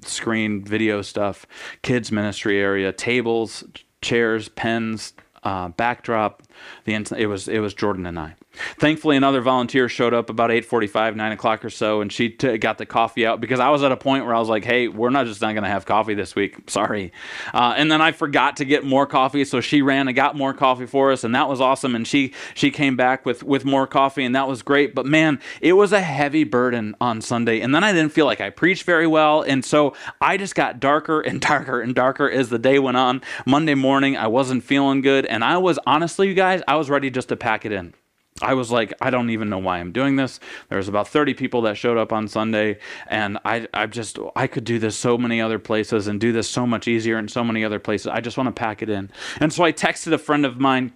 screen 0.02 0.64
video 0.64 1.02
stuff, 1.02 1.46
kids 1.82 2.12
ministry 2.12 2.58
area, 2.58 2.92
tables, 2.92 3.64
chairs, 4.00 4.48
pens, 4.48 5.12
uh, 5.42 5.68
backdrop. 5.68 6.42
The 6.84 6.94
it 7.16 7.26
was 7.26 7.48
it 7.48 7.58
was 7.58 7.74
Jordan 7.74 8.06
and 8.06 8.18
I. 8.18 8.36
Thankfully, 8.78 9.16
another 9.16 9.40
volunteer 9.40 9.88
showed 9.88 10.12
up 10.12 10.28
about 10.28 10.50
8:45, 10.50 11.16
9 11.16 11.32
o'clock 11.32 11.64
or 11.64 11.70
so, 11.70 12.00
and 12.02 12.12
she 12.12 12.28
t- 12.28 12.58
got 12.58 12.76
the 12.76 12.84
coffee 12.84 13.24
out 13.26 13.40
because 13.40 13.60
I 13.60 13.70
was 13.70 13.82
at 13.82 13.92
a 13.92 13.96
point 13.96 14.26
where 14.26 14.34
I 14.34 14.38
was 14.38 14.48
like, 14.48 14.64
"Hey, 14.64 14.88
we're 14.88 15.10
not 15.10 15.26
just 15.26 15.40
not 15.40 15.52
going 15.52 15.62
to 15.62 15.70
have 15.70 15.86
coffee 15.86 16.14
this 16.14 16.34
week. 16.34 16.58
Sorry." 16.68 17.12
Uh, 17.54 17.74
and 17.76 17.90
then 17.90 18.02
I 18.02 18.12
forgot 18.12 18.56
to 18.58 18.64
get 18.66 18.84
more 18.84 19.06
coffee, 19.06 19.44
so 19.44 19.60
she 19.60 19.80
ran 19.80 20.06
and 20.06 20.14
got 20.14 20.36
more 20.36 20.52
coffee 20.52 20.86
for 20.86 21.12
us, 21.12 21.24
and 21.24 21.34
that 21.34 21.48
was 21.48 21.60
awesome. 21.60 21.94
And 21.94 22.06
she 22.06 22.34
she 22.54 22.70
came 22.70 22.94
back 22.94 23.24
with 23.24 23.42
with 23.42 23.64
more 23.64 23.86
coffee, 23.86 24.24
and 24.24 24.34
that 24.34 24.46
was 24.46 24.62
great. 24.62 24.94
But 24.94 25.06
man, 25.06 25.40
it 25.62 25.72
was 25.72 25.92
a 25.92 26.00
heavy 26.00 26.44
burden 26.44 26.94
on 27.00 27.22
Sunday, 27.22 27.60
and 27.60 27.74
then 27.74 27.82
I 27.82 27.92
didn't 27.92 28.12
feel 28.12 28.26
like 28.26 28.40
I 28.40 28.50
preached 28.50 28.84
very 28.84 29.06
well, 29.06 29.42
and 29.42 29.64
so 29.64 29.94
I 30.20 30.36
just 30.36 30.54
got 30.54 30.78
darker 30.78 31.20
and 31.20 31.40
darker 31.52 31.80
and 31.80 31.94
darker 31.94 32.30
as 32.30 32.50
the 32.50 32.58
day 32.58 32.78
went 32.78 32.98
on. 32.98 33.22
Monday 33.46 33.74
morning, 33.74 34.16
I 34.16 34.26
wasn't 34.26 34.62
feeling 34.62 35.00
good, 35.00 35.24
and 35.26 35.42
I 35.42 35.56
was 35.56 35.78
honestly, 35.86 36.28
you 36.28 36.34
guys, 36.34 36.62
I 36.68 36.76
was 36.76 36.90
ready 36.90 37.10
just 37.10 37.28
to 37.30 37.36
pack 37.36 37.64
it 37.64 37.72
in. 37.72 37.94
I 38.40 38.54
was 38.54 38.70
like, 38.70 38.92
I 39.00 39.10
don't 39.10 39.30
even 39.30 39.50
know 39.50 39.58
why 39.58 39.78
I'm 39.78 39.92
doing 39.92 40.16
this. 40.16 40.40
There 40.68 40.78
was 40.78 40.88
about 40.88 41.06
30 41.06 41.34
people 41.34 41.62
that 41.62 41.76
showed 41.76 41.98
up 41.98 42.12
on 42.12 42.26
Sunday, 42.28 42.78
and 43.06 43.38
I, 43.44 43.68
I 43.72 43.86
just, 43.86 44.18
I 44.34 44.46
could 44.46 44.64
do 44.64 44.78
this 44.78 44.96
so 44.96 45.18
many 45.18 45.40
other 45.40 45.58
places 45.58 46.08
and 46.08 46.20
do 46.20 46.32
this 46.32 46.48
so 46.48 46.66
much 46.66 46.88
easier 46.88 47.18
in 47.18 47.28
so 47.28 47.44
many 47.44 47.64
other 47.64 47.78
places. 47.78 48.08
I 48.08 48.20
just 48.20 48.36
want 48.36 48.48
to 48.48 48.52
pack 48.52 48.82
it 48.82 48.88
in. 48.88 49.10
And 49.38 49.52
so 49.52 49.64
I 49.64 49.72
texted 49.72 50.12
a 50.12 50.18
friend 50.18 50.44
of 50.46 50.58
mine 50.58 50.92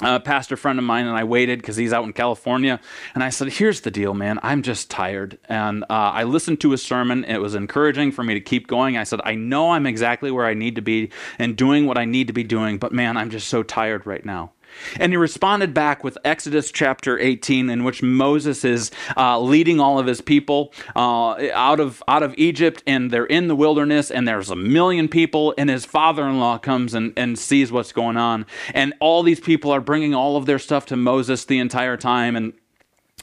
a 0.00 0.20
pastor 0.20 0.56
friend 0.56 0.78
of 0.78 0.84
mine 0.84 1.06
and 1.06 1.16
I 1.16 1.24
waited 1.24 1.60
because 1.60 1.76
he's 1.76 1.92
out 1.92 2.04
in 2.04 2.12
California. 2.12 2.80
And 3.14 3.24
I 3.24 3.30
said, 3.30 3.52
Here's 3.54 3.80
the 3.80 3.90
deal, 3.90 4.14
man. 4.14 4.38
I'm 4.42 4.62
just 4.62 4.90
tired. 4.90 5.38
And 5.48 5.84
uh, 5.84 5.86
I 6.14 6.24
listened 6.24 6.60
to 6.60 6.70
his 6.70 6.82
sermon. 6.82 7.24
It 7.24 7.38
was 7.38 7.54
encouraging 7.54 8.12
for 8.12 8.22
me 8.22 8.34
to 8.34 8.40
keep 8.40 8.68
going. 8.68 8.96
I 8.96 9.04
said, 9.04 9.20
I 9.24 9.34
know 9.34 9.72
I'm 9.72 9.86
exactly 9.86 10.30
where 10.30 10.46
I 10.46 10.54
need 10.54 10.76
to 10.76 10.82
be 10.82 11.10
and 11.38 11.56
doing 11.56 11.86
what 11.86 11.98
I 11.98 12.04
need 12.04 12.28
to 12.28 12.32
be 12.32 12.44
doing, 12.44 12.78
but 12.78 12.92
man, 12.92 13.16
I'm 13.16 13.30
just 13.30 13.48
so 13.48 13.62
tired 13.62 14.06
right 14.06 14.24
now. 14.24 14.52
And 14.98 15.12
he 15.12 15.16
responded 15.16 15.74
back 15.74 16.04
with 16.04 16.18
Exodus 16.24 16.70
chapter 16.70 17.18
18, 17.18 17.70
in 17.70 17.84
which 17.84 18.02
Moses 18.02 18.64
is 18.64 18.90
uh, 19.16 19.40
leading 19.40 19.80
all 19.80 19.98
of 19.98 20.06
his 20.06 20.20
people 20.20 20.72
uh, 20.96 21.36
out 21.52 21.80
of 21.80 22.02
out 22.08 22.22
of 22.22 22.34
Egypt, 22.38 22.82
and 22.86 23.10
they're 23.10 23.26
in 23.26 23.48
the 23.48 23.56
wilderness, 23.56 24.10
and 24.10 24.26
there's 24.26 24.50
a 24.50 24.56
million 24.56 25.08
people, 25.08 25.54
and 25.58 25.70
his 25.70 25.84
father-in-law 25.84 26.58
comes 26.58 26.94
and, 26.94 27.12
and 27.16 27.38
sees 27.38 27.72
what's 27.72 27.92
going 27.92 28.16
on, 28.16 28.46
and 28.74 28.94
all 29.00 29.22
these 29.22 29.40
people 29.40 29.70
are 29.70 29.80
bringing 29.80 30.14
all 30.14 30.36
of 30.36 30.46
their 30.46 30.58
stuff 30.58 30.86
to 30.86 30.96
Moses 30.96 31.44
the 31.44 31.58
entire 31.58 31.96
time, 31.96 32.36
and 32.36 32.52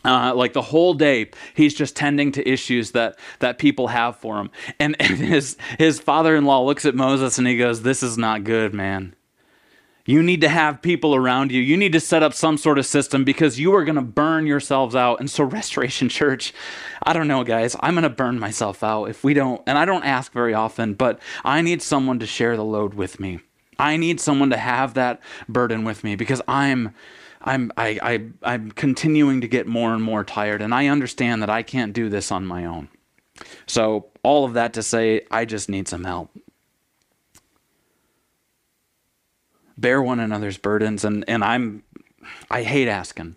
uh, 0.03 0.34
like 0.36 0.53
the 0.53 0.62
whole 0.62 0.93
day, 0.93 1.29
he's 1.53 1.73
just 1.73 1.95
tending 1.95 2.31
to 2.34 2.47
issues 2.47 2.91
that 2.91 3.17
that 3.39 3.58
people 3.58 3.88
have 3.88 4.15
for 4.17 4.39
him. 4.39 4.51
And, 4.79 4.95
and 4.99 5.17
his 5.17 5.58
his 5.79 5.99
father-in-law 5.99 6.63
looks 6.65 6.86
at 6.86 6.95
Moses 6.95 7.38
and 7.38 7.47
he 7.47 7.58
goes, 7.58 7.81
"This 7.81 8.03
is 8.03 8.17
not 8.17 8.43
good, 8.43 8.73
man." 8.73 9.14
You 10.06 10.22
need 10.22 10.41
to 10.41 10.50
have 10.50 10.84
people 10.84 11.15
around 11.15 11.52
you. 11.52 11.60
You 11.60 11.76
need 11.76 11.94
to 11.94 12.00
set 12.00 12.22
up 12.22 12.36
some 12.36 12.58
sort 12.58 12.78
of 12.78 12.86
system 12.86 13.24
because 13.24 13.60
you 13.60 13.74
are 13.74 13.84
going 13.84 13.96
to 13.96 14.04
burn 14.04 14.46
yourselves 14.46 14.96
out. 14.96 15.20
And 15.20 15.30
so, 15.30 15.44
Restoration 15.44 16.10
Church, 16.10 16.54
I 17.02 17.12
don't 17.13 17.28
know, 17.28 17.44
guys, 17.44 17.76
I'm 17.80 17.96
going 17.96 18.04
to 18.04 18.10
burn 18.10 18.39
myself 18.39 18.84
out 18.84 19.06
if 19.06 19.24
we 19.24 19.34
don't. 19.34 19.63
And 19.65 19.80
I 19.80 19.86
don't 19.86 20.04
ask 20.04 20.32
very 20.32 20.54
often, 20.54 20.94
but 20.94 21.20
I 21.44 21.62
need 21.62 21.82
someone 21.82 22.20
to 22.20 22.28
share 22.28 22.56
the 22.56 22.63
load 22.63 22.94
with 22.94 23.20
me. 23.20 23.39
I 23.80 23.98
need 23.98 24.22
someone 24.22 24.52
to 24.52 24.58
have 24.58 24.94
that 24.94 25.20
burden 25.50 25.84
with 25.84 26.04
me 26.04 26.15
because 26.15 26.41
I'm. 26.48 26.94
I'm 27.48 27.72
I, 27.78 28.00
I 28.02 28.26
I'm 28.41 28.72
continuing 28.72 29.41
to 29.41 29.48
get 29.48 29.68
more 29.68 29.94
and 29.94 30.02
more 30.02 30.24
tired 30.24 30.63
and 30.63 30.74
I 30.74 30.88
understand 30.88 31.44
that 31.44 31.50
I 31.50 31.62
can't 31.62 31.94
do 31.94 32.10
this 32.10 32.32
on 32.32 32.44
my 32.44 32.65
own. 32.65 32.88
So 33.68 34.08
all 34.24 34.46
of 34.46 34.54
that 34.54 34.74
to 34.74 34.82
say 34.82 35.28
I 35.30 35.46
just 35.46 35.70
need 35.70 35.88
some 35.88 36.06
help. 36.06 36.32
Bear 39.78 40.02
one 40.02 40.20
another's 40.20 40.58
burdens 40.58 41.04
and 41.04 41.24
and 41.28 41.44
I'm 41.44 41.84
I 42.50 42.64
hate 42.64 42.88
asking. 42.88 43.36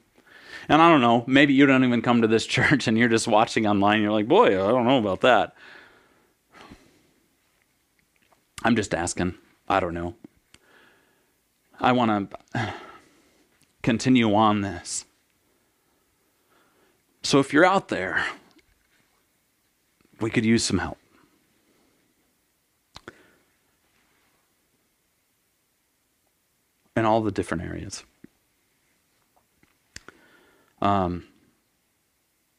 And 0.71 0.83
I 0.83 0.91
don't 0.91 1.01
know, 1.01 1.25
maybe 1.27 1.55
you 1.55 1.65
don't 1.65 1.85
even 1.85 2.03
come 2.03 2.21
to 2.23 2.29
this 2.29 2.47
church 2.57 2.87
and 2.87 2.99
you're 2.99 3.09
just 3.09 3.29
watching 3.29 3.67
online 3.67 4.03
you're 4.03 4.13
like, 4.13 4.29
"Boy, 4.29 4.47
I 4.47 4.71
don't 4.71 4.87
know 4.87 4.99
about 4.99 5.21
that." 5.23 5.55
I'm 8.65 8.77
just 8.77 8.95
asking. 8.95 9.35
I 9.69 9.81
don't 9.81 9.95
know. 9.95 10.15
I 11.81 11.93
want 11.93 12.33
to 12.55 12.75
continue 13.83 14.35
on 14.35 14.63
this. 14.63 15.05
So 17.23 17.39
if 17.39 17.53
you're 17.53 17.65
out 17.65 17.89
there, 17.89 18.25
we 20.21 20.31
could 20.31 20.45
use 20.45 20.65
some 20.65 20.79
help. 20.79 20.98
In 26.99 27.05
all 27.05 27.23
the 27.23 27.31
different 27.31 27.65
areas. 27.65 28.05
Um, 30.81 31.25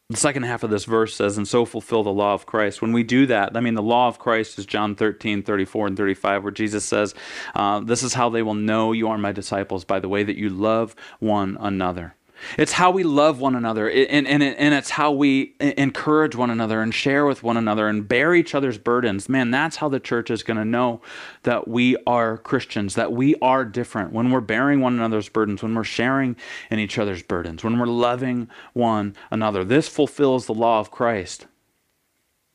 the 0.09 0.17
second 0.17 0.43
half 0.43 0.63
of 0.63 0.71
this 0.71 0.85
verse 0.85 1.15
says, 1.15 1.37
and 1.37 1.47
so 1.47 1.65
fulfill 1.65 2.01
the 2.01 2.09
law 2.09 2.33
of 2.33 2.47
Christ. 2.47 2.81
When 2.81 2.93
we 2.93 3.03
do 3.03 3.27
that, 3.27 3.55
I 3.55 3.59
mean, 3.59 3.75
the 3.75 3.83
law 3.83 4.07
of 4.07 4.17
Christ 4.17 4.57
is 4.57 4.65
John 4.65 4.95
13, 4.95 5.43
34, 5.43 5.87
and 5.87 5.97
35, 5.97 6.43
where 6.43 6.51
Jesus 6.51 6.83
says, 6.83 7.13
uh, 7.53 7.79
This 7.81 8.01
is 8.01 8.15
how 8.15 8.29
they 8.29 8.41
will 8.41 8.55
know 8.55 8.91
you 8.91 9.07
are 9.09 9.19
my 9.19 9.31
disciples 9.31 9.85
by 9.85 9.99
the 9.99 10.09
way 10.09 10.23
that 10.23 10.35
you 10.35 10.49
love 10.49 10.95
one 11.19 11.57
another. 11.59 12.15
It's 12.57 12.73
how 12.73 12.91
we 12.91 13.03
love 13.03 13.39
one 13.39 13.55
another, 13.55 13.89
and, 13.89 14.27
and, 14.27 14.43
and 14.43 14.73
it's 14.73 14.91
how 14.91 15.11
we 15.11 15.55
encourage 15.59 16.35
one 16.35 16.49
another 16.49 16.81
and 16.81 16.93
share 16.93 17.25
with 17.25 17.43
one 17.43 17.57
another 17.57 17.87
and 17.87 18.07
bear 18.07 18.33
each 18.33 18.55
other's 18.55 18.77
burdens. 18.77 19.29
Man, 19.29 19.51
that's 19.51 19.77
how 19.77 19.89
the 19.89 19.99
church 19.99 20.29
is 20.29 20.43
going 20.43 20.57
to 20.57 20.65
know 20.65 21.01
that 21.43 21.67
we 21.67 21.97
are 22.07 22.37
Christians, 22.37 22.95
that 22.95 23.11
we 23.11 23.35
are 23.41 23.65
different. 23.65 24.13
When 24.13 24.31
we're 24.31 24.41
bearing 24.41 24.81
one 24.81 24.93
another's 24.93 25.29
burdens, 25.29 25.63
when 25.63 25.75
we're 25.75 25.83
sharing 25.83 26.35
in 26.69 26.79
each 26.79 26.97
other's 26.97 27.23
burdens, 27.23 27.63
when 27.63 27.79
we're 27.79 27.85
loving 27.85 28.47
one 28.73 29.15
another. 29.31 29.63
This 29.63 29.87
fulfills 29.87 30.45
the 30.45 30.53
law 30.53 30.79
of 30.79 30.91
Christ. 30.91 31.47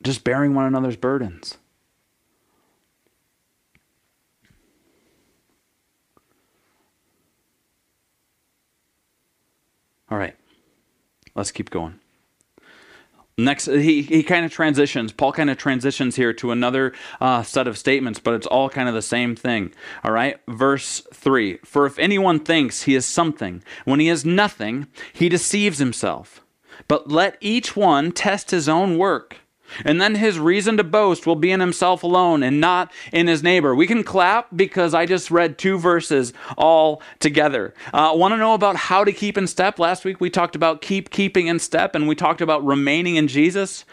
Just 0.03 0.23
bearing 0.23 0.53
one 0.53 0.65
another's 0.65 0.97
burdens. 0.97 1.57
All 10.09 10.17
right, 10.17 10.35
let's 11.35 11.51
keep 11.51 11.69
going. 11.69 11.99
Next, 13.37 13.65
he, 13.65 14.01
he 14.01 14.23
kind 14.23 14.45
of 14.45 14.51
transitions. 14.51 15.11
Paul 15.11 15.33
kind 15.33 15.49
of 15.49 15.57
transitions 15.57 16.15
here 16.15 16.31
to 16.33 16.51
another 16.51 16.93
uh, 17.19 17.43
set 17.43 17.67
of 17.67 17.77
statements, 17.77 18.17
but 18.17 18.33
it's 18.33 18.47
all 18.47 18.69
kind 18.69 18.87
of 18.87 18.95
the 18.95 19.01
same 19.01 19.35
thing. 19.35 19.73
All 20.05 20.11
right, 20.11 20.39
verse 20.47 21.01
3 21.13 21.57
For 21.65 21.85
if 21.85 21.99
anyone 21.99 22.39
thinks 22.39 22.83
he 22.83 22.95
is 22.95 23.05
something, 23.05 23.61
when 23.83 23.99
he 23.99 24.07
is 24.07 24.23
nothing, 24.23 24.87
he 25.11 25.27
deceives 25.27 25.79
himself. 25.79 26.45
But 26.87 27.09
let 27.09 27.37
each 27.41 27.75
one 27.75 28.13
test 28.13 28.51
his 28.51 28.69
own 28.69 28.97
work 28.97 29.39
And 29.83 29.99
then 29.99 30.15
his 30.15 30.39
reason 30.39 30.77
to 30.77 30.83
boast 30.83 31.25
will 31.25 31.35
be 31.35 31.51
in 31.51 31.59
himself 31.59 32.03
alone 32.03 32.43
and 32.43 32.59
not 32.59 32.91
in 33.11 33.27
his 33.27 33.43
neighbor. 33.43 33.75
We 33.75 33.87
can 33.87 34.03
clap 34.03 34.47
because 34.55 34.93
I 34.93 35.05
just 35.05 35.31
read 35.31 35.57
two 35.57 35.77
verses 35.77 36.33
all 36.57 37.01
together. 37.19 37.73
Uh, 37.93 38.13
Want 38.15 38.33
to 38.33 38.37
know 38.37 38.53
about 38.53 38.75
how 38.75 39.03
to 39.03 39.11
keep 39.11 39.37
in 39.37 39.47
step? 39.47 39.79
Last 39.79 40.05
week 40.05 40.19
we 40.19 40.29
talked 40.29 40.55
about 40.55 40.81
keep 40.81 41.09
keeping 41.09 41.47
in 41.47 41.59
step 41.59 41.95
and 41.95 42.07
we 42.07 42.15
talked 42.15 42.41
about 42.41 42.65
remaining 42.65 43.15
in 43.15 43.27
Jesus 43.27 43.85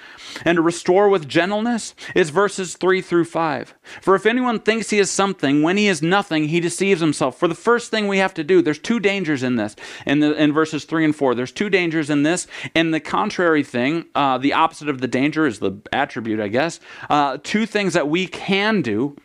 and 0.44 0.56
to 0.56 0.62
restore 0.62 1.08
with 1.08 1.28
gentleness 1.28 1.94
is 2.14 2.30
verses 2.30 2.76
3 2.76 3.00
through 3.00 3.24
5. 3.24 3.74
For 4.00 4.14
if 4.14 4.26
anyone 4.26 4.60
thinks 4.60 4.90
he 4.90 4.98
is 4.98 5.10
something 5.10 5.62
when 5.62 5.76
he 5.76 5.88
is 5.88 6.02
nothing, 6.02 6.48
he 6.48 6.60
deceives 6.60 7.00
himself. 7.00 7.38
For 7.38 7.48
the 7.48 7.54
first 7.54 7.90
thing 7.90 8.08
we 8.08 8.18
have 8.18 8.34
to 8.34 8.44
do, 8.44 8.62
there's 8.62 8.78
two 8.78 9.00
dangers 9.00 9.42
in 9.42 9.56
this, 9.56 9.76
in, 10.06 10.20
the, 10.20 10.32
in 10.34 10.52
verses 10.52 10.84
3 10.84 11.04
and 11.04 11.16
4. 11.16 11.34
There's 11.34 11.52
two 11.52 11.70
dangers 11.70 12.10
in 12.10 12.22
this. 12.22 12.46
And 12.74 12.92
the 12.92 13.00
contrary 13.00 13.62
thing, 13.62 14.06
uh, 14.14 14.38
the 14.38 14.52
opposite 14.52 14.88
of 14.88 15.00
the 15.00 15.08
danger 15.08 15.46
is 15.46 15.60
the 15.62 15.80
attribute, 15.92 16.40
I 16.40 16.48
guess. 16.48 16.80
Uh, 17.08 17.38
two 17.42 17.64
things 17.64 17.94
that 17.94 18.08
we 18.08 18.26
can 18.26 18.82
do 18.82 19.16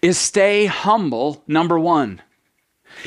is 0.00 0.16
stay 0.18 0.66
humble, 0.66 1.42
number 1.46 1.78
one. 1.78 2.22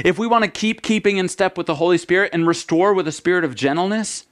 If 0.04 0.20
we 0.20 0.28
want 0.28 0.44
to 0.44 0.52
keep 0.52 0.82
keeping 0.82 1.18
in 1.18 1.30
step 1.30 1.58
with 1.58 1.68
the 1.68 1.76
Holy 1.76 1.98
Spirit 1.98 2.32
and 2.34 2.48
restore 2.48 2.94
with 2.94 3.08
a 3.08 3.12
spirit 3.12 3.44
of 3.44 3.56
gentleness, 3.56 4.26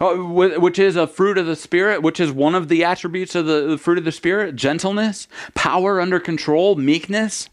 uh, 0.00 0.14
which 0.14 0.78
is 0.78 0.96
a 0.96 1.06
fruit 1.06 1.36
of 1.36 1.46
the 1.46 1.56
Spirit, 1.56 2.02
which 2.02 2.20
is 2.20 2.32
one 2.32 2.54
of 2.54 2.68
the 2.68 2.82
attributes 2.82 3.34
of 3.34 3.44
the, 3.44 3.66
the 3.66 3.78
fruit 3.78 3.98
of 3.98 4.04
the 4.04 4.12
Spirit 4.12 4.56
gentleness, 4.56 5.28
power 5.54 6.00
under 6.00 6.18
control, 6.18 6.74
meekness. 6.74 7.50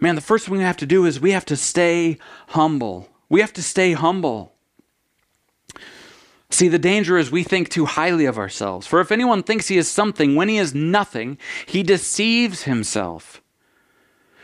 Man, 0.00 0.16
the 0.16 0.20
first 0.20 0.46
thing 0.46 0.56
we 0.56 0.64
have 0.64 0.76
to 0.78 0.86
do 0.86 1.04
is 1.04 1.20
we 1.20 1.30
have 1.30 1.44
to 1.46 1.56
stay 1.56 2.18
humble. 2.48 3.08
We 3.28 3.40
have 3.40 3.52
to 3.52 3.62
stay 3.62 3.92
humble. 3.92 4.54
See, 6.50 6.68
the 6.68 6.78
danger 6.78 7.18
is 7.18 7.30
we 7.30 7.44
think 7.44 7.68
too 7.68 7.84
highly 7.84 8.24
of 8.24 8.38
ourselves. 8.38 8.86
For 8.86 9.00
if 9.00 9.12
anyone 9.12 9.42
thinks 9.42 9.68
he 9.68 9.76
is 9.76 9.88
something 9.90 10.34
when 10.34 10.48
he 10.48 10.58
is 10.58 10.74
nothing, 10.74 11.38
he 11.66 11.82
deceives 11.82 12.62
himself. 12.62 13.42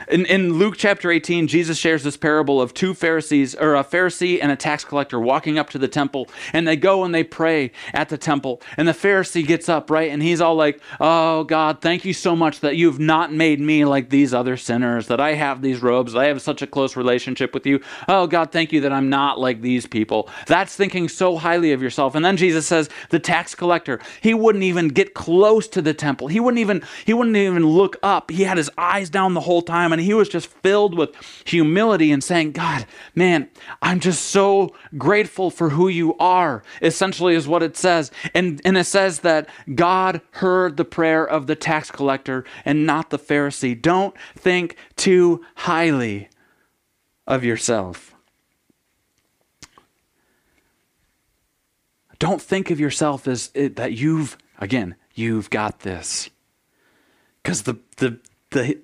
In, 0.09 0.27
in 0.27 0.55
Luke 0.55 0.75
chapter 0.77 1.11
18, 1.11 1.47
Jesus 1.47 1.79
shares 1.79 2.03
this 2.03 2.17
parable 2.17 2.61
of 2.61 2.75
two 2.75 2.93
Pharisees, 2.93 3.55
or 3.55 3.75
a 3.75 3.83
Pharisee 3.85 4.39
and 4.43 4.53
a 4.53 4.57
tax 4.57 4.85
collector 4.85 5.19
walking 5.19 5.59
up 5.59 5.71
to 5.71 5.79
the 5.79 5.89
temple, 5.89 6.29
and 6.53 6.69
they 6.69 6.77
go 6.77 7.05
and 7.05 7.15
they 7.15 7.25
pray 7.25 7.73
at 7.95 8.11
the 8.11 8.19
temple. 8.19 8.61
And 8.77 8.87
the 8.87 8.93
Pharisee 8.93 9.47
gets 9.47 9.69
up, 9.69 9.91
right? 9.91 10.11
And 10.11 10.23
he's 10.23 10.43
all 10.43 10.57
like, 10.57 10.81
Oh, 11.01 11.45
God, 11.45 11.81
thank 11.81 12.05
you 12.05 12.13
so 12.13 12.37
much 12.37 12.61
that 12.61 12.77
you've 12.77 12.99
not 12.99 13.33
made 13.33 13.61
me 13.61 13.85
like 13.85 14.11
these 14.11 14.35
other 14.35 14.57
sinners, 14.57 15.07
that 15.07 15.21
I 15.21 15.35
have 15.35 15.63
these 15.63 15.81
robes, 15.81 16.13
that 16.13 16.21
I 16.21 16.27
have 16.27 16.43
such 16.43 16.61
a 16.61 16.67
close 16.67 16.97
relationship 16.97 17.55
with 17.55 17.65
you. 17.65 17.81
Oh, 18.07 18.27
God, 18.27 18.53
thank 18.53 18.73
you 18.73 18.83
that 18.83 18.93
I'm 18.93 19.09
not 19.09 19.41
like 19.41 19.63
these 19.63 19.87
people. 19.87 20.29
That's 20.47 20.77
thinking 20.77 21.09
so 21.09 21.39
highly 21.39 21.73
of 21.73 21.83
yourself. 21.83 22.15
And 22.15 22.25
then 22.25 22.37
Jesus 22.37 22.67
says, 22.67 22.91
The 23.09 23.21
tax 23.21 23.55
collector, 23.55 24.01
he 24.21 24.35
wouldn't 24.35 24.65
even 24.65 24.89
get 24.89 25.15
close 25.15 25.67
to 25.69 25.81
the 25.81 25.95
temple. 25.95 26.29
He 26.29 26.41
wouldn't 26.41 26.61
even, 26.61 26.83
he 27.07 27.15
wouldn't 27.15 27.37
even 27.37 27.67
look 27.67 27.97
up. 28.03 28.31
He 28.31 28.43
had 28.43 28.59
his 28.59 28.71
eyes 28.77 29.09
down 29.09 29.33
the 29.33 29.41
whole 29.41 29.63
time 29.63 29.94
and 29.95 30.03
he 30.03 30.13
was 30.13 30.29
just 30.29 30.49
filled 30.49 30.97
with 30.97 31.15
humility 31.45 32.13
and 32.13 32.23
saying, 32.23 32.53
God, 32.53 32.85
man, 33.15 33.49
I'm 33.81 34.01
just 34.01 34.25
so 34.27 34.75
grateful 34.99 35.51
for 35.51 35.71
who 35.71 35.89
you 35.89 36.17
are, 36.19 36.63
essentially, 36.83 37.35
is 37.35 37.49
what 37.49 37.63
it 37.63 37.77
says. 37.77 38.11
And, 38.35 38.61
and 38.65 38.77
it 38.77 38.85
says 38.85 39.21
that 39.21 39.49
God 39.75 40.21
heard 40.33 40.77
the 40.77 40.85
prayer 40.85 41.25
of 41.25 41.47
the 41.47 41.57
tax 41.57 41.91
collector 41.91 42.45
and 42.65 42.85
not 42.85 43.11
the 43.11 43.19
Pharisee. 43.19 43.81
Don't 43.81 44.15
think 44.37 44.77
too 44.97 45.45
highly 45.55 46.29
of 47.27 47.45
yourself. 47.45 48.15
Don't 52.19 52.43
think 52.43 52.71
of 52.71 52.81
yourself 52.81 53.29
as 53.29 53.51
it, 53.55 53.77
that 53.77 53.93
you've, 53.93 54.37
again, 54.59 54.97
you've 55.15 55.51
got 55.51 55.81
this. 55.81 56.31
Because 57.43 57.63
the, 57.63 57.79
the, 57.99 58.19
the, 58.51 58.79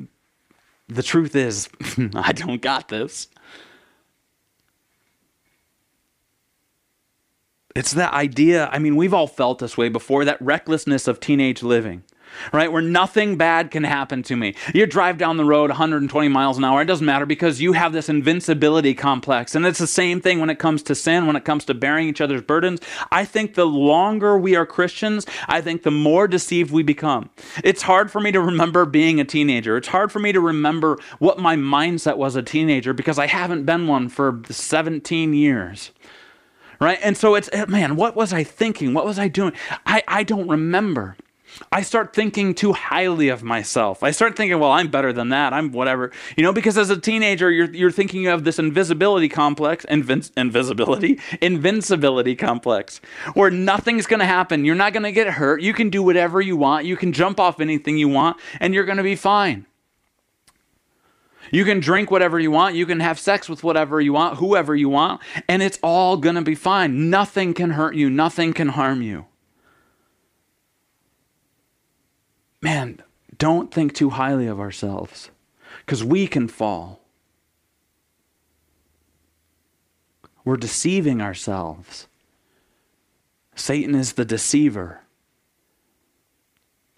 the 0.91 1.03
truth 1.03 1.37
is, 1.37 1.69
I 2.15 2.33
don't 2.33 2.61
got 2.61 2.89
this. 2.89 3.29
It's 7.77 7.93
that 7.93 8.13
idea. 8.13 8.69
I 8.73 8.79
mean, 8.81 8.97
we've 8.97 9.15
all 9.15 9.29
felt 9.29 9.61
this 9.61 9.77
way 9.77 9.89
before 9.89 10.25
that 10.25 10.43
recklessness 10.43 11.07
of 11.07 11.21
teenage 11.21 11.63
living, 11.63 12.03
right? 12.53 12.71
Where 12.71 12.83
nothing 12.83 13.37
bad 13.37 13.71
can 13.71 13.85
happen 13.85 14.23
to 14.25 14.37
me. 14.37 14.55
You 14.75 14.87
drive 14.87 15.19
down 15.19 15.37
the 15.37 15.45
road 15.45 15.71
120 15.71 16.29
miles 16.29 16.59
an 16.59 16.65
hour, 16.65 16.83
it 16.83 16.87
doesn't 16.87 17.07
matter 17.07 17.27
because 17.27 17.61
you 17.61 17.73
have 17.73 17.93
this 17.93 18.09
invincibility 18.09 18.95
complex. 18.95 19.55
And 19.55 19.67
it's 19.67 19.79
the 19.79 19.87
same 19.87 20.21
thing 20.21 20.41
when 20.41 20.51
it 20.51 20.59
comes 20.59 20.83
to 20.85 20.95
sin, 20.95 21.27
when 21.27 21.37
it 21.37 21.45
comes 21.45 21.65
to 21.67 21.75
bearing 21.75 22.09
each 22.09 22.21
other's 22.21 22.43
burdens. 22.43 22.81
I 23.11 23.25
think 23.25 23.55
the 23.55 23.67
longer 23.67 24.39
we 24.39 24.57
are 24.57 24.67
Christians, 24.67 25.27
I 25.49 25.61
think 25.61 25.83
the 25.83 25.91
more 25.91 26.27
deceived 26.29 26.71
we 26.71 26.83
become. 26.83 27.31
It's 27.65 27.83
hard 27.83 28.11
for 28.11 28.21
me 28.21 28.33
to 28.33 28.41
remember 28.41 28.85
being 28.85 29.21
a 29.21 29.25
teenager. 29.25 29.77
It's 29.77 29.89
hard 29.89 30.13
for 30.13 30.19
me 30.19 30.33
to 30.33 30.41
remember 30.41 30.99
what 31.19 31.39
my 31.39 31.57
mindset 31.57 32.17
was 32.17 32.37
a 32.37 32.43
teenager 32.43 32.93
because 32.93 33.19
I 33.19 33.27
haven't 33.27 33.65
been 33.65 33.87
one 33.87 34.09
for 34.09 34.43
17 34.49 35.35
years 35.35 35.91
right? 36.81 36.99
And 37.03 37.17
so 37.17 37.35
it's, 37.35 37.51
man, 37.69 37.95
what 37.95 38.17
was 38.17 38.33
I 38.33 38.43
thinking? 38.43 38.95
What 38.95 39.05
was 39.05 39.19
I 39.19 39.29
doing? 39.29 39.53
I, 39.87 40.03
I 40.09 40.23
don't 40.25 40.49
remember. 40.49 41.17
I 41.73 41.83
start 41.83 42.15
thinking 42.15 42.55
too 42.55 42.73
highly 42.73 43.29
of 43.29 43.43
myself. 43.43 44.03
I 44.03 44.11
start 44.11 44.37
thinking, 44.37 44.59
well, 44.59 44.71
I'm 44.71 44.89
better 44.89 45.13
than 45.13 45.29
that. 45.31 45.53
I'm 45.53 45.73
whatever. 45.73 46.11
You 46.37 46.43
know, 46.43 46.53
because 46.53 46.79
as 46.79 46.91
a 46.91 46.97
teenager, 46.99 47.51
you're, 47.51 47.71
you're 47.71 47.91
thinking 47.91 48.23
you 48.23 48.29
have 48.29 48.45
this 48.45 48.59
invisibility 48.59 49.29
complex, 49.29 49.85
invin- 49.87 50.31
invisibility, 50.37 51.21
invincibility 51.41 52.35
complex, 52.35 53.01
where 53.35 53.51
nothing's 53.51 54.07
going 54.07 54.21
to 54.21 54.27
happen. 54.27 54.65
You're 54.65 54.75
not 54.75 54.93
going 54.93 55.03
to 55.05 55.13
get 55.13 55.29
hurt. 55.29 55.63
You 55.63 55.73
can 55.73 55.91
do 55.91 56.03
whatever 56.03 56.41
you 56.41 56.57
want. 56.57 56.87
You 56.87 56.97
can 56.97 57.13
jump 57.13 57.39
off 57.39 57.61
anything 57.61 57.99
you 57.99 58.09
want, 58.09 58.39
and 58.59 58.75
you're 58.75 58.85
going 58.85 58.99
to 58.99 59.03
be 59.03 59.17
fine. 59.17 59.67
You 61.53 61.65
can 61.65 61.81
drink 61.81 62.11
whatever 62.11 62.39
you 62.39 62.51
want. 62.51 62.77
You 62.77 62.87
can 62.87 63.01
have 63.01 63.19
sex 63.19 63.49
with 63.49 63.65
whatever 63.65 64.01
you 64.01 64.13
want, 64.13 64.39
whoever 64.39 64.75
you 64.75 64.89
want, 64.89 65.21
and 65.49 65.63
it's 65.63 65.79
all 65.83 66.17
going 66.17 66.37
to 66.37 66.43
be 66.43 66.55
fine. 66.55 67.11
Nothing 67.11 67.55
can 67.55 67.71
hurt 67.71 67.95
you, 67.95 68.09
nothing 68.09 68.53
can 68.53 68.69
harm 68.69 69.03
you. 69.03 69.27
Man, 72.63 73.03
don't 73.39 73.73
think 73.73 73.95
too 73.95 74.11
highly 74.11 74.47
of 74.47 74.61
ourselves 74.61 75.31
because 75.85 76.05
we 76.05 76.27
can 76.27 76.49
fall. 76.49 77.01
We're 80.45 80.57
deceiving 80.57 81.21
ourselves. 81.21 82.07
Satan 83.55 83.95
is 83.95 84.15
the 84.15 84.25
deceiver. 84.25 85.01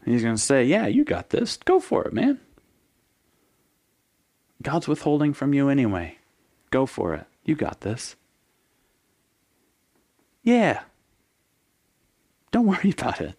He's 0.04 0.22
going 0.22 0.36
to 0.36 0.42
say, 0.42 0.64
Yeah, 0.64 0.86
you 0.86 1.04
got 1.04 1.30
this. 1.30 1.56
Go 1.58 1.80
for 1.80 2.04
it, 2.04 2.12
man. 2.12 2.40
God's 4.62 4.88
withholding 4.88 5.32
from 5.32 5.54
you 5.54 5.68
anyway. 5.68 6.18
Go 6.70 6.86
for 6.86 7.14
it. 7.14 7.26
You 7.44 7.54
got 7.54 7.80
this. 7.80 8.16
Yeah. 10.42 10.82
Don't 12.52 12.66
worry 12.66 12.90
about 12.98 13.20
it. 13.20 13.36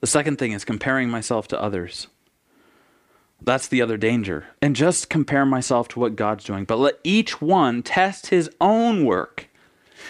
The 0.00 0.06
second 0.06 0.38
thing 0.38 0.52
is 0.52 0.64
comparing 0.64 1.08
myself 1.08 1.48
to 1.48 1.60
others. 1.60 2.08
That's 3.40 3.68
the 3.68 3.82
other 3.82 3.96
danger. 3.96 4.46
And 4.62 4.76
just 4.76 5.10
compare 5.10 5.46
myself 5.46 5.88
to 5.88 6.00
what 6.00 6.16
God's 6.16 6.44
doing. 6.44 6.64
But 6.64 6.78
let 6.78 6.98
each 7.04 7.40
one 7.40 7.82
test 7.82 8.28
his 8.28 8.50
own 8.60 9.04
work 9.04 9.48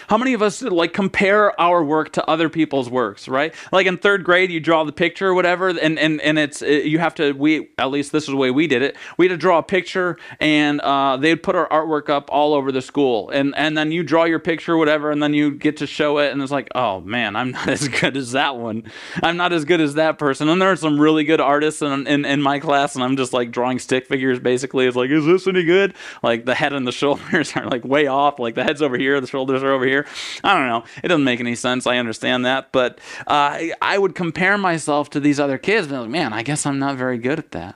how 0.07 0.17
many 0.17 0.33
of 0.33 0.41
us 0.41 0.61
like 0.61 0.93
compare 0.93 1.59
our 1.59 1.83
work 1.83 2.13
to 2.13 2.25
other 2.29 2.49
people's 2.49 2.89
works, 2.89 3.27
right? 3.27 3.53
Like 3.71 3.87
in 3.87 3.97
third 3.97 4.23
grade, 4.23 4.51
you 4.51 4.59
draw 4.59 4.83
the 4.83 4.91
picture 4.91 5.27
or 5.27 5.33
whatever, 5.33 5.69
and 5.69 5.99
and 5.99 6.21
and 6.21 6.39
it's 6.39 6.61
it, 6.61 6.85
you 6.85 6.99
have 6.99 7.15
to. 7.15 7.33
We 7.33 7.69
at 7.77 7.89
least 7.91 8.11
this 8.11 8.23
is 8.23 8.29
the 8.29 8.35
way 8.35 8.51
we 8.51 8.67
did 8.67 8.81
it. 8.81 8.95
We 9.17 9.27
had 9.27 9.33
to 9.33 9.37
draw 9.37 9.59
a 9.59 9.63
picture, 9.63 10.17
and 10.39 10.81
uh, 10.81 11.17
they'd 11.17 11.41
put 11.41 11.55
our 11.55 11.67
artwork 11.69 12.09
up 12.09 12.29
all 12.31 12.53
over 12.53 12.71
the 12.71 12.81
school, 12.81 13.29
and 13.29 13.55
and 13.55 13.77
then 13.77 13.91
you 13.91 14.03
draw 14.03 14.25
your 14.25 14.39
picture, 14.39 14.73
or 14.73 14.77
whatever, 14.77 15.11
and 15.11 15.21
then 15.21 15.33
you 15.33 15.51
get 15.51 15.77
to 15.77 15.87
show 15.87 16.19
it, 16.19 16.31
and 16.31 16.41
it's 16.41 16.51
like, 16.51 16.69
oh 16.75 17.01
man, 17.01 17.35
I'm 17.35 17.51
not 17.57 17.67
as 17.67 17.87
good 17.87 18.17
as 18.17 18.31
that 18.31 18.57
one. 18.57 18.83
I'm 19.23 19.37
not 19.37 19.53
as 19.53 19.65
good 19.65 19.81
as 19.81 19.95
that 19.95 20.19
person. 20.19 20.49
And 20.49 20.61
there 20.61 20.71
are 20.71 20.75
some 20.75 20.99
really 20.99 21.23
good 21.23 21.41
artists 21.41 21.81
in, 21.81 22.07
in 22.07 22.25
in 22.25 22.41
my 22.41 22.59
class, 22.59 22.95
and 22.95 23.03
I'm 23.03 23.17
just 23.17 23.33
like 23.33 23.51
drawing 23.51 23.79
stick 23.79 24.07
figures. 24.07 24.39
Basically, 24.39 24.85
it's 24.85 24.95
like, 24.95 25.09
is 25.09 25.25
this 25.25 25.47
any 25.47 25.63
good? 25.63 25.93
Like 26.23 26.45
the 26.45 26.55
head 26.55 26.73
and 26.73 26.87
the 26.87 26.91
shoulders 26.97 27.55
are 27.55 27.65
like 27.65 27.83
way 27.85 28.07
off. 28.07 28.39
Like 28.39 28.55
the 28.55 28.63
head's 28.63 28.81
over 28.81 28.97
here, 28.97 29.19
the 29.21 29.27
shoulders 29.27 29.63
are 29.63 29.71
over 29.77 29.85
here. 29.85 30.05
I 30.43 30.53
don't 30.53 30.67
know. 30.67 30.83
It 31.03 31.07
doesn't 31.07 31.23
make 31.23 31.39
any 31.39 31.55
sense. 31.55 31.87
I 31.87 31.97
understand 31.97 32.45
that. 32.45 32.71
But 32.71 32.99
uh, 33.25 33.59
I 33.81 33.97
would 33.97 34.15
compare 34.15 34.57
myself 34.57 35.09
to 35.11 35.19
these 35.19 35.39
other 35.39 35.57
kids 35.57 35.87
and 35.87 36.01
like, 36.01 36.09
man, 36.09 36.33
I 36.33 36.43
guess 36.43 36.65
I'm 36.65 36.79
not 36.79 36.97
very 36.97 37.17
good 37.17 37.39
at 37.39 37.51
that. 37.51 37.75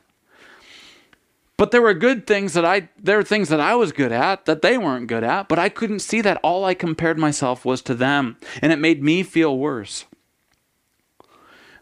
But 1.57 1.69
there 1.69 1.81
were 1.83 1.93
good 1.93 2.25
things 2.25 2.53
that 2.53 2.65
I, 2.65 2.89
there 2.97 3.17
were 3.17 3.23
things 3.23 3.49
that 3.49 3.59
I 3.59 3.75
was 3.75 3.91
good 3.91 4.11
at 4.11 4.45
that 4.45 4.63
they 4.63 4.79
weren't 4.79 5.05
good 5.05 5.23
at, 5.23 5.47
but 5.47 5.59
I 5.59 5.69
couldn't 5.69 5.99
see 5.99 6.19
that. 6.21 6.39
All 6.41 6.65
I 6.65 6.73
compared 6.73 7.19
myself 7.19 7.63
was 7.63 7.83
to 7.83 7.93
them, 7.93 8.37
and 8.63 8.71
it 8.71 8.79
made 8.79 9.03
me 9.03 9.21
feel 9.21 9.55
worse. 9.55 10.05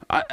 I, 0.10 0.24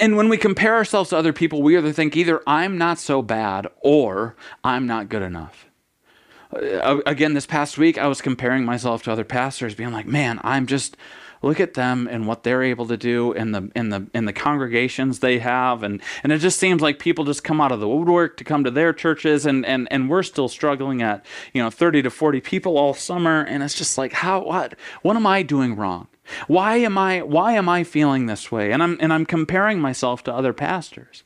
and 0.00 0.16
when 0.16 0.30
we 0.30 0.38
compare 0.38 0.74
ourselves 0.74 1.10
to 1.10 1.18
other 1.18 1.34
people, 1.34 1.60
we 1.62 1.76
either 1.76 1.92
think 1.92 2.16
either 2.16 2.42
I'm 2.46 2.78
not 2.78 2.98
so 2.98 3.20
bad 3.20 3.66
or 3.80 4.36
I'm 4.64 4.86
not 4.86 5.10
good 5.10 5.22
enough. 5.22 5.69
Uh, 6.52 7.00
again, 7.06 7.34
this 7.34 7.46
past 7.46 7.78
week, 7.78 7.98
I 7.98 8.06
was 8.06 8.20
comparing 8.20 8.64
myself 8.64 9.02
to 9.04 9.12
other 9.12 9.24
pastors, 9.24 9.74
being 9.74 9.92
like, 9.92 10.06
man, 10.06 10.40
I'm 10.42 10.66
just 10.66 10.96
look 11.42 11.60
at 11.60 11.74
them 11.74 12.06
and 12.10 12.26
what 12.26 12.42
they're 12.42 12.62
able 12.62 12.86
to 12.86 12.96
do 12.96 13.32
in 13.32 13.52
the 13.52 13.70
in 13.74 13.88
the 13.88 14.06
in 14.12 14.24
the 14.24 14.32
congregations 14.32 15.20
they 15.20 15.38
have. 15.38 15.82
And 15.82 16.02
and 16.22 16.32
it 16.32 16.38
just 16.38 16.58
seems 16.58 16.82
like 16.82 16.98
people 16.98 17.24
just 17.24 17.44
come 17.44 17.60
out 17.60 17.72
of 17.72 17.80
the 17.80 17.88
woodwork 17.88 18.36
to 18.38 18.44
come 18.44 18.64
to 18.64 18.70
their 18.70 18.92
churches 18.92 19.46
and 19.46 19.64
and 19.64 19.88
and 19.90 20.10
we're 20.10 20.22
still 20.22 20.48
struggling 20.48 21.02
at 21.02 21.24
you 21.52 21.62
know 21.62 21.70
30 21.70 22.02
to 22.02 22.10
40 22.10 22.40
people 22.40 22.76
all 22.76 22.94
summer 22.94 23.42
and 23.42 23.62
it's 23.62 23.74
just 23.74 23.96
like 23.96 24.12
how 24.12 24.44
what 24.44 24.74
what 25.02 25.16
am 25.16 25.26
i 25.26 25.42
doing 25.42 25.76
wrong? 25.76 26.08
Why 26.46 26.76
am 26.76 26.98
i 26.98 27.22
why 27.22 27.52
am 27.52 27.68
i 27.68 27.84
feeling 27.84 28.26
this 28.26 28.52
way? 28.52 28.72
And 28.72 28.82
i'm 28.82 28.98
and 29.00 29.12
i'm 29.12 29.26
comparing 29.26 29.80
myself 29.80 30.22
to 30.24 30.34
other 30.34 30.52
pastors 30.52 31.24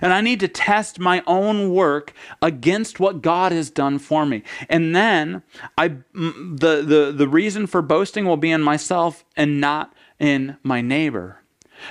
and 0.00 0.12
I 0.12 0.20
need 0.20 0.40
to 0.40 0.48
test 0.48 0.98
my 0.98 1.22
own 1.26 1.72
work 1.72 2.12
against 2.42 3.00
what 3.00 3.22
God 3.22 3.52
has 3.52 3.70
done 3.70 3.98
for 3.98 4.26
me. 4.26 4.42
And 4.68 4.94
then 4.94 5.42
I 5.76 5.88
the 6.14 6.82
the 6.82 7.12
the 7.14 7.28
reason 7.28 7.66
for 7.66 7.82
boasting 7.82 8.26
will 8.26 8.36
be 8.36 8.50
in 8.50 8.62
myself 8.62 9.24
and 9.36 9.60
not 9.60 9.92
in 10.18 10.56
my 10.62 10.80
neighbor. 10.80 11.38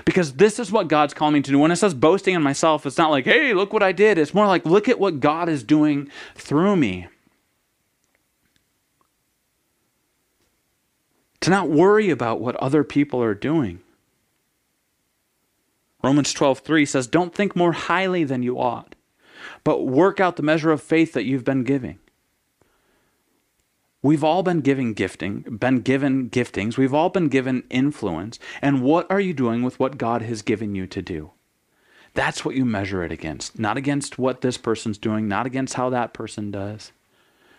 Because 0.05 0.33
this 0.33 0.59
is 0.59 0.71
what 0.71 0.87
God's 0.87 1.15
calling 1.15 1.33
me 1.33 1.41
to 1.41 1.51
do. 1.51 1.57
When 1.57 1.71
it 1.71 1.77
says 1.77 1.95
boasting 1.95 2.35
in 2.35 2.43
myself, 2.43 2.85
it's 2.85 2.97
not 2.97 3.09
like, 3.09 3.25
hey, 3.25 3.53
look 3.55 3.73
what 3.73 3.81
I 3.81 3.91
did. 3.91 4.19
It's 4.19 4.35
more 4.35 4.45
like, 4.45 4.63
look 4.65 4.87
at 4.87 4.99
what 4.99 5.19
God 5.19 5.49
is 5.49 5.63
doing 5.63 6.11
through 6.35 6.75
me. 6.75 7.07
To 11.41 11.49
not 11.49 11.69
worry 11.69 12.11
about 12.11 12.39
what 12.39 12.55
other 12.57 12.83
people 12.83 13.23
are 13.23 13.33
doing. 13.33 13.79
Romans 16.03 16.33
12:3 16.33 16.85
says, 16.85 17.07
"Don't 17.07 17.33
think 17.33 17.55
more 17.55 17.73
highly 17.73 18.23
than 18.23 18.43
you 18.43 18.59
ought, 18.59 18.95
but 19.63 19.85
work 19.85 20.19
out 20.19 20.35
the 20.35 20.43
measure 20.43 20.71
of 20.71 20.81
faith 20.81 21.13
that 21.13 21.25
you've 21.25 21.43
been 21.43 21.63
giving." 21.63 21.99
We've 24.01 24.23
all 24.23 24.43
been 24.43 24.61
giving 24.61 24.93
gifting, 24.93 25.41
been 25.59 25.81
given 25.81 26.29
giftings. 26.29 26.77
We've 26.77 26.93
all 26.93 27.09
been 27.09 27.27
given 27.27 27.63
influence. 27.69 28.39
And 28.61 28.81
what 28.81 29.09
are 29.11 29.19
you 29.19 29.33
doing 29.33 29.61
with 29.61 29.77
what 29.77 29.97
God 29.97 30.21
has 30.21 30.41
given 30.41 30.73
you 30.73 30.87
to 30.87 31.01
do? 31.01 31.31
That's 32.13 32.45
what 32.45 32.55
you 32.55 32.63
measure 32.63 33.03
it 33.03 33.11
against, 33.11 33.59
not 33.59 33.75
against 33.75 34.17
what 34.17 34.39
this 34.41 34.57
person's 34.57 34.97
doing, 34.97 35.27
not 35.27 35.45
against 35.45 35.73
how 35.73 35.89
that 35.89 36.13
person 36.13 36.49
does. 36.49 36.93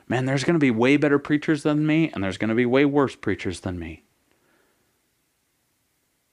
Man, 0.09 0.25
there's 0.25 0.43
going 0.43 0.55
to 0.55 0.59
be 0.59 0.71
way 0.71 0.97
better 0.97 1.19
preachers 1.19 1.63
than 1.63 1.87
me, 1.87 2.11
and 2.13 2.25
there's 2.25 2.39
going 2.39 2.49
to 2.49 2.55
be 2.55 2.67
way 2.67 2.85
worse 2.85 3.15
preachers 3.15 3.61
than 3.61 3.79
me. 3.79 4.03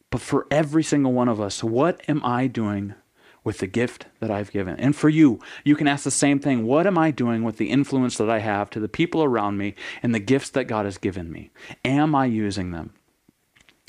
But 0.09 0.21
for 0.21 0.47
every 0.49 0.83
single 0.83 1.13
one 1.13 1.27
of 1.27 1.41
us, 1.41 1.63
what 1.63 2.01
am 2.07 2.23
I 2.23 2.47
doing 2.47 2.95
with 3.43 3.59
the 3.59 3.67
gift 3.67 4.07
that 4.19 4.31
I've 4.31 4.51
given? 4.51 4.79
And 4.79 4.95
for 4.95 5.09
you, 5.09 5.39
you 5.63 5.75
can 5.75 5.87
ask 5.87 6.03
the 6.03 6.11
same 6.11 6.39
thing. 6.39 6.65
What 6.65 6.87
am 6.87 6.97
I 6.97 7.11
doing 7.11 7.43
with 7.43 7.57
the 7.57 7.69
influence 7.69 8.17
that 8.17 8.29
I 8.29 8.39
have 8.39 8.69
to 8.71 8.79
the 8.79 8.87
people 8.87 9.23
around 9.23 9.57
me 9.57 9.75
and 10.01 10.15
the 10.15 10.19
gifts 10.19 10.49
that 10.51 10.65
God 10.65 10.85
has 10.85 10.97
given 10.97 11.31
me? 11.31 11.51
Am 11.83 12.15
I 12.15 12.25
using 12.25 12.71
them? 12.71 12.93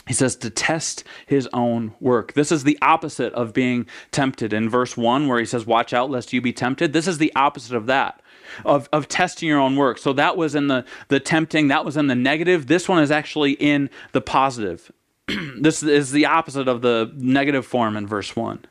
He 0.08 0.14
says 0.14 0.36
to 0.36 0.50
test 0.50 1.04
his 1.26 1.48
own 1.52 1.94
work. 2.00 2.32
This 2.32 2.50
is 2.50 2.64
the 2.64 2.78
opposite 2.80 3.32
of 3.34 3.52
being 3.52 3.86
tempted. 4.10 4.54
In 4.54 4.68
verse 4.68 4.96
1, 4.96 5.28
where 5.28 5.38
he 5.38 5.44
says, 5.44 5.66
Watch 5.66 5.92
out 5.92 6.10
lest 6.10 6.32
you 6.32 6.40
be 6.40 6.52
tempted, 6.52 6.94
this 6.94 7.06
is 7.06 7.18
the 7.18 7.32
opposite 7.36 7.76
of 7.76 7.86
that. 7.86 8.22
Of, 8.64 8.88
of 8.94 9.08
testing 9.08 9.46
your 9.46 9.60
own 9.60 9.76
work. 9.76 9.98
So 9.98 10.14
that 10.14 10.38
was 10.38 10.54
in 10.54 10.68
the, 10.68 10.86
the 11.08 11.20
tempting, 11.20 11.68
that 11.68 11.84
was 11.84 11.98
in 11.98 12.06
the 12.06 12.14
negative. 12.14 12.66
This 12.66 12.88
one 12.88 13.02
is 13.02 13.10
actually 13.10 13.52
in 13.52 13.90
the 14.12 14.22
positive. 14.22 14.90
this 15.60 15.82
is 15.82 16.12
the 16.12 16.26
opposite 16.26 16.68
of 16.68 16.82
the 16.82 17.12
negative 17.16 17.66
form 17.66 17.96
in 17.96 18.06
verse 18.06 18.34
1. 18.34 18.64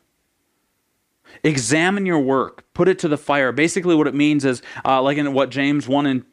Examine 1.44 2.06
your 2.06 2.20
work, 2.20 2.64
put 2.74 2.88
it 2.88 3.00
to 3.00 3.08
the 3.08 3.18
fire. 3.18 3.52
Basically, 3.52 3.96
what 3.96 4.08
it 4.08 4.16
means 4.16 4.46
is, 4.46 4.62
uh, 4.86 5.02
like 5.02 5.18
in 5.18 5.34
what 5.34 5.50
James 5.50 5.88
1 5.88 6.06
and 6.06 6.26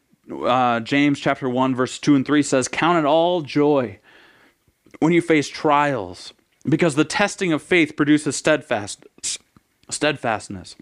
uh, 0.47 0.81
James 0.81 1.21
chapter 1.21 1.49
1, 1.49 1.75
verse 1.75 1.99
2 1.99 2.15
and 2.17 2.25
3 2.25 2.43
says, 2.43 2.69
Count 2.69 2.99
it 2.99 3.05
all 3.05 3.43
joy 3.43 3.99
when 5.01 5.13
you 5.13 5.21
face 5.21 5.49
trials, 5.49 6.33
because 6.65 6.95
the 6.95 7.05
testing 7.05 7.53
of 7.53 7.63
faith 7.63 7.97
produces 7.97 8.37
steadfast, 8.37 9.05
steadfastness. 9.91 10.77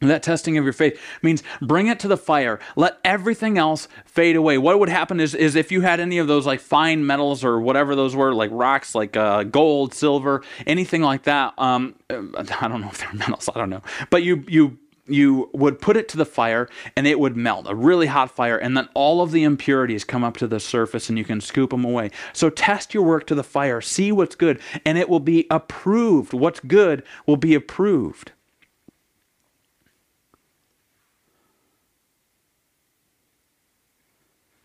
That 0.00 0.22
testing 0.22 0.58
of 0.58 0.64
your 0.64 0.74
faith 0.74 1.00
means 1.22 1.42
bring 1.62 1.86
it 1.86 1.98
to 2.00 2.08
the 2.08 2.18
fire. 2.18 2.60
Let 2.76 2.98
everything 3.02 3.56
else 3.56 3.88
fade 4.04 4.36
away. 4.36 4.58
What 4.58 4.78
would 4.78 4.90
happen 4.90 5.20
is, 5.20 5.34
is 5.34 5.56
if 5.56 5.72
you 5.72 5.80
had 5.80 6.00
any 6.00 6.18
of 6.18 6.26
those 6.26 6.44
like 6.44 6.60
fine 6.60 7.06
metals 7.06 7.42
or 7.42 7.58
whatever 7.60 7.94
those 7.94 8.14
were, 8.14 8.34
like 8.34 8.50
rocks, 8.52 8.94
like 8.94 9.16
uh, 9.16 9.44
gold, 9.44 9.94
silver, 9.94 10.42
anything 10.66 11.00
like 11.00 11.22
that. 11.22 11.54
Um, 11.56 11.94
I 12.10 12.68
don't 12.68 12.82
know 12.82 12.88
if 12.88 12.98
they're 12.98 13.14
metals. 13.14 13.48
I 13.54 13.58
don't 13.58 13.70
know. 13.70 13.82
But 14.10 14.22
you 14.22 14.44
you 14.46 14.78
you 15.08 15.48
would 15.54 15.80
put 15.80 15.96
it 15.96 16.08
to 16.08 16.16
the 16.16 16.26
fire 16.26 16.68
and 16.96 17.06
it 17.06 17.18
would 17.18 17.36
melt, 17.36 17.66
a 17.68 17.74
really 17.74 18.06
hot 18.06 18.30
fire, 18.30 18.58
and 18.58 18.76
then 18.76 18.88
all 18.92 19.22
of 19.22 19.30
the 19.30 19.44
impurities 19.44 20.04
come 20.04 20.24
up 20.24 20.36
to 20.36 20.46
the 20.46 20.60
surface 20.60 21.08
and 21.08 21.16
you 21.16 21.24
can 21.24 21.40
scoop 21.40 21.70
them 21.70 21.84
away. 21.84 22.10
So 22.32 22.50
test 22.50 22.92
your 22.92 23.04
work 23.04 23.26
to 23.28 23.34
the 23.34 23.44
fire, 23.44 23.80
see 23.80 24.12
what's 24.12 24.34
good, 24.34 24.60
and 24.84 24.98
it 24.98 25.08
will 25.08 25.20
be 25.20 25.46
approved. 25.50 26.32
What's 26.32 26.60
good 26.60 27.02
will 27.26 27.36
be 27.36 27.54
approved. 27.54 28.32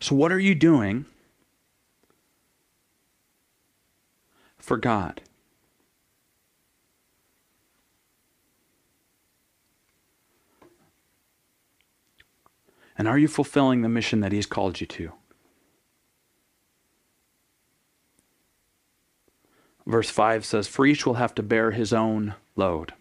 So, 0.02 0.16
what 0.16 0.32
are 0.32 0.40
you 0.40 0.56
doing 0.56 1.04
for 4.58 4.76
God? 4.76 5.20
And 12.98 13.06
are 13.06 13.16
you 13.16 13.28
fulfilling 13.28 13.82
the 13.82 13.88
mission 13.88 14.18
that 14.18 14.32
He's 14.32 14.44
called 14.44 14.80
you 14.80 14.88
to? 14.88 15.12
Verse 19.86 20.10
5 20.10 20.44
says, 20.44 20.66
For 20.66 20.84
each 20.84 21.06
will 21.06 21.14
have 21.14 21.36
to 21.36 21.44
bear 21.44 21.70
his 21.70 21.92
own 21.92 22.34
load. 22.56 22.92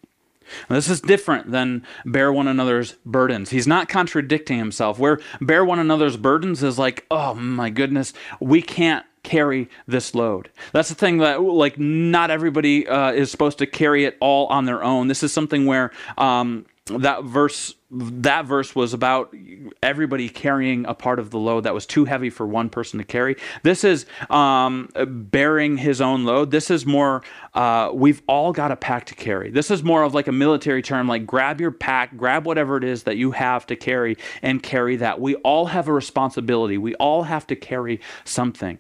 This 0.70 0.90
is 0.90 1.02
different 1.02 1.52
than 1.52 1.86
bear 2.06 2.32
one 2.32 2.48
another's 2.48 2.94
burdens. 3.06 3.50
He's 3.50 3.68
not 3.68 3.90
contradicting 3.90 4.58
himself. 4.58 5.00
Where 5.00 5.20
bear 5.40 5.64
one 5.66 5.80
another's 5.80 6.18
burdens 6.18 6.64
is 6.64 6.80
like, 6.80 7.06
oh 7.12 7.34
my 7.34 7.70
goodness, 7.70 8.14
we 8.40 8.62
can't 8.62 9.06
carry 9.24 9.70
this 9.88 10.16
load. 10.16 10.50
That's 10.74 10.90
the 10.90 10.96
thing 10.96 11.20
that, 11.20 11.42
like, 11.42 11.78
not 11.78 12.32
everybody 12.32 12.88
uh, 12.88 13.12
is 13.12 13.30
supposed 13.30 13.60
to 13.60 13.68
carry 13.68 14.06
it 14.06 14.18
all 14.20 14.48
on 14.48 14.66
their 14.66 14.84
own. 14.84 15.08
This 15.08 15.22
is 15.24 15.32
something 15.32 15.66
where 15.66 15.92
um, 16.18 16.66
that 17.00 17.24
verse 17.24 17.76
that 17.94 18.46
verse 18.46 18.74
was 18.74 18.94
about 18.94 19.36
everybody 19.84 20.30
carrying 20.30 20.86
a 20.86 20.94
part 20.94 21.20
of 21.20 21.30
the 21.30 21.38
load 21.38 21.66
that 21.66 21.74
was 21.74 21.86
too 21.86 22.06
heavy 22.06 22.30
for 22.30 22.48
one 22.48 22.70
person 22.70 23.00
to 23.00 23.04
carry. 23.04 23.36
This 23.64 23.84
is 23.84 24.06
um, 24.30 24.90
bearing 25.06 25.76
his 25.76 26.00
own 26.00 26.24
load. 26.24 26.52
This 26.52 26.72
is 26.72 26.86
more, 26.86 27.22
uh, 27.54 27.92
we've 27.94 28.22
all 28.28 28.54
got 28.54 28.72
a 28.72 28.78
pack 28.78 29.08
to 29.08 29.16
carry. 29.16 29.52
This 29.52 29.70
is 29.70 29.84
more 29.84 30.04
of 30.04 30.14
like 30.14 30.30
a 30.30 30.32
military 30.32 30.82
term, 30.82 31.10
like 31.10 31.26
grab 31.26 31.60
your 31.60 31.72
pack, 31.72 32.16
grab 32.16 32.46
whatever 32.46 32.78
it 32.78 32.86
is 32.86 33.04
that 33.04 33.18
you 33.18 33.32
have 33.32 33.66
to 33.68 33.76
carry, 33.76 34.16
and 34.42 34.64
carry 34.64 34.96
that. 34.96 35.20
We 35.20 35.36
all 35.36 35.66
have 35.66 35.90
a 35.90 35.94
responsibility. 35.94 36.78
We 36.78 36.96
all 36.96 37.24
have 37.24 37.46
to 37.48 37.58
carry 37.58 38.00
something. 38.24 38.80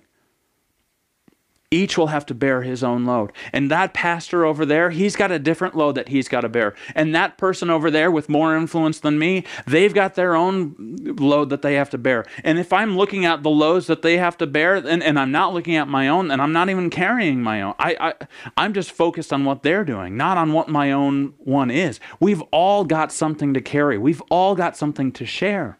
Each 1.73 1.97
will 1.97 2.07
have 2.07 2.25
to 2.25 2.35
bear 2.35 2.63
his 2.63 2.83
own 2.83 3.05
load. 3.05 3.31
And 3.53 3.71
that 3.71 3.93
pastor 3.93 4.43
over 4.43 4.65
there, 4.65 4.89
he's 4.89 5.15
got 5.15 5.31
a 5.31 5.39
different 5.39 5.73
load 5.73 5.95
that 5.95 6.09
he's 6.09 6.27
got 6.27 6.41
to 6.41 6.49
bear. 6.49 6.75
And 6.93 7.15
that 7.15 7.37
person 7.37 7.69
over 7.69 7.89
there 7.89 8.11
with 8.11 8.27
more 8.27 8.57
influence 8.57 8.99
than 8.99 9.17
me, 9.17 9.45
they've 9.65 9.93
got 9.93 10.15
their 10.15 10.35
own 10.35 10.75
load 11.17 11.49
that 11.49 11.61
they 11.61 11.75
have 11.75 11.89
to 11.91 11.97
bear. 11.97 12.25
And 12.43 12.59
if 12.59 12.73
I'm 12.73 12.97
looking 12.97 13.23
at 13.25 13.41
the 13.41 13.49
loads 13.49 13.87
that 13.87 14.01
they 14.01 14.17
have 14.17 14.37
to 14.39 14.47
bear, 14.47 14.75
and, 14.75 15.01
and 15.01 15.17
I'm 15.17 15.31
not 15.31 15.53
looking 15.53 15.77
at 15.77 15.87
my 15.87 16.09
own, 16.09 16.29
and 16.29 16.41
I'm 16.41 16.51
not 16.51 16.69
even 16.69 16.89
carrying 16.89 17.41
my 17.41 17.61
own, 17.61 17.73
I, 17.79 17.95
I, 17.99 18.13
I'm 18.57 18.73
just 18.73 18.91
focused 18.91 19.31
on 19.31 19.45
what 19.45 19.63
they're 19.63 19.85
doing, 19.85 20.17
not 20.17 20.37
on 20.37 20.51
what 20.51 20.67
my 20.67 20.91
own 20.91 21.33
one 21.37 21.71
is. 21.71 22.01
We've 22.19 22.41
all 22.51 22.83
got 22.83 23.13
something 23.13 23.53
to 23.53 23.61
carry, 23.61 23.97
we've 23.97 24.21
all 24.29 24.55
got 24.55 24.75
something 24.75 25.13
to 25.13 25.25
share. 25.25 25.77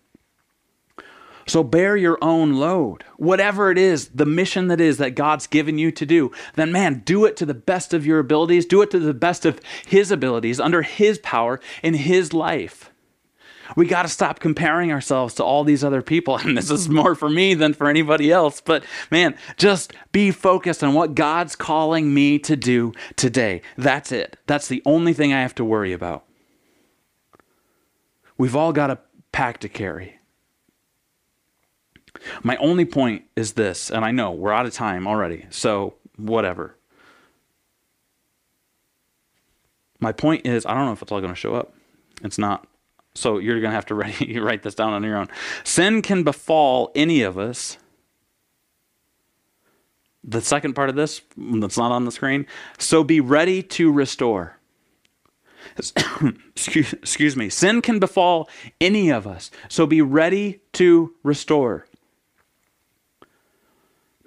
So 1.52 1.66
bear 1.66 1.98
your 1.98 2.18
own 2.22 2.54
load. 2.54 3.04
Whatever 3.18 3.72
it 3.72 3.78
is, 3.78 4.08
the 4.16 4.26
mission 4.26 4.70
that 4.70 4.80
is 4.80 5.00
that 5.00 5.16
God's 5.16 5.48
given 5.48 5.78
you 5.78 5.92
to 5.92 6.06
do, 6.06 6.32
then 6.56 6.72
man, 6.72 7.02
do 7.04 7.26
it 7.26 7.36
to 7.36 7.46
the 7.46 7.54
best 7.54 7.94
of 7.94 8.06
your 8.06 8.20
abilities, 8.20 8.66
do 8.66 8.82
it 8.82 8.90
to 8.92 9.00
the 9.00 9.14
best 9.14 9.46
of 9.46 9.60
His 9.86 10.12
abilities, 10.12 10.62
under 10.62 10.82
His 10.82 11.20
power, 11.20 11.60
in 11.84 11.94
His 11.94 12.32
life. 12.32 12.90
We 13.76 13.86
got 13.86 14.04
to 14.04 14.08
stop 14.08 14.40
comparing 14.40 14.94
ourselves 14.94 15.34
to 15.36 15.44
all 15.44 15.66
these 15.66 15.84
other 15.84 16.02
people. 16.02 16.38
And 16.42 16.58
this 16.58 16.72
is 16.72 16.88
more 16.88 17.16
for 17.16 17.30
me 17.30 17.54
than 17.54 17.74
for 17.74 17.90
anybody 17.90 18.32
else. 18.32 18.62
But 18.62 18.86
man, 19.12 19.36
just 19.58 19.92
be 20.14 20.32
focused 20.32 20.86
on 20.86 20.94
what 20.94 21.16
God's 21.16 21.58
calling 21.58 22.14
me 22.14 22.40
to 22.40 22.56
do 22.56 22.94
today. 23.18 23.62
That's 23.78 24.14
it. 24.14 24.38
That's 24.48 24.70
the 24.70 24.82
only 24.86 25.12
thing 25.12 25.34
I 25.34 25.42
have 25.42 25.56
to 25.56 25.66
worry 25.66 25.92
about. 25.92 26.24
We've 28.38 28.56
all 28.56 28.72
got 28.72 28.90
a 28.90 29.00
pack 29.34 29.60
to 29.60 29.68
carry. 29.68 30.21
My 32.44 32.56
only 32.58 32.86
point 32.86 33.24
is 33.36 33.54
this, 33.54 33.90
and 33.90 34.06
I 34.06 34.12
know 34.12 34.32
we're 34.32 34.54
out 34.54 34.66
of 34.66 34.74
time 34.74 35.08
already, 35.08 35.46
so 35.50 35.96
whatever. 36.18 36.76
My 40.00 40.12
point 40.12 40.46
is, 40.46 40.66
I 40.66 40.74
don't 40.74 40.86
know 40.86 40.94
if 40.94 41.02
it's 41.02 41.12
all 41.12 41.22
going 41.22 41.34
to 41.34 41.40
show 41.40 41.56
up. 41.56 41.74
It's 42.24 42.38
not. 42.38 42.68
So 43.14 43.38
you're 43.38 43.60
going 43.60 43.72
to 43.72 43.76
have 43.76 43.86
to 43.88 43.96
write, 43.96 44.20
write 44.42 44.64
this 44.64 44.76
down 44.76 44.94
on 44.94 45.04
your 45.04 45.18
own. 45.18 45.30
Sin 45.64 46.02
can 46.02 46.24
befall 46.24 46.92
any 46.96 47.22
of 47.22 47.38
us. 47.38 47.78
The 50.24 50.42
second 50.42 50.74
part 50.74 50.90
of 50.90 50.96
this, 50.96 51.22
that's 51.36 51.78
not 51.78 51.92
on 51.92 52.06
the 52.06 52.12
screen. 52.12 52.46
So 52.78 53.04
be 53.04 53.20
ready 53.20 53.64
to 53.64 53.92
restore. 53.92 54.58
excuse, 56.56 56.94
excuse 56.94 57.36
me. 57.36 57.50
Sin 57.50 57.82
can 57.82 58.00
befall 58.00 58.50
any 58.80 59.12
of 59.12 59.26
us. 59.26 59.50
So 59.68 59.88
be 59.88 60.02
ready 60.02 60.62
to 60.74 61.14
restore. 61.24 61.86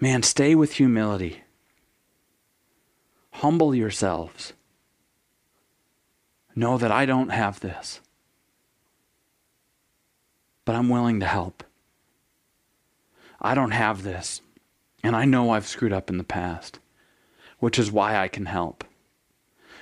Man, 0.04 0.22
stay 0.22 0.54
with 0.54 0.74
humility. 0.74 1.44
Humble 3.30 3.74
yourselves. 3.74 4.52
Know 6.54 6.76
that 6.76 6.92
I 6.92 7.06
don't 7.06 7.30
have 7.30 7.60
this, 7.60 8.02
but 10.66 10.74
I'm 10.74 10.90
willing 10.90 11.20
to 11.20 11.26
help. 11.26 11.64
I 13.40 13.54
don't 13.54 13.70
have 13.70 14.02
this, 14.02 14.42
and 15.02 15.16
I 15.16 15.24
know 15.24 15.48
I've 15.48 15.66
screwed 15.66 15.94
up 15.94 16.10
in 16.10 16.18
the 16.18 16.22
past, 16.22 16.80
which 17.58 17.78
is 17.78 17.90
why 17.90 18.14
I 18.14 18.28
can 18.28 18.44
help. 18.44 18.84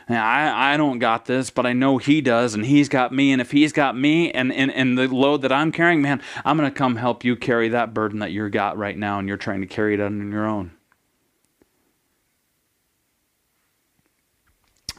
I, 0.09 0.75
I 0.75 0.77
don't 0.77 0.99
got 0.99 1.27
this, 1.27 1.51
but 1.51 1.67
I 1.67 1.73
know 1.73 1.99
he 1.99 2.21
does, 2.21 2.55
and 2.55 2.65
he's 2.65 2.89
got 2.89 3.13
me. 3.13 3.33
And 3.33 3.41
if 3.41 3.51
he's 3.51 3.73
got 3.73 3.97
me 3.97 4.31
and, 4.33 4.53
and, 4.53 4.71
and 4.73 4.99
the 4.99 5.09
load 5.09 5.43
that 5.43 5.53
I'm 5.53 5.73
carrying, 5.73 6.03
man, 6.03 6.21
I'm 6.45 6.57
going 6.57 6.71
to 6.71 6.77
come 6.77 6.97
help 6.97 7.25
you 7.25 7.37
carry 7.37 7.69
that 7.71 7.95
burden 7.95 8.19
that 8.21 8.33
you're 8.33 8.51
got 8.51 8.77
right 8.77 8.97
now, 8.97 9.19
and 9.19 9.29
you're 9.29 9.37
trying 9.37 9.61
to 9.61 9.67
carry 9.67 9.95
it 9.95 10.01
on 10.01 10.31
your 10.31 10.47
own. 10.47 10.73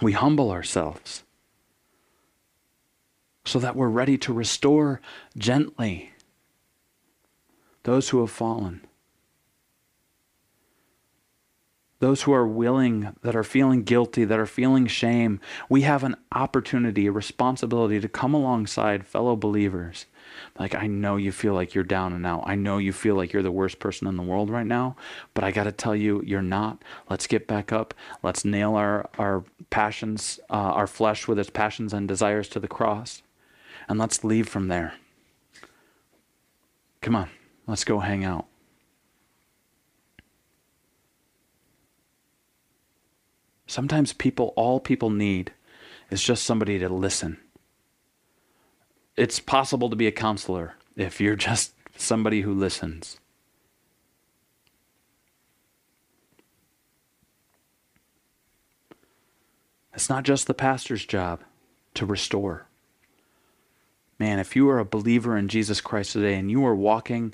We 0.01 0.13
humble 0.13 0.51
ourselves 0.51 1.23
so 3.45 3.59
that 3.59 3.75
we're 3.75 3.89
ready 3.89 4.17
to 4.17 4.33
restore 4.33 5.01
gently 5.37 6.11
those 7.83 8.09
who 8.09 8.21
have 8.21 8.31
fallen. 8.31 8.81
Those 12.03 12.23
who 12.23 12.33
are 12.33 12.45
willing, 12.45 13.15
that 13.21 13.33
are 13.33 13.45
feeling 13.45 13.83
guilty, 13.83 14.25
that 14.25 14.37
are 14.37 14.45
feeling 14.45 14.87
shame, 14.87 15.39
we 15.69 15.83
have 15.83 16.03
an 16.03 16.17
opportunity, 16.33 17.07
a 17.07 17.13
responsibility 17.13 18.01
to 18.01 18.09
come 18.09 18.33
alongside 18.33 19.07
fellow 19.07 19.37
believers. 19.37 20.05
Like, 20.59 20.75
I 20.75 20.85
know 20.85 21.15
you 21.15 21.31
feel 21.31 21.53
like 21.53 21.73
you're 21.73 21.85
down 21.85 22.11
and 22.11 22.25
out. 22.25 22.43
I 22.45 22.55
know 22.55 22.77
you 22.77 22.91
feel 22.91 23.15
like 23.15 23.31
you're 23.31 23.41
the 23.41 23.53
worst 23.53 23.79
person 23.79 24.05
in 24.05 24.17
the 24.17 24.21
world 24.21 24.49
right 24.49 24.65
now, 24.65 24.97
but 25.33 25.45
I 25.45 25.51
got 25.51 25.63
to 25.63 25.71
tell 25.71 25.95
you, 25.95 26.21
you're 26.25 26.41
not. 26.41 26.83
Let's 27.09 27.25
get 27.25 27.47
back 27.47 27.71
up. 27.71 27.93
Let's 28.21 28.43
nail 28.43 28.75
our, 28.75 29.09
our 29.17 29.45
passions, 29.69 30.41
uh, 30.49 30.55
our 30.55 30.87
flesh 30.87 31.25
with 31.25 31.39
its 31.39 31.51
passions 31.51 31.93
and 31.93 32.05
desires 32.05 32.49
to 32.49 32.59
the 32.59 32.67
cross, 32.67 33.23
and 33.87 33.97
let's 33.97 34.25
leave 34.25 34.49
from 34.49 34.67
there. 34.67 34.95
Come 36.99 37.15
on, 37.15 37.29
let's 37.65 37.85
go 37.85 37.99
hang 37.99 38.25
out. 38.25 38.47
Sometimes 43.73 44.13
people, 44.13 44.53
all 44.55 44.79
people 44.79 45.09
need 45.09 45.51
is 46.11 46.23
just 46.23 46.45
somebody 46.45 46.77
to 46.77 46.89
listen. 46.89 47.39
It's 49.17 49.39
possible 49.39 49.89
to 49.89 49.95
be 49.95 50.05
a 50.05 50.11
counselor 50.11 50.75
if 50.95 51.19
you're 51.19 51.35
just 51.35 51.73
somebody 51.97 52.41
who 52.41 52.53
listens. 52.53 53.19
It's 59.95 60.07
not 60.07 60.23
just 60.23 60.45
the 60.45 60.53
pastor's 60.53 61.03
job 61.03 61.41
to 61.95 62.05
restore. 62.05 62.67
Man, 64.19 64.37
if 64.37 64.55
you 64.55 64.69
are 64.69 64.77
a 64.77 64.85
believer 64.85 65.35
in 65.35 65.47
Jesus 65.47 65.81
Christ 65.81 66.13
today 66.13 66.35
and 66.35 66.51
you 66.51 66.63
are 66.63 66.75
walking 66.75 67.33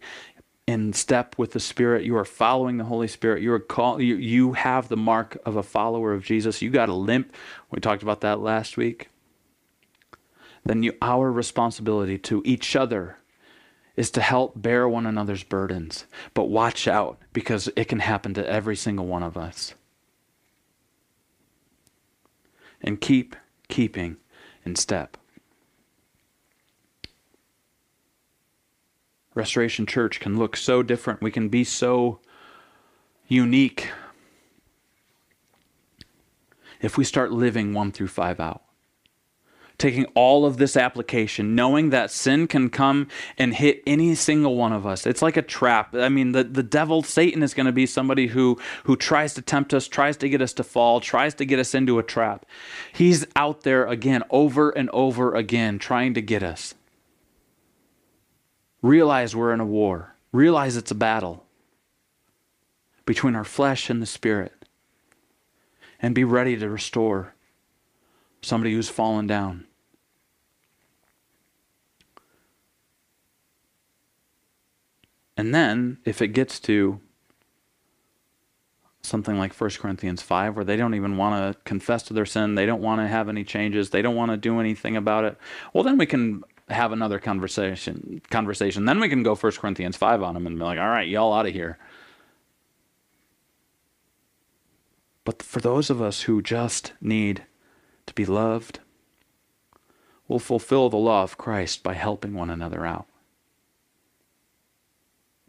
in 0.70 0.94
step 0.94 1.34
with 1.36 1.54
the 1.54 1.60
Spirit. 1.60 2.06
You 2.06 2.16
are 2.16 2.24
following 2.24 2.78
the 2.78 2.84
Holy 2.84 3.08
Spirit. 3.08 3.42
You 3.42 3.52
are 3.54 3.60
call, 3.60 4.00
you, 4.00 4.16
you 4.18 4.54
have 4.54 4.88
the 4.88 4.96
mark 4.96 5.36
of 5.44 5.56
a 5.56 5.64
follower 5.64 6.14
of 6.14 6.24
Jesus. 6.24 6.62
You 6.62 6.70
got 6.70 6.90
a 6.90 6.94
limp. 6.94 7.34
We 7.72 7.80
talked 7.80 8.04
about 8.04 8.22
that 8.22 8.40
last 8.40 8.78
week. 8.78 9.10
Then 10.64 10.84
you, 10.84 10.94
our 11.02 11.32
responsibility 11.32 12.20
to 12.20 12.44
each 12.46 12.76
other 12.76 13.18
is 13.96 14.12
to 14.12 14.22
help 14.22 14.62
bear 14.62 14.88
one 14.88 15.08
another's 15.08 15.44
burdens. 15.44 16.06
But 16.36 16.50
watch 16.50 16.88
out 16.88 17.20
because 17.34 17.68
it 17.76 17.86
can 17.86 18.00
happen 18.00 18.36
to 18.36 18.48
every 18.48 18.76
single 18.76 19.08
one 19.08 19.24
of 19.24 19.38
us. 19.38 19.74
And 22.80 23.02
keep 23.02 23.36
keeping 23.70 24.18
in 24.64 24.76
step. 24.76 25.18
Restoration 29.40 29.86
Church 29.86 30.20
can 30.20 30.38
look 30.38 30.58
so 30.58 30.84
different. 30.84 31.22
We 31.22 31.32
can 31.32 31.48
be 31.48 31.64
so 31.64 32.20
unique 33.28 33.90
if 36.82 36.98
we 36.98 37.06
start 37.06 37.32
living 37.32 37.74
one 37.74 37.94
through 37.94 38.10
five 38.10 38.42
out. 38.42 38.64
Taking 39.78 40.08
all 40.08 40.46
of 40.46 40.58
this 40.58 40.76
application, 40.76 41.56
knowing 41.56 41.90
that 41.92 42.12
sin 42.12 42.48
can 42.48 42.70
come 42.70 43.08
and 43.38 43.54
hit 43.54 43.82
any 43.88 44.14
single 44.14 44.58
one 44.58 44.74
of 44.74 44.86
us. 44.86 45.08
It's 45.08 45.22
like 45.22 45.38
a 45.38 45.42
trap. 45.42 45.96
I 45.96 46.10
mean, 46.10 46.34
the, 46.34 46.44
the 46.44 46.64
devil, 46.64 47.02
Satan, 47.02 47.42
is 47.42 47.54
going 47.54 47.66
to 47.66 47.72
be 47.72 47.86
somebody 47.86 48.28
who, 48.28 48.60
who 48.84 48.98
tries 48.98 49.36
to 49.36 49.42
tempt 49.42 49.74
us, 49.74 49.88
tries 49.88 50.18
to 50.18 50.28
get 50.28 50.42
us 50.42 50.52
to 50.56 50.66
fall, 50.66 51.00
tries 51.00 51.34
to 51.36 51.46
get 51.46 51.60
us 51.60 51.74
into 51.74 51.98
a 51.98 52.04
trap. 52.04 52.46
He's 52.92 53.26
out 53.38 53.62
there 53.62 53.88
again, 53.88 54.24
over 54.30 54.70
and 54.70 54.90
over 54.90 55.34
again, 55.34 55.80
trying 55.80 56.14
to 56.16 56.22
get 56.22 56.44
us. 56.44 56.76
Realize 58.82 59.36
we're 59.36 59.54
in 59.54 59.60
a 59.60 59.66
war. 59.66 60.16
Realize 60.32 60.78
it's 60.78 60.92
a 60.92 60.96
battle 60.96 61.46
between 63.06 63.36
our 63.36 63.44
flesh 63.44 63.90
and 63.90 64.02
the 64.02 64.06
spirit. 64.06 64.66
And 66.02 66.16
be 66.16 66.24
ready 66.24 66.56
to 66.58 66.70
restore 66.70 67.34
somebody 68.42 68.74
who's 68.74 68.90
fallen 68.90 69.28
down. 69.28 69.66
And 75.36 75.56
then, 75.56 76.00
if 76.04 76.22
it 76.22 76.30
gets 76.30 76.60
to 76.62 77.00
something 79.02 79.38
like 79.38 79.54
1 79.54 79.70
Corinthians 79.72 80.22
5, 80.22 80.56
where 80.56 80.66
they 80.66 80.76
don't 80.76 80.96
even 80.96 81.18
want 81.18 81.56
to 81.56 81.60
confess 81.64 82.04
to 82.04 82.14
their 82.14 82.26
sin, 82.26 82.56
they 82.56 82.66
don't 82.66 82.82
want 82.82 83.02
to 83.02 83.08
have 83.08 83.30
any 83.30 83.44
changes, 83.44 83.90
they 83.90 84.02
don't 84.02 84.16
want 84.16 84.32
to 84.32 84.38
do 84.38 84.60
anything 84.60 84.98
about 84.98 85.24
it, 85.24 85.38
well, 85.74 85.84
then 85.84 85.98
we 85.98 86.06
can 86.06 86.44
have 86.70 86.92
another 86.92 87.20
conversation. 87.20 88.22
Conversation. 88.30 88.86
Then 88.86 89.00
we 89.00 89.10
can 89.10 89.24
go 89.24 89.36
1 89.36 89.52
Corinthians 89.54 89.98
5 89.98 90.22
on 90.22 90.34
them 90.34 90.48
and 90.48 90.58
be 90.58 90.64
like, 90.64 90.80
all 90.80 90.90
right, 90.90 91.08
y'all 91.08 91.34
out 91.34 91.48
of 91.48 91.54
here. 91.54 91.78
But 95.26 95.44
for 95.44 95.60
those 95.60 95.90
of 95.90 96.02
us 96.02 96.24
who 96.24 96.42
just 96.42 96.94
need 97.02 97.44
to 98.06 98.14
be 98.14 98.26
loved, 98.26 98.80
we'll 100.28 100.40
fulfill 100.40 100.90
the 100.90 100.98
law 100.98 101.24
of 101.24 101.38
Christ 101.38 101.84
by 101.84 101.94
helping 101.94 102.34
one 102.34 102.50
another 102.50 102.86
out. 102.86 103.06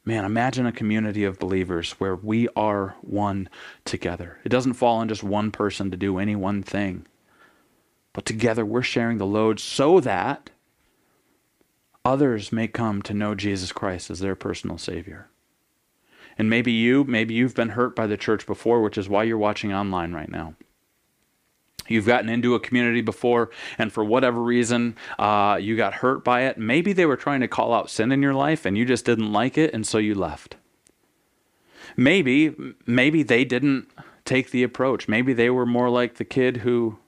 Man, 0.04 0.24
imagine 0.24 0.66
a 0.66 0.72
community 0.72 1.24
of 1.24 1.38
believers 1.38 1.92
where 1.92 2.16
we 2.16 2.48
are 2.56 2.96
one 3.02 3.48
together. 3.84 4.38
It 4.44 4.48
doesn't 4.48 4.74
fall 4.74 4.96
on 4.96 5.08
just 5.08 5.22
one 5.22 5.50
person 5.50 5.90
to 5.90 5.96
do 5.96 6.18
any 6.18 6.34
one 6.34 6.62
thing, 6.62 7.06
but 8.12 8.24
together 8.24 8.64
we're 8.64 8.82
sharing 8.82 9.18
the 9.18 9.26
load 9.26 9.60
so 9.60 10.00
that 10.00 10.50
others 12.04 12.52
may 12.52 12.68
come 12.68 13.02
to 13.02 13.14
know 13.14 13.34
Jesus 13.34 13.72
Christ 13.72 14.10
as 14.10 14.20
their 14.20 14.34
personal 14.34 14.78
Savior. 14.78 15.28
And 16.38 16.48
maybe 16.48 16.72
you, 16.72 17.04
maybe 17.04 17.34
you've 17.34 17.54
been 17.54 17.70
hurt 17.70 17.94
by 17.94 18.06
the 18.06 18.16
church 18.16 18.46
before, 18.46 18.80
which 18.80 18.96
is 18.96 19.08
why 19.08 19.24
you're 19.24 19.36
watching 19.36 19.72
online 19.72 20.12
right 20.12 20.30
now. 20.30 20.54
You've 21.88 22.06
gotten 22.06 22.30
into 22.30 22.54
a 22.54 22.60
community 22.60 23.00
before, 23.00 23.50
and 23.76 23.92
for 23.92 24.04
whatever 24.04 24.40
reason, 24.40 24.96
uh, 25.18 25.58
you 25.60 25.76
got 25.76 25.94
hurt 25.94 26.24
by 26.24 26.42
it. 26.42 26.56
Maybe 26.56 26.92
they 26.92 27.04
were 27.04 27.16
trying 27.16 27.40
to 27.40 27.48
call 27.48 27.74
out 27.74 27.90
sin 27.90 28.12
in 28.12 28.22
your 28.22 28.32
life, 28.32 28.64
and 28.64 28.78
you 28.78 28.84
just 28.84 29.04
didn't 29.04 29.32
like 29.32 29.58
it, 29.58 29.74
and 29.74 29.84
so 29.84 29.98
you 29.98 30.14
left. 30.14 30.54
Maybe, 31.96 32.54
maybe 32.86 33.24
they 33.24 33.44
didn't 33.44 33.90
take 34.24 34.52
the 34.52 34.62
approach. 34.62 35.08
Maybe 35.08 35.32
they 35.32 35.50
were 35.50 35.66
more 35.66 35.90
like 35.90 36.14
the 36.14 36.24
kid 36.24 36.58
who 36.58 36.98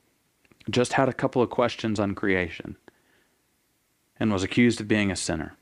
just 0.68 0.94
had 0.94 1.08
a 1.08 1.12
couple 1.12 1.40
of 1.40 1.50
questions 1.50 2.00
on 2.00 2.16
creation 2.16 2.76
and 4.22 4.32
was 4.32 4.44
accused 4.44 4.80
of 4.80 4.86
being 4.86 5.10
a 5.10 5.16
sinner. 5.16 5.56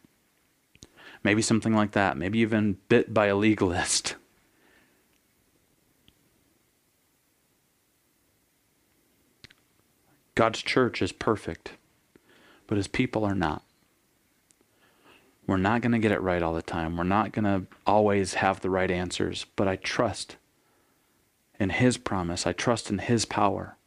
Maybe 1.24 1.40
something 1.40 1.74
like 1.74 1.92
that. 1.92 2.18
Maybe 2.18 2.40
even 2.40 2.76
bit 2.90 3.14
by 3.14 3.28
a 3.28 3.34
legalist. 3.34 4.16
God's 10.34 10.60
church 10.60 11.00
is 11.00 11.10
perfect, 11.10 11.72
but 12.66 12.76
his 12.76 12.86
people 12.86 13.24
are 13.24 13.34
not. 13.34 13.62
We're 15.46 15.56
not 15.56 15.80
going 15.80 15.92
to 15.92 15.98
get 15.98 16.12
it 16.12 16.20
right 16.20 16.42
all 16.42 16.52
the 16.52 16.60
time. 16.60 16.98
We're 16.98 17.04
not 17.04 17.32
going 17.32 17.46
to 17.46 17.66
always 17.86 18.34
have 18.34 18.60
the 18.60 18.68
right 18.68 18.90
answers, 18.90 19.46
but 19.56 19.68
I 19.68 19.76
trust 19.76 20.36
in 21.58 21.70
his 21.70 21.96
promise. 21.96 22.46
I 22.46 22.52
trust 22.52 22.90
in 22.90 22.98
his 22.98 23.24
power 23.24 23.78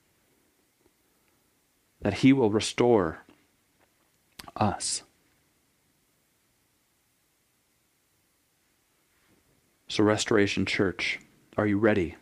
that 2.01 2.15
he 2.15 2.33
will 2.33 2.49
restore 2.49 3.22
us. 4.55 5.03
So, 9.87 10.03
Restoration 10.03 10.65
Church, 10.65 11.19
are 11.55 11.67
you 11.67 11.77
ready 11.77 12.15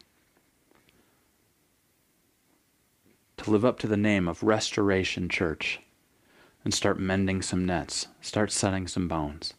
to 3.38 3.50
live 3.50 3.64
up 3.64 3.80
to 3.80 3.88
the 3.88 3.98
name 3.98 4.28
of 4.28 4.44
Restoration 4.44 5.30
Church 5.30 5.80
and 6.66 6.74
start 6.74 7.00
mending 7.00 7.42
some 7.42 7.66
nets, 7.66 8.08
start 8.20 8.52
setting 8.52 8.88
some 8.88 9.08
bones? 9.08 9.54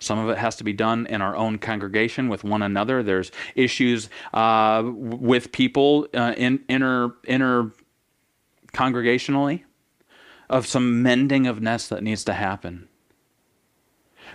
Some 0.00 0.18
of 0.18 0.28
it 0.28 0.38
has 0.38 0.56
to 0.56 0.64
be 0.64 0.72
done 0.72 1.06
in 1.06 1.22
our 1.22 1.36
own 1.36 1.58
congregation 1.58 2.28
with 2.28 2.42
one 2.42 2.62
another. 2.62 3.04
There's 3.04 3.30
issues 3.54 4.10
uh, 4.34 4.82
with 4.84 5.52
people 5.52 6.08
uh, 6.12 6.34
in 6.36 6.64
inner 6.68 7.14
inner 7.28 7.70
congregationally 8.72 9.62
of 10.52 10.66
some 10.66 11.02
mending 11.02 11.46
of 11.46 11.60
nests 11.60 11.88
that 11.88 12.02
needs 12.02 12.22
to 12.24 12.34
happen. 12.34 12.88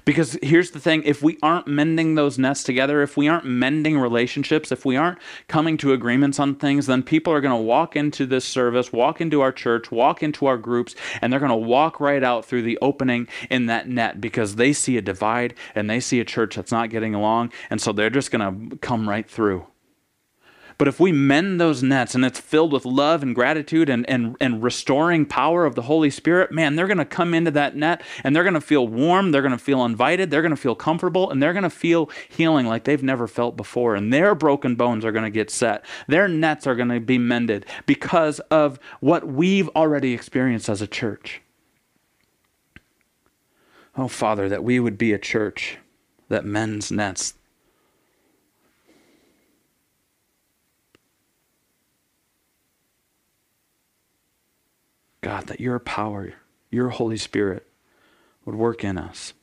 Because 0.06 0.38
here's 0.44 0.72
the 0.72 0.80
thing 0.80 1.04
if 1.06 1.24
we 1.24 1.38
aren't 1.42 1.68
mending 1.68 2.16
those 2.16 2.38
nests 2.38 2.64
together, 2.64 3.02
if 3.02 3.18
we 3.18 3.28
aren't 3.28 3.46
mending 3.46 3.98
relationships, 4.00 4.72
if 4.72 4.86
we 4.86 4.96
aren't 4.96 5.18
coming 5.48 5.78
to 5.78 5.94
agreements 5.94 6.40
on 6.40 6.56
things, 6.56 6.86
then 6.86 7.04
people 7.04 7.34
are 7.34 7.42
going 7.42 7.58
to 7.58 7.64
walk 7.64 7.96
into 7.96 8.26
this 8.26 8.46
service, 8.46 8.94
walk 8.94 9.22
into 9.22 9.42
our 9.42 9.52
church, 9.52 9.92
walk 9.92 10.22
into 10.22 10.46
our 10.46 10.58
groups, 10.58 10.96
and 11.22 11.32
they're 11.32 11.40
going 11.40 11.50
to 11.50 11.56
walk 11.56 12.00
right 12.00 12.24
out 12.24 12.46
through 12.46 12.62
the 12.62 12.78
opening 12.82 13.28
in 13.50 13.66
that 13.68 13.88
net 13.88 14.22
because 14.22 14.56
they 14.56 14.74
see 14.74 14.98
a 14.98 15.02
divide 15.02 15.54
and 15.74 15.90
they 15.90 16.00
see 16.00 16.20
a 16.20 16.26
church 16.26 16.56
that's 16.56 16.72
not 16.72 16.90
getting 16.90 17.16
along. 17.16 17.52
And 17.70 17.82
so 17.82 17.92
they're 17.92 18.10
just 18.10 18.32
going 18.32 18.70
to 18.70 18.78
come 18.78 19.10
right 19.10 19.30
through. 19.30 19.66
But 20.78 20.88
if 20.88 21.00
we 21.00 21.12
mend 21.12 21.60
those 21.60 21.82
nets 21.82 22.14
and 22.14 22.24
it's 22.24 22.40
filled 22.40 22.72
with 22.72 22.86
love 22.86 23.24
and 23.24 23.34
gratitude 23.34 23.90
and, 23.90 24.08
and, 24.08 24.36
and 24.40 24.62
restoring 24.62 25.26
power 25.26 25.66
of 25.66 25.74
the 25.74 25.82
Holy 25.84 26.12
Spirit, 26.12 26.52
man, 26.52 26.76
they're 26.76 26.88
going 26.88 27.00
to 27.00 27.06
come 27.06 27.34
into 27.34 27.50
that 27.52 27.76
net 27.76 28.04
and 28.24 28.36
they're 28.36 28.44
going 28.44 28.54
to 28.54 28.62
feel 28.62 28.88
warm. 28.88 29.32
They're 29.32 29.42
going 29.42 29.52
to 29.54 29.58
feel 29.58 29.84
invited. 29.86 30.30
They're 30.30 30.44
going 30.44 30.52
to 30.52 30.62
feel 30.62 30.76
comfortable 30.76 31.32
and 31.32 31.42
they're 31.42 31.54
going 31.54 31.64
to 31.64 31.70
feel 31.72 32.12
healing 32.30 32.68
like 32.68 32.84
they've 32.84 33.02
never 33.02 33.28
felt 33.28 33.58
before. 33.58 33.96
And 33.96 34.14
their 34.14 34.36
broken 34.36 34.76
bones 34.76 35.04
are 35.04 35.12
going 35.12 35.26
to 35.26 35.32
get 35.32 35.50
set. 35.50 35.84
Their 36.08 36.28
nets 36.28 36.68
are 36.68 36.76
going 36.76 36.90
to 36.90 37.00
be 37.00 37.18
mended 37.18 37.66
because 37.88 38.40
of 38.52 38.80
what 39.00 39.28
we've 39.28 39.70
already 39.70 40.14
experienced 40.14 40.70
as 40.70 40.82
a 40.82 40.88
church. 40.88 41.42
Oh, 43.96 44.08
Father, 44.08 44.48
that 44.48 44.64
we 44.64 44.80
would 44.80 45.00
be 45.00 45.12
a 45.12 45.18
church 45.18 45.80
that 46.30 46.46
mends 46.46 46.92
nets, 46.92 47.34
God, 55.22 55.48
that 55.48 55.60
your 55.60 55.80
power, 55.80 56.34
your 56.70 56.90
Holy 56.90 57.18
Spirit 57.18 57.68
would 58.46 58.56
work 58.56 58.84
in 58.84 58.98
us 58.98 59.34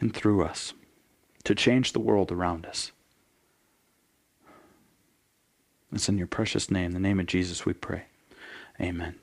and 0.00 0.14
through 0.14 0.44
us 0.44 0.72
to 1.44 1.54
change 1.54 1.92
the 1.92 2.00
world 2.00 2.32
around 2.32 2.66
us. 2.66 2.92
It's 5.92 6.08
in 6.08 6.18
your 6.18 6.26
precious 6.26 6.70
name, 6.70 6.92
the 6.92 7.00
name 7.00 7.18
of 7.18 7.26
Jesus, 7.26 7.66
we 7.66 7.72
pray. 7.72 8.04
Amen. 8.80 9.16